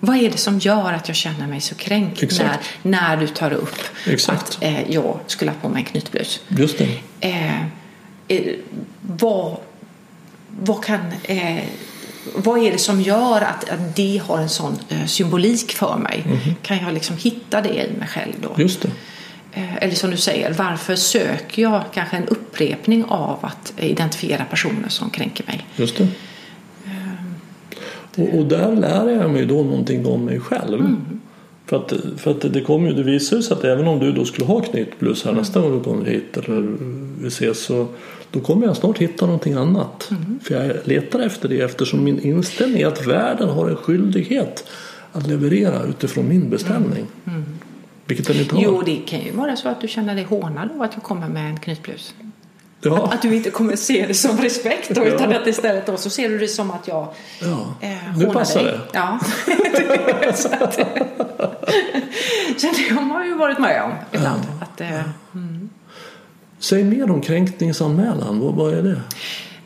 [0.00, 3.52] Vad är det som gör att jag känner mig så kränkt när, när du tar
[3.52, 4.40] upp Exakt.
[4.42, 6.40] att eh, jag skulle ha på mig en knytblus?
[6.48, 6.88] Just det.
[7.20, 7.62] Eh,
[8.28, 8.54] eh,
[9.02, 9.56] vad,
[10.60, 11.00] vad kan...
[12.36, 15.96] Eh, vad är det som gör att, att det har en sån eh, symbolik för
[15.96, 16.24] mig?
[16.62, 18.62] Kan jag liksom hitta det i mig själv då?
[18.62, 18.90] Just det.
[19.52, 24.88] Eh, Eller som du säger, varför söker jag kanske en upprepning av att identifiera personer
[24.88, 25.66] som kränker mig?
[25.76, 26.08] Just det.
[28.16, 30.80] Och, och där lär jag mig då någonting om mig själv.
[30.80, 31.20] Mm.
[31.66, 34.24] För att, för att det, kommer ju, det visar sig att även om du då
[34.24, 35.34] skulle ha knytblus Mm.
[35.34, 36.76] här nästa gång du kommer hit eller
[37.20, 37.86] vi ses så
[38.30, 40.08] då kommer jag snart hitta någonting annat.
[40.10, 40.38] Mm.
[40.42, 44.64] För jag letar efter det eftersom min inställning är att världen har en skyldighet
[45.12, 47.06] att leverera utifrån min beställning.
[48.06, 48.62] Vilket den inte har.
[48.62, 48.74] Mm.
[48.74, 51.28] Jo, det kan ju vara så att du känner dig hånad av att jag kommer
[51.28, 52.14] med en knytblus.
[52.82, 53.10] ja.
[53.12, 55.06] Att du inte kommer se det som respekt då, Ja.
[55.06, 57.08] utan att istället då så ser du det som att jag
[57.40, 57.74] Ja.
[57.80, 58.72] eh, Nu passar dig.
[58.72, 58.80] det.
[58.92, 59.18] Ja.
[60.34, 60.74] så, att,
[62.56, 64.42] så det har man ju varit med om ibland.
[64.60, 65.00] Att, eh,
[66.58, 68.40] Säg mer om kränkningsanmälan.
[68.40, 69.00] Vad, vad är det?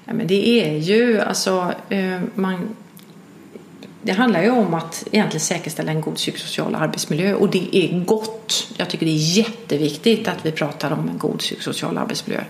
[0.05, 2.69] Ja, men det är ju alltså eh, man,
[4.03, 8.73] det handlar ju om att egentligen säkerställa en god psykosocial arbetsmiljö och det är gott.
[8.77, 12.45] Jag tycker det är jätteviktigt att vi pratar om en god psykosocial arbetsmiljö.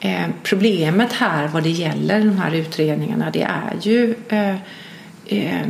[0.00, 4.56] Eh, problemet här vad det gäller de här utredningarna det är ju eh,
[5.26, 5.66] eh,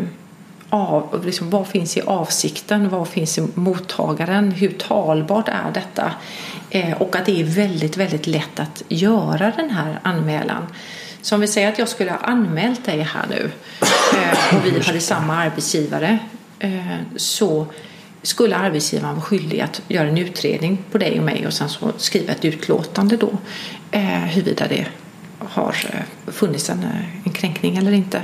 [0.70, 2.88] av, liksom, vad finns i avsikten?
[2.88, 4.50] Vad finns i mottagaren?
[4.50, 6.12] Hur talbart är detta?
[6.70, 10.66] Eh, och att det är väldigt, väldigt lätt att göra den här anmälan.
[11.22, 13.50] Så om vi säger att jag skulle ha anmält dig här nu
[14.14, 16.18] eh, och vi hade samma arbetsgivare
[16.58, 17.66] eh, så
[18.22, 21.92] skulle arbetsgivaren vara skyldig att göra en utredning på dig och mig och sen så
[21.96, 23.30] skriva ett utlåtande då
[23.90, 24.86] eh, huruvida det
[25.38, 28.22] har eh, funnits en, eh, en kränkning eller inte.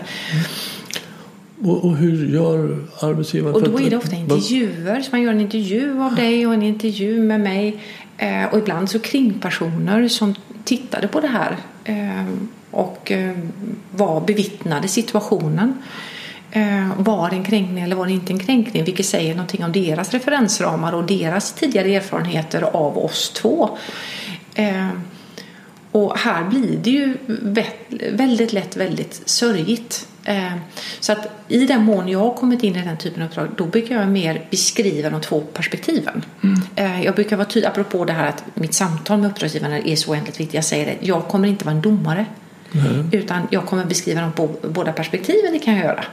[1.65, 3.55] Och, och hur gör arbetsgivaren?
[3.55, 6.63] Och då är det ofta intervjuer, så man gör en intervju av dig och en
[6.63, 7.77] intervju med mig.
[8.19, 10.35] Eh, och ibland så kringpersoner som
[10.65, 12.27] tittade på det här eh,
[12.71, 13.37] och eh,
[13.91, 15.75] var bevittnade situationen.
[16.97, 18.85] Var det en kränkning eller var det inte en kränkning?
[18.85, 23.79] Vilket säger någonting om deras referensramar och deras tidigare erfarenheter av oss två.
[25.93, 30.09] Och här blir det ju vä- väldigt lätt väldigt sörjigt.
[30.25, 30.53] Eh,
[31.01, 33.67] Så att i den mån jag har kommit in i den typen av uppdrag då
[33.67, 36.25] brukar jag mer beskriva de två perspektiven.
[36.77, 40.11] Eh, Jag brukar vara tydlig, apropå det här att mitt samtal med uppdragsgivaren är så
[40.11, 40.55] oändligt viktigt.
[40.55, 42.27] Jag säger det, jag kommer inte vara en domare.
[43.13, 46.05] Utan jag kommer beskriva på båda perspektiven, det kan jag göra.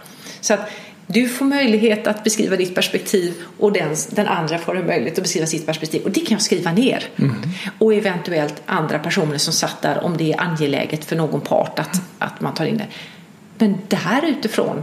[0.42, 0.70] Så att
[1.08, 5.24] du får möjlighet att beskriva ditt perspektiv och den, den andra får en möjlighet att
[5.24, 6.02] beskriva sitt perspektiv.
[6.04, 7.04] Och det kan jag skriva ner.
[7.16, 7.36] Mm.
[7.78, 12.02] Och eventuellt andra personer som satt där om det är angeläget för någon part att,
[12.20, 12.88] att man tar in det.
[13.60, 14.82] Men där utifrån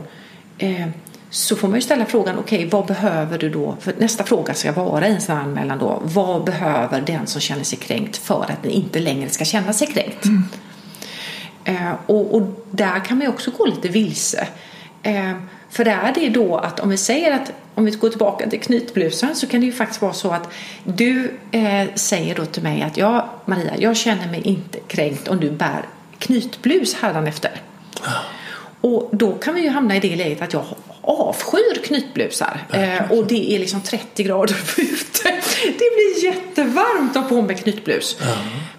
[0.59, 0.87] eh,
[1.31, 3.77] så får man ju ställa frågan, okej okay, vad behöver du då?
[3.81, 7.41] För nästa fråga ska vara i en sån här anmälan då, vad behöver den som
[7.41, 10.25] känner sig kränkt för att den inte längre ska känna sig kränkt?
[10.25, 10.45] Mm.
[11.65, 14.49] Eh, och, och, där kan man ju också gå lite vilse.
[15.03, 15.33] Eh,
[15.71, 18.61] för det är det då att om vi säger att om vi går tillbaka till
[18.61, 20.49] knytblusen så kan det ju faktiskt vara så att
[20.85, 25.41] du eh, säger då till mig att ja Maria, jag känner mig inte kränkt om
[25.41, 25.83] du bär
[26.19, 27.61] knytblus hädanefter.
[28.87, 30.65] Och då kan vi ju hamna i det läget att jag
[31.01, 32.61] avskyr knytblusar.
[32.73, 35.29] Eh, och det är liksom 30 grader ute.
[35.63, 38.17] Det blir jättevarmt att ha på mig knytblus.
[38.21, 38.27] Ja.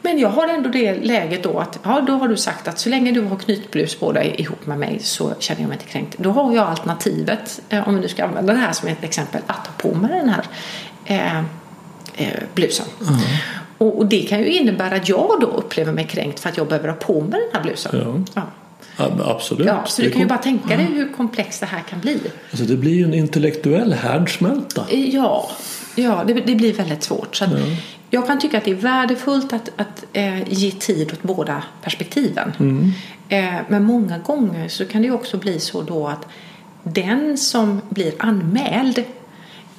[0.02, 2.90] Men jag har ändå det läget då att ja, då har du sagt att så
[2.90, 6.18] länge du har knytblus på dig ihop med mig så känner jag mig inte kränkt.
[6.18, 9.42] Då har jag alternativet, eh, om vi nu ska använda det här som ett exempel,
[9.48, 10.46] att ta på mig den här
[11.06, 11.38] eh,
[12.16, 12.86] eh, blusen.
[13.02, 13.20] Mm.
[13.78, 16.68] Och, och, det kan ju innebära att jag då upplever mig kränkt för att jag
[16.68, 18.26] behöver ha på mig den här blusen.
[18.36, 18.42] Ja.
[18.42, 18.67] ja.
[18.98, 19.68] Absolut.
[19.68, 22.20] Ja, så du kan ju bara tänka dig hur komplext det här kan bli.
[22.52, 24.86] Alltså det blir ju en intellektuell härdsmälta.
[24.92, 25.50] Ja,
[25.96, 27.36] ja det, det blir väldigt svårt.
[27.36, 27.58] Så ja.
[28.10, 32.54] Jag kan tycka att det är värdefullt att, att eh, ge tid åt båda perspektiven.
[32.60, 32.92] Mm.
[33.30, 36.26] Eh, men många gånger så kan det också bli så då att
[36.84, 39.04] den som blir anmäld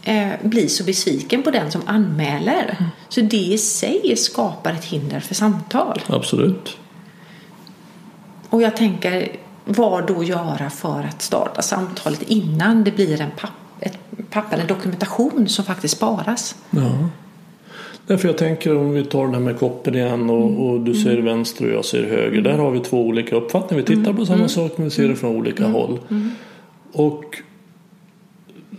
[0.03, 2.77] eh, blir så besviken på den som anmäler.
[2.79, 2.91] Mm.
[3.09, 6.03] Så det i sig skapar ett hinder för samtal.
[6.07, 6.77] Absolut.
[8.51, 9.29] Och jag tänker,
[9.65, 13.51] vad då göra för att starta samtalet innan det blir en papp,
[13.81, 13.99] ett
[14.31, 16.57] papper, en dokumentation som faktiskt sparas?
[16.70, 17.09] Ja.
[18.07, 20.57] Därför jag tänker om vi tar det här med koppen igen och, mm.
[20.57, 21.25] och du ser mm.
[21.25, 22.41] vänster och jag ser höger.
[22.41, 23.83] Där har vi två olika uppfattningar.
[23.83, 24.49] Vi tittar på samma mm.
[24.49, 25.75] sak men vi ser det från olika mm.
[25.75, 25.99] håll.
[26.11, 26.31] Mm.
[26.93, 27.43] Och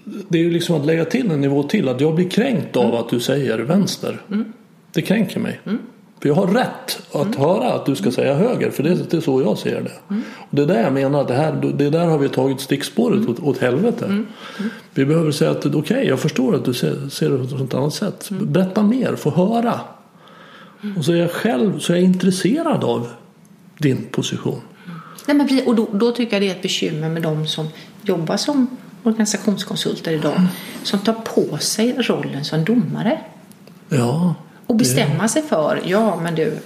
[0.04, 1.90] det är ju liksom att lägga till en nivå till.
[1.90, 4.22] Att jag blir kränkt av att du säger vänster.
[4.92, 5.60] Det kränker mig.
[6.22, 7.40] För jag har rätt att mm.
[7.40, 9.92] höra att du ska säga höger, för det, det är så jag ser det.
[10.10, 10.24] Mm.
[10.38, 13.30] Och det är där jag menar att det, här, det där har vi tagit stickspåret
[13.30, 14.06] åt, åt helvete.
[14.06, 14.28] Mm.
[14.60, 14.70] mm.
[14.94, 17.74] Vi behöver säga att okej, okay, jag förstår att du ser, ser det på ett
[17.74, 18.30] annat sätt.
[18.32, 18.52] Mm.
[18.52, 19.80] Berätta mer, få höra.
[20.84, 20.98] Mm.
[20.98, 23.08] Och så är jag själv så är jag intresserad av
[23.78, 24.62] din position.
[25.28, 27.68] Nej, men, och då, då, tycker jag det är ett bekymmer med de som
[28.02, 28.68] jobbar som
[29.04, 30.42] organisationskonsulter idag.
[30.84, 33.20] Som tar på sig rollen som domare.
[33.90, 34.36] Ja.
[34.70, 36.58] Och bestämma sig för, ja men du,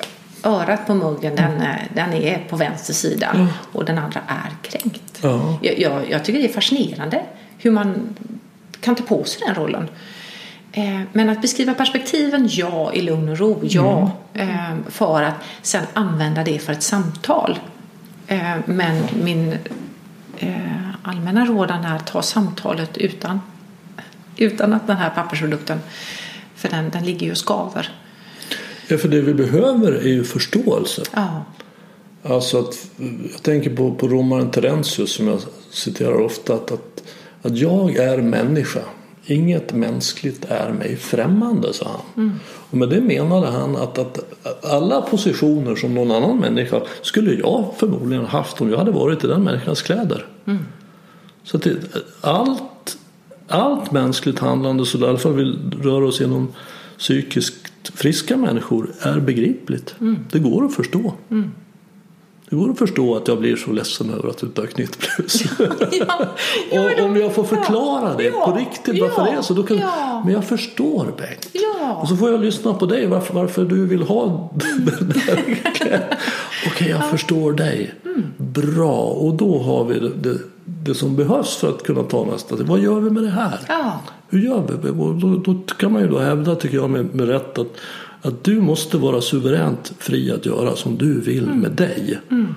[0.44, 1.64] örat på muggen den,
[1.94, 3.48] den är på vänster sida mm.
[3.72, 5.20] och den andra är kränkt.
[5.22, 5.60] Ja.
[5.62, 7.22] Jag, jag, jag, tycker det är fascinerande
[7.58, 8.16] hur man
[8.80, 9.90] kan ta på sig den rollen.
[10.72, 14.12] Eh, men att beskriva perspektiven, ja, i lugn och ro, ja.
[14.34, 14.50] Mm.
[14.50, 17.60] Eh, för att sen använda det för ett samtal.
[18.28, 19.58] Eh, men min
[21.02, 23.42] allmänna rådan är att ta samtalet utan,
[24.38, 25.80] utan att den här pappersprodukten
[26.64, 27.92] för den, den ligger ju och skaver.
[28.88, 31.04] Ja, för det vi behöver är ju förståelse.
[31.14, 31.46] Ja.
[32.24, 32.88] Alltså att,
[33.32, 35.40] jag tänker på, på romaren Terentius som jag
[35.72, 36.54] citerar ofta.
[36.54, 37.04] Att, att,
[37.42, 38.80] att jag är människa.
[39.26, 42.26] Inget mänskligt är mig främmande, sa han.
[42.26, 42.40] Mm.
[42.46, 44.20] Och med det menade han att, att
[44.64, 49.28] alla positioner som någon annan människa skulle jag förmodligen haft om jag hade varit i
[49.28, 50.26] den människans kläder.
[50.46, 50.66] Mm.
[51.44, 51.68] Så att
[52.22, 52.64] allt
[53.54, 55.44] allt mänskligt handlande, så i alla fall vi
[55.82, 56.48] rör oss genom
[56.98, 57.64] psykiskt
[57.94, 59.96] friska människor, är begripligt.
[60.02, 60.20] Mm.
[60.32, 61.14] Det går att förstå.
[61.32, 61.52] Mm.
[62.50, 65.44] Det går att förstå att jag blir så ledsen över att du inte har knytblus.
[65.92, 66.30] ja,
[66.72, 69.54] ja, om jag får förklara det ja, på riktigt varför det är så.
[69.54, 69.78] Då kan,
[70.26, 71.50] Men jag förstår Bengt.
[72.02, 75.44] Och så får jag lyssna på dig varför, varför du vill ha den där.
[75.72, 76.00] Okej,
[76.68, 77.94] okay, jag förstår dig.
[78.06, 78.24] Mm.
[78.38, 82.56] Bra, och då har vi det, det det som behövs för att kunna ta nästa
[82.56, 82.68] steg.
[82.68, 83.60] Vad gör vi med det här?
[83.68, 84.00] Ja.
[84.30, 84.90] Hur gör vi?
[85.22, 87.68] Då, då, kan man ju då hävda, tycker jag, med, med rätt att,
[88.22, 91.60] att du måste vara suveränt fri att göra som du vill mm.
[91.60, 92.20] med dig.
[92.32, 92.56] Mm.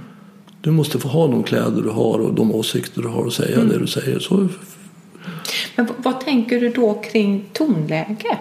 [0.61, 3.57] Du måste få ha de kläder du har och de åsikter du har och säga
[3.57, 3.69] mm.
[3.69, 4.19] det du säger.
[4.19, 4.49] Så...
[5.77, 8.39] Men vad tänker du då kring tonläge?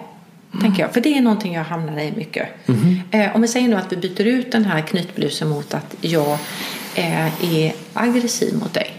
[0.61, 0.93] Tänker jag.
[0.93, 2.47] För det är någonting jag hamnar i mycket.
[2.65, 2.99] Mm.
[3.11, 6.37] Eh, om vi säger nu att vi byter ut den här knytblusen mot att jag
[6.95, 8.93] eh, är aggressiv mot dig.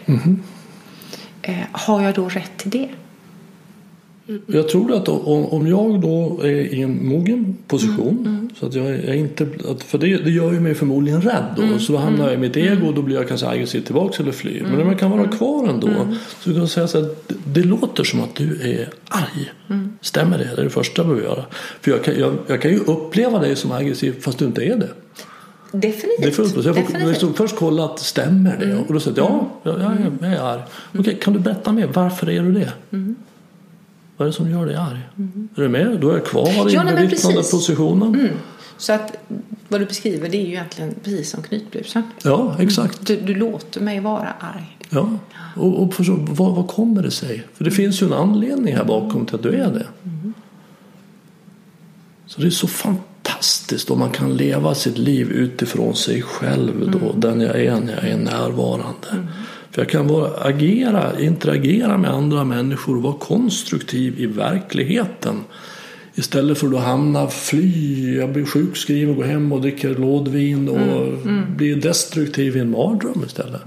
[1.47, 1.61] Mm.
[1.61, 2.89] Eh, har jag då rätt till det?
[4.47, 8.51] Jag tror att om jag då är i en mogen position mm, mm.
[8.61, 9.47] så att jag är inte,
[9.87, 12.37] för det, det gör ju mig förmodligen rädd då mm, så då hamnar jag i
[12.37, 12.73] mitt mm.
[12.73, 14.67] ego och då blir jag kanske aggressiv tillbaks eller flyr.
[14.71, 15.37] Men om jag kan vara mm.
[15.37, 15.89] kvar ändå
[16.41, 19.53] så kan jag säga så att det, det låter som att du är arg.
[20.01, 20.45] Stämmer det?
[20.45, 21.45] Det är det första jag behöver göra.
[21.81, 24.77] För jag kan, jag, jag kan ju uppleva dig som aggressiv fast du inte är
[24.77, 24.89] det.
[25.81, 26.21] Definitivt.
[26.21, 27.09] Det är fullt jag Definitivt.
[27.09, 28.77] liksom först kolla att stämmer det?
[28.87, 29.27] Och då säger jag
[29.63, 30.63] ja, jag, jag, är- jag är arg.
[30.99, 31.87] Okej, kan du berätta mer?
[31.95, 32.73] Varför är du det?
[34.17, 34.99] Vad är det som gör dig arg?
[35.57, 36.01] Är du med?
[36.01, 38.29] Då är jag kvar i Ja, nej, den bevittnande positionen.
[38.79, 39.17] Så att
[39.69, 42.03] vad du beskriver det är ju egentligen precis som knytblusen.
[42.25, 43.07] Ja, exakt.
[43.07, 44.79] Du, du låter mig vara arg.
[44.91, 45.11] Ja.
[45.57, 47.45] Och, och förstå, vad, vad kommer det sig?
[47.55, 49.87] För det finns ju en anledning här bakom till att du är det.
[52.27, 53.16] Så det är så fantastiskt
[53.89, 58.11] om man kan leva sitt liv utifrån sig själv då, den jag är när jag
[58.11, 59.29] är närvarande.
[59.71, 65.45] För jag kan vara, agera, interagera med andra människor och vara konstruktiv i verkligheten.
[66.15, 71.77] Istället för att hamna, fly, jag blir sjukskriven, går hem och dricker lådvin och blir
[71.77, 73.61] destruktiv i en mardröm istället.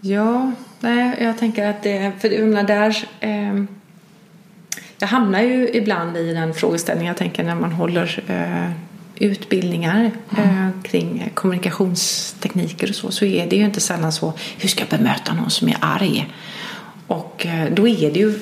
[0.00, 3.64] Ja, nej, jag tänker att det, för jag menar där, eh,
[5.04, 8.70] jag hamnar ju ibland i den frågeställningen, jag tänker när man håller eh,
[9.16, 14.80] utbildningar eh, kring kommunikationstekniker och så, så är det ju inte sällan så, hur ska
[14.80, 16.34] jag bemöta någon som är arg?
[17.06, 18.40] Och eh, då är det ju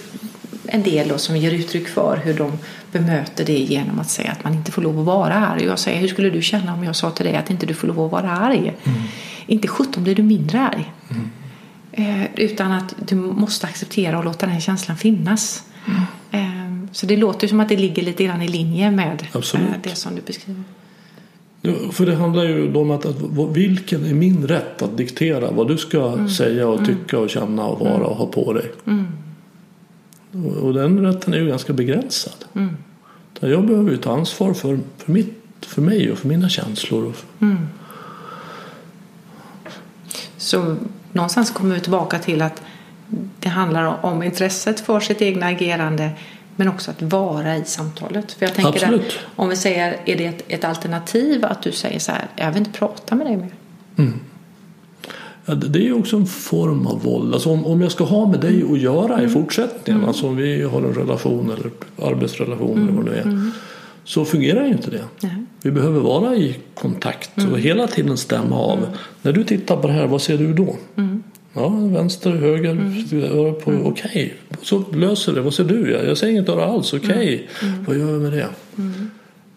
[0.66, 2.52] en del då som ger uttryck för hur de
[2.93, 5.64] bemöter det genom att säga att man inte får lov att vara arg.
[5.64, 7.89] Jag säger, hur skulle du känna om jag sa till dig att inte du får
[7.89, 8.74] lov att vara arg?
[9.47, 10.93] Inte sjutton blir du mindre arg.
[11.93, 15.64] Eh, utan att du måste acceptera och låta den här känslan finnas.
[15.86, 16.22] Eh,
[16.93, 19.69] så det låter som att det ligger lite grann i linje med Absolut.
[19.69, 20.62] eh, det som du beskriver.
[21.62, 23.16] Ja, för det handlar ju om att, att
[23.55, 27.81] vilken är min rätt att diktera vad du ska säga och tycka och känna och
[27.81, 28.73] vara och ha på dig.
[30.32, 32.44] Och, och den rätten är ju ganska begränsad.
[33.35, 37.12] Utan Jag behöver ju ta ansvar för, för, mitt, för mig och för mina känslor.
[37.12, 37.56] För,
[40.36, 40.77] Så
[41.12, 42.62] någonstans kommer vi tillbaka till att
[43.40, 46.10] det handlar om intresset för sitt egna agerande
[46.56, 48.32] men också att vara i samtalet.
[48.32, 49.18] För jag tänker att Absolut.
[49.36, 52.58] om vi säger, är det ett, ett alternativ att du säger så här, jag vill
[52.58, 53.52] inte prata med dig mer.
[55.44, 57.34] ja, det är ju också en form av våld.
[57.34, 60.62] Alltså om, om jag ska ha med dig att göra i fortsättningen, alltså om vi
[60.62, 61.70] har en relation eller
[62.12, 63.50] arbetsrelation eller vad det är.
[64.04, 65.04] Så fungerar ju inte det.
[65.20, 65.44] Nej.
[65.62, 68.86] Vi behöver vara i kontakt och hela tiden stämma av.
[69.22, 70.76] När du tittar på det här, vad ser du då?
[71.54, 72.70] Ja, vänster, höger,
[73.24, 74.34] öra på, okej.
[74.62, 75.40] Så löser det.
[75.40, 75.90] Vad ser du?
[75.90, 77.48] Jag säger inget öra alls, okej.
[77.86, 78.48] Vad gör vi med det?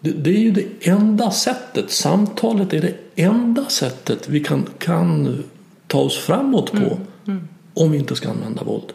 [0.00, 0.10] det?
[0.10, 5.42] Det är ju det enda sättet, samtalet är det enda sättet vi kan, kan
[5.86, 6.98] ta oss framåt på
[7.74, 8.92] om vi inte ska använda våld.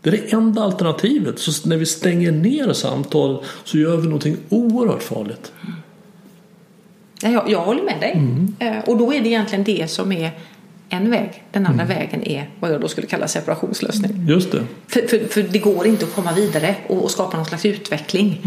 [0.00, 1.38] Det är det enda alternativet.
[1.38, 5.52] Så när vi stänger ner samtal så gör vi någonting oerhört farligt.
[7.22, 8.22] Ja, Jag, jag håller med dig.
[8.68, 10.30] Eh, Och då är det egentligen det som är
[10.96, 11.42] en väg.
[11.52, 14.26] Den andra vägen är vad jag då skulle kalla separationslösning.
[14.28, 14.62] Just det.
[14.88, 18.40] För, för, för det går inte att komma vidare och, och skapa någon slags utveckling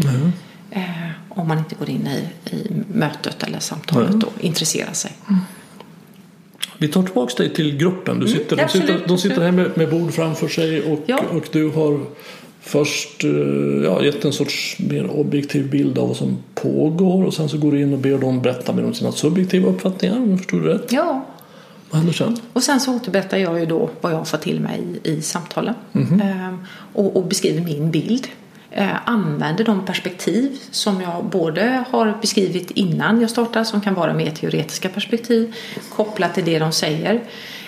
[0.70, 0.82] eh,
[1.28, 4.22] om man inte går in i, i mötet eller samtalet Nej.
[4.24, 5.12] och intresserar sig.
[6.78, 8.20] Vi tar tillbaka dig till gruppen.
[8.20, 11.20] Du sitter, de, sitter, de sitter här med, med bord framför sig och, Ja.
[11.30, 12.00] och du har
[12.60, 13.30] först eh,
[13.84, 17.72] ja, gett en sorts mer objektiv bild av vad som pågår och sen så går
[17.72, 20.68] du in och ber dem berätta mer om sina subjektiva uppfattningar om jag förstod det
[20.68, 20.92] rätt.
[20.92, 21.26] Ja,
[21.92, 22.36] Händer sen?
[22.52, 25.74] och sen så återberättar jag ju då vad jag får till mig i, i samtalen
[26.22, 26.58] Ehm,
[26.94, 28.28] och, och beskriver min bild.
[28.70, 34.14] Eh, använder de perspektiv som jag både har beskrivit innan jag startar som kan vara
[34.14, 35.54] mer teoretiska perspektiv
[35.96, 37.20] kopplat till det de säger.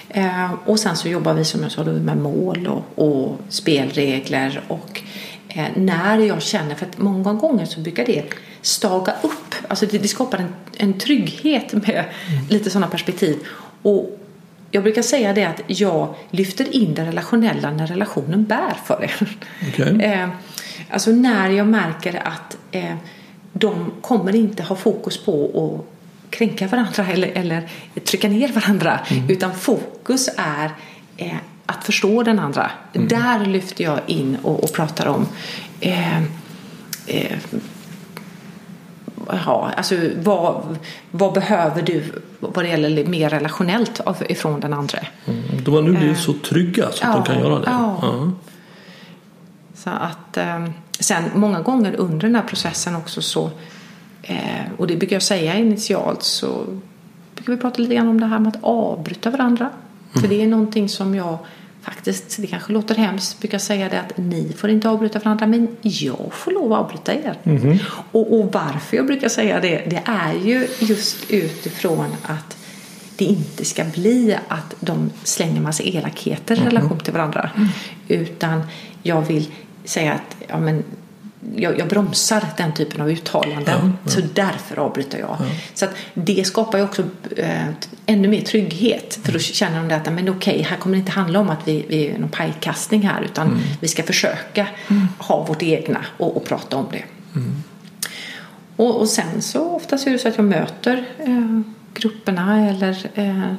[0.09, 4.63] Eh, och sen så jobbar vi som jag sa då med mål och, och spelregler
[4.69, 5.03] och
[5.49, 8.25] eh, när jag känner, för att många gånger så brukar det
[8.63, 12.05] staga upp, alltså det, det skapar en, en trygghet med
[12.49, 13.39] lite sådana perspektiv.
[13.83, 14.21] Och
[14.71, 19.27] jag brukar säga det att jag lyfter in det relationella när relationen bär för det.
[19.69, 20.05] Okej.
[20.11, 20.29] Eh,
[20.91, 22.95] alltså när jag märker att eh,
[23.53, 26.01] de kommer inte ha fokus på att
[26.31, 27.69] kränka varandra eller, eller
[28.05, 30.71] trycka ner varandra utan fokus är
[31.17, 32.71] eh, att förstå den andra.
[32.93, 35.27] Där lyfter jag in och, och pratar om
[35.81, 36.19] eh,
[37.07, 37.39] eh,
[39.47, 40.79] Ja, alltså vad,
[41.11, 42.05] vad behöver du
[42.41, 44.99] vad det gäller mer relationellt av, ifrån den andra?
[45.27, 45.43] Mm.
[45.65, 47.71] De har nu blivit så trygga så att de kan göra det.
[47.71, 48.33] ja.
[49.75, 50.65] Så att eh,
[50.99, 53.51] sen många gånger under den här processen också så
[54.23, 54.37] eh,
[54.77, 56.65] och det brukar jag säga initialt så
[57.35, 59.71] brukar vi prata lite grann om det här med att avbryta varandra.
[60.13, 61.39] För det är någonting som jag
[61.83, 65.77] faktiskt, det kanske låter hemskt, brukar säga det att ni får inte avbryta varandra men
[65.83, 67.35] jag får lov att avbryta er.
[68.13, 72.57] Och, och varför jag brukar säga det, det är ju just utifrån att
[73.17, 77.51] det inte ska bli att de slänger massa elakheter i relation till varandra.
[78.09, 78.63] Utan
[79.03, 79.47] jag vill
[79.85, 80.85] säga att ja, men,
[81.57, 83.99] jag, jag bromsar den typen av uttalanden.
[84.07, 85.37] Så därför avbryter jag.
[85.75, 87.03] Så att det skapar ju också
[87.37, 87.67] eh,
[88.07, 89.19] ännu mer trygghet.
[89.23, 91.85] För då känner de att men okej, här kommer det inte handla om att vi,
[91.89, 93.23] vi är någon pajkastning här.
[93.23, 94.67] Utan vi ska försöka
[95.19, 97.05] ha vårt egna och, och prata om det.
[98.77, 101.61] Och, och sen så oftast är det så att jag möter eh,
[101.95, 103.55] grupperna eller eh,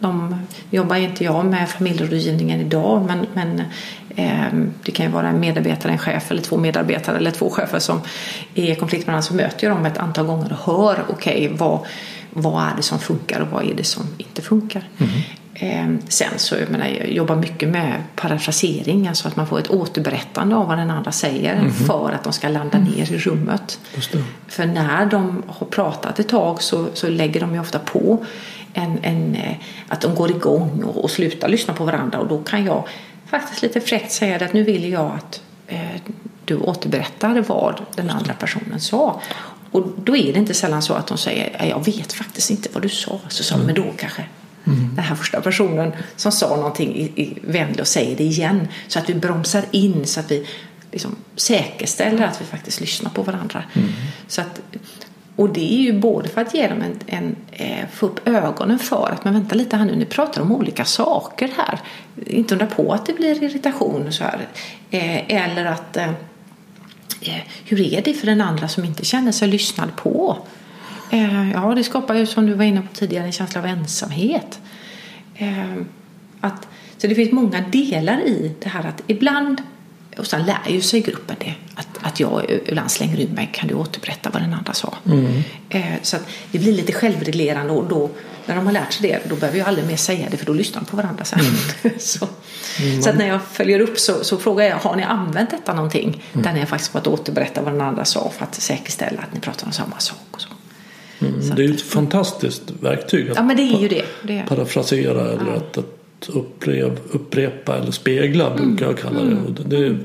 [0.00, 0.36] de
[0.70, 3.62] jobbar inte jag med familjerådgivningen idag men, men
[4.16, 7.78] eh, det kan ju vara en medarbetare, en chef eller två medarbetare eller två chefer
[7.78, 8.00] som
[8.54, 11.44] är i konflikt med varandra så möter jag dem ett antal gånger och hör okej
[11.44, 11.80] okay, vad,
[12.30, 14.88] vad är det som funkar och vad är det som inte funkar.
[14.98, 15.10] Mm.
[15.54, 19.70] Eh, sen så jag menar, jag jobbar mycket med parafrasering, alltså att man får ett
[19.70, 21.72] återberättande av vad den andra säger mm.
[21.72, 22.92] för att de ska landa mm.
[22.92, 23.80] ner i rummet.
[24.48, 28.24] För när de har pratat ett tag så, så lägger de ju ofta på
[28.74, 29.56] en, en, eh,
[29.88, 32.88] att de går igång och, och slutar lyssna på varandra och då kan jag
[33.26, 36.00] faktiskt lite fräckt säga att nu vill jag att eh,
[36.44, 39.20] du återberättar vad den andra personen sa.
[39.70, 42.82] Och då är det inte sällan så att de säger jag vet faktiskt inte vad
[42.82, 43.20] du sa.
[43.28, 43.66] Så sa mm.
[43.66, 44.24] men då kanske
[44.66, 44.94] mm.
[44.94, 48.68] den här första personen som sa någonting i, i vänlig och säger det igen.
[48.88, 50.46] Så att vi bromsar in så att vi
[50.92, 53.64] liksom säkerställer att vi faktiskt lyssnar på varandra.
[53.72, 53.88] Mm.
[54.28, 54.60] Så att
[55.40, 58.78] och det är ju både för att ge dem en, en, eh, få upp ögonen
[58.78, 61.80] för att men vänta lite här nu, ni pratar om olika saker här.
[62.26, 64.48] Inte undra på att det blir irritation och så här.
[64.90, 66.08] Eh, eller att eh,
[67.20, 70.36] eh hur är det för den andra som inte känner sig lyssnad på?
[71.10, 74.60] Eh, ja, det skapar ju som du var inne på tidigare en känsla av ensamhet.
[75.34, 75.74] Eh,
[76.40, 76.68] att,
[76.98, 79.62] så det finns många delar i det här att ibland
[80.20, 81.54] och sen lär ju sig gruppen det.
[81.74, 84.94] Att, att jag ibland slänger ur mig, kan du återberätta vad den andra sa?
[85.06, 85.42] Mm.
[85.68, 86.22] Eh, så att
[86.52, 88.10] det blir lite självreglerande och då,
[88.46, 90.52] när de har lärt sig det, då behöver jag aldrig mer säga det för då
[90.52, 91.40] lyssnar de på varandra sen.
[91.40, 91.98] Mm.
[91.98, 92.28] så,
[92.80, 93.02] mm.
[93.02, 96.22] så att när jag följer upp så, så, frågar jag, har ni använt detta någonting?
[96.32, 96.44] Mm.
[96.44, 99.40] Där ni har faktiskt fått återberätta vad den andra sa för att säkerställa att ni
[99.40, 100.18] pratar om samma sak.
[100.30, 100.48] Och så.
[101.20, 101.54] Mm.
[101.56, 104.04] Det är ju ett fantastiskt verktyg att ja, men det är ju det.
[104.22, 104.44] det.
[104.48, 105.56] parafrasera eller ja.
[105.56, 109.36] att, att upprepa, upprepa eller spegla brukar jag kalla det.
[109.36, 109.96] Och det,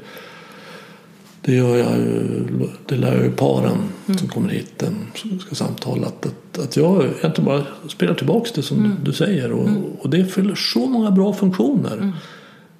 [1.41, 2.43] det gör jag ju,
[2.85, 3.77] det lär jag ju paren
[4.07, 4.17] mm.
[4.17, 4.83] som kommer hit
[5.15, 8.97] som ska samtala att, att, att jag egentligen bara spelar tillbaka det som mm.
[9.03, 9.83] du säger och, mm.
[9.99, 11.93] och det fyller så många bra funktioner.
[11.93, 12.11] Mm.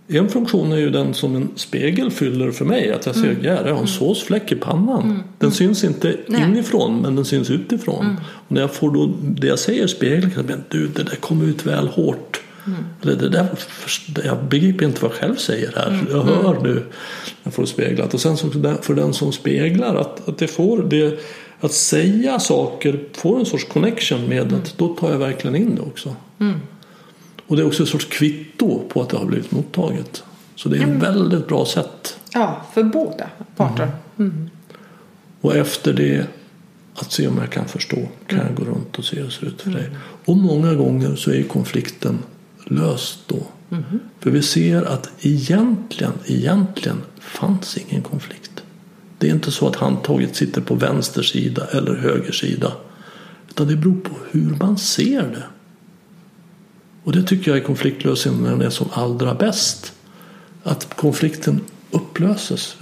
[0.07, 2.91] En funktion är ju den som en spegel fyller för mig.
[2.91, 3.43] Att jag ser mm.
[3.43, 3.87] jag har en mm.
[3.87, 5.03] såsfläck i pannan.
[5.03, 5.19] Mm.
[5.37, 6.43] Den syns inte Nej.
[6.43, 8.05] inifrån men den syns utifrån.
[8.05, 8.15] Mm.
[8.17, 11.15] Och när jag får då det jag säger spegel kan jag säga du det där
[11.15, 12.41] kom ut väl hårt.
[12.67, 12.83] Mm.
[13.01, 13.47] Det, det där,
[14.23, 15.87] jag begriper inte vad jag själv säger här.
[15.87, 16.07] Mm.
[16.09, 16.83] Jag hör nu.
[17.43, 18.13] Jag får det speglat.
[18.13, 18.37] Och sen
[18.81, 21.19] för den som speglar att, att det får det
[21.59, 24.55] att säga saker får en sorts connection med mm.
[24.55, 26.15] att då tar jag verkligen in det också.
[26.39, 26.59] Mm.
[27.47, 30.23] Och det är också en sorts kvitto på att det har blivit mottaget.
[30.55, 30.99] Så det är ett mm.
[30.99, 32.19] väldigt bra sätt.
[32.33, 33.91] Ja, för båda parter.
[34.17, 34.31] Mm.
[34.31, 34.49] mm.
[35.41, 36.25] Och efter det
[36.95, 37.97] att se om jag kan förstå.
[38.27, 39.89] Kan jag gå runt och se hur det ser ut för dig?
[40.25, 42.19] Och många gånger så är konflikten
[42.65, 43.43] löst då.
[43.71, 43.83] Mm.
[44.19, 48.63] För vi ser att egentligen, egentligen fanns ingen konflikt.
[49.17, 52.73] Det är inte så att handtaget sitter på vänster sida eller höger sida.
[53.49, 55.43] Utan det beror på hur man ser det.
[57.03, 59.93] Och det tycker jag är konfliktlösning när den är som allra bäst.
[60.63, 61.61] Att konflikten
[61.91, 62.75] upplöses.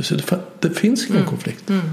[0.60, 1.30] Det finns ingen mm.
[1.30, 1.70] konflikt.
[1.70, 1.90] Mm.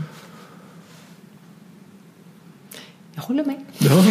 [3.14, 3.64] Jag håller med.
[3.78, 4.04] Ja.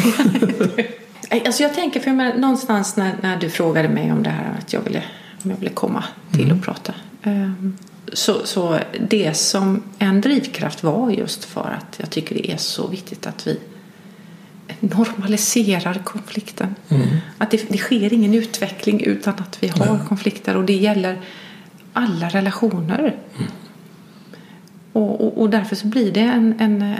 [1.30, 4.74] Alltså jag tänker, för jag någonstans när, när du frågade mig om det här att
[4.74, 5.04] jag ville,
[5.44, 6.58] om jag ville komma till mm.
[6.58, 6.94] och prata.
[7.24, 7.78] Um,
[8.14, 12.88] så, så det som en drivkraft var just för att jag tycker det är så
[12.88, 13.60] viktigt att vi
[14.80, 16.76] normaliserar konflikten.
[16.90, 17.08] Mm.
[17.38, 20.08] Att det, det, sker ingen utveckling utan att vi har Nej.
[20.08, 21.22] konflikter och det gäller
[21.94, 23.00] alla relationer.
[23.00, 23.52] Mm.
[24.94, 26.96] Och, och, och, därför så blir det en, en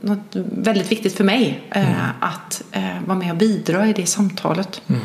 [0.00, 2.10] något väldigt viktigt för mig eh, mm.
[2.20, 4.82] att eh, vara med och bidra i det samtalet.
[4.86, 5.00] Mm.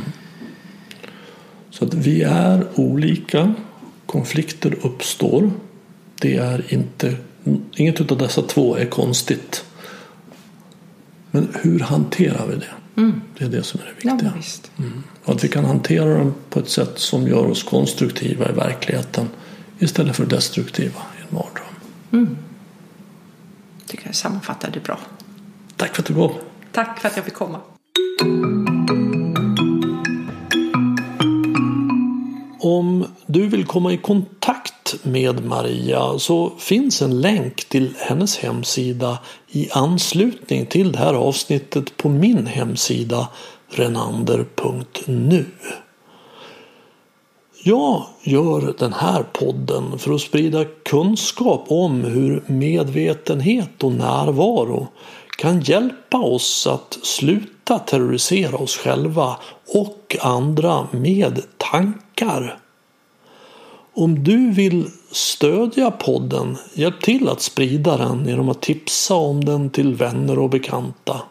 [1.69, 3.53] Så att vi är olika,
[4.05, 5.51] konflikter uppstår.
[6.19, 7.15] Det är inte,
[7.75, 9.65] inget av dessa två är konstigt.
[11.31, 13.01] Men hur hanterar vi det?
[13.01, 13.21] Mm.
[13.37, 14.33] Det är det som är det viktiga.
[14.35, 15.03] Ja, mm.
[15.25, 19.27] Att vi kan hantera dem på ett sätt som gör oss konstruktiva i verkligheten
[19.79, 22.37] istället för destruktiva i en mardröm.
[23.87, 24.99] Tycker jag sammanfattar det bra.
[25.75, 26.31] Tack för att du kom.
[26.71, 27.59] Tack för att jag fick komma.
[32.59, 39.19] Om du vill komma i kontakt med Maria så finns en länk till hennes hemsida
[39.47, 43.27] i anslutning till det här avsnittet på min hemsida
[43.69, 45.45] renander.nu.
[47.65, 54.87] Jag gör den här podden för att sprida kunskap om hur medvetenhet och närvaro
[55.37, 59.37] kan hjälpa oss att sluta terrorisera oss själva
[59.73, 62.59] och andra med tankar.
[63.93, 69.69] Om du vill stödja podden, hjälp till att sprida den genom att tipsa om den
[69.69, 71.21] till vänner och bekanta.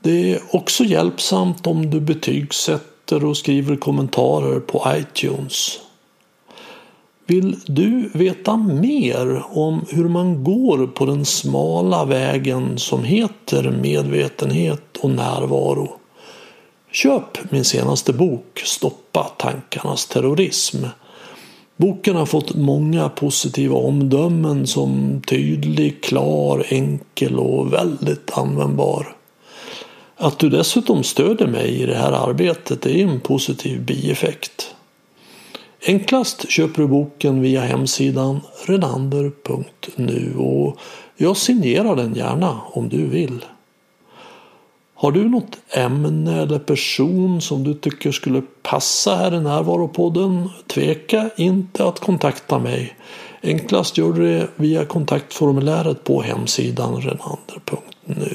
[0.00, 5.80] Det är också hjälpsamt om du betygsätter och skriver kommentarer på iTunes.
[7.26, 14.96] Vill du veta mer om hur man går på den smala vägen som heter medvetenhet
[14.96, 15.96] och närvaro?
[16.92, 20.84] Köp min senaste bok Stoppa tankarnas terrorism.
[21.76, 29.15] Boken har fått många positiva omdömen som tydlig, klar, enkel och väldigt användbar.
[30.18, 34.74] Att du dessutom stöder mig i det här arbetet är en positiv bieffekt.
[35.86, 40.78] Enklast köper du boken via hemsidan renander.nu och
[41.16, 43.44] jag signerar den gärna om du vill.
[44.94, 50.48] Har du något ämne eller person som du tycker skulle passa här i Närvaropodden?
[50.66, 52.96] Tveka inte att kontakta mig.
[53.42, 58.34] Enklast gör du det via kontaktformuläret på hemsidan renander.nu.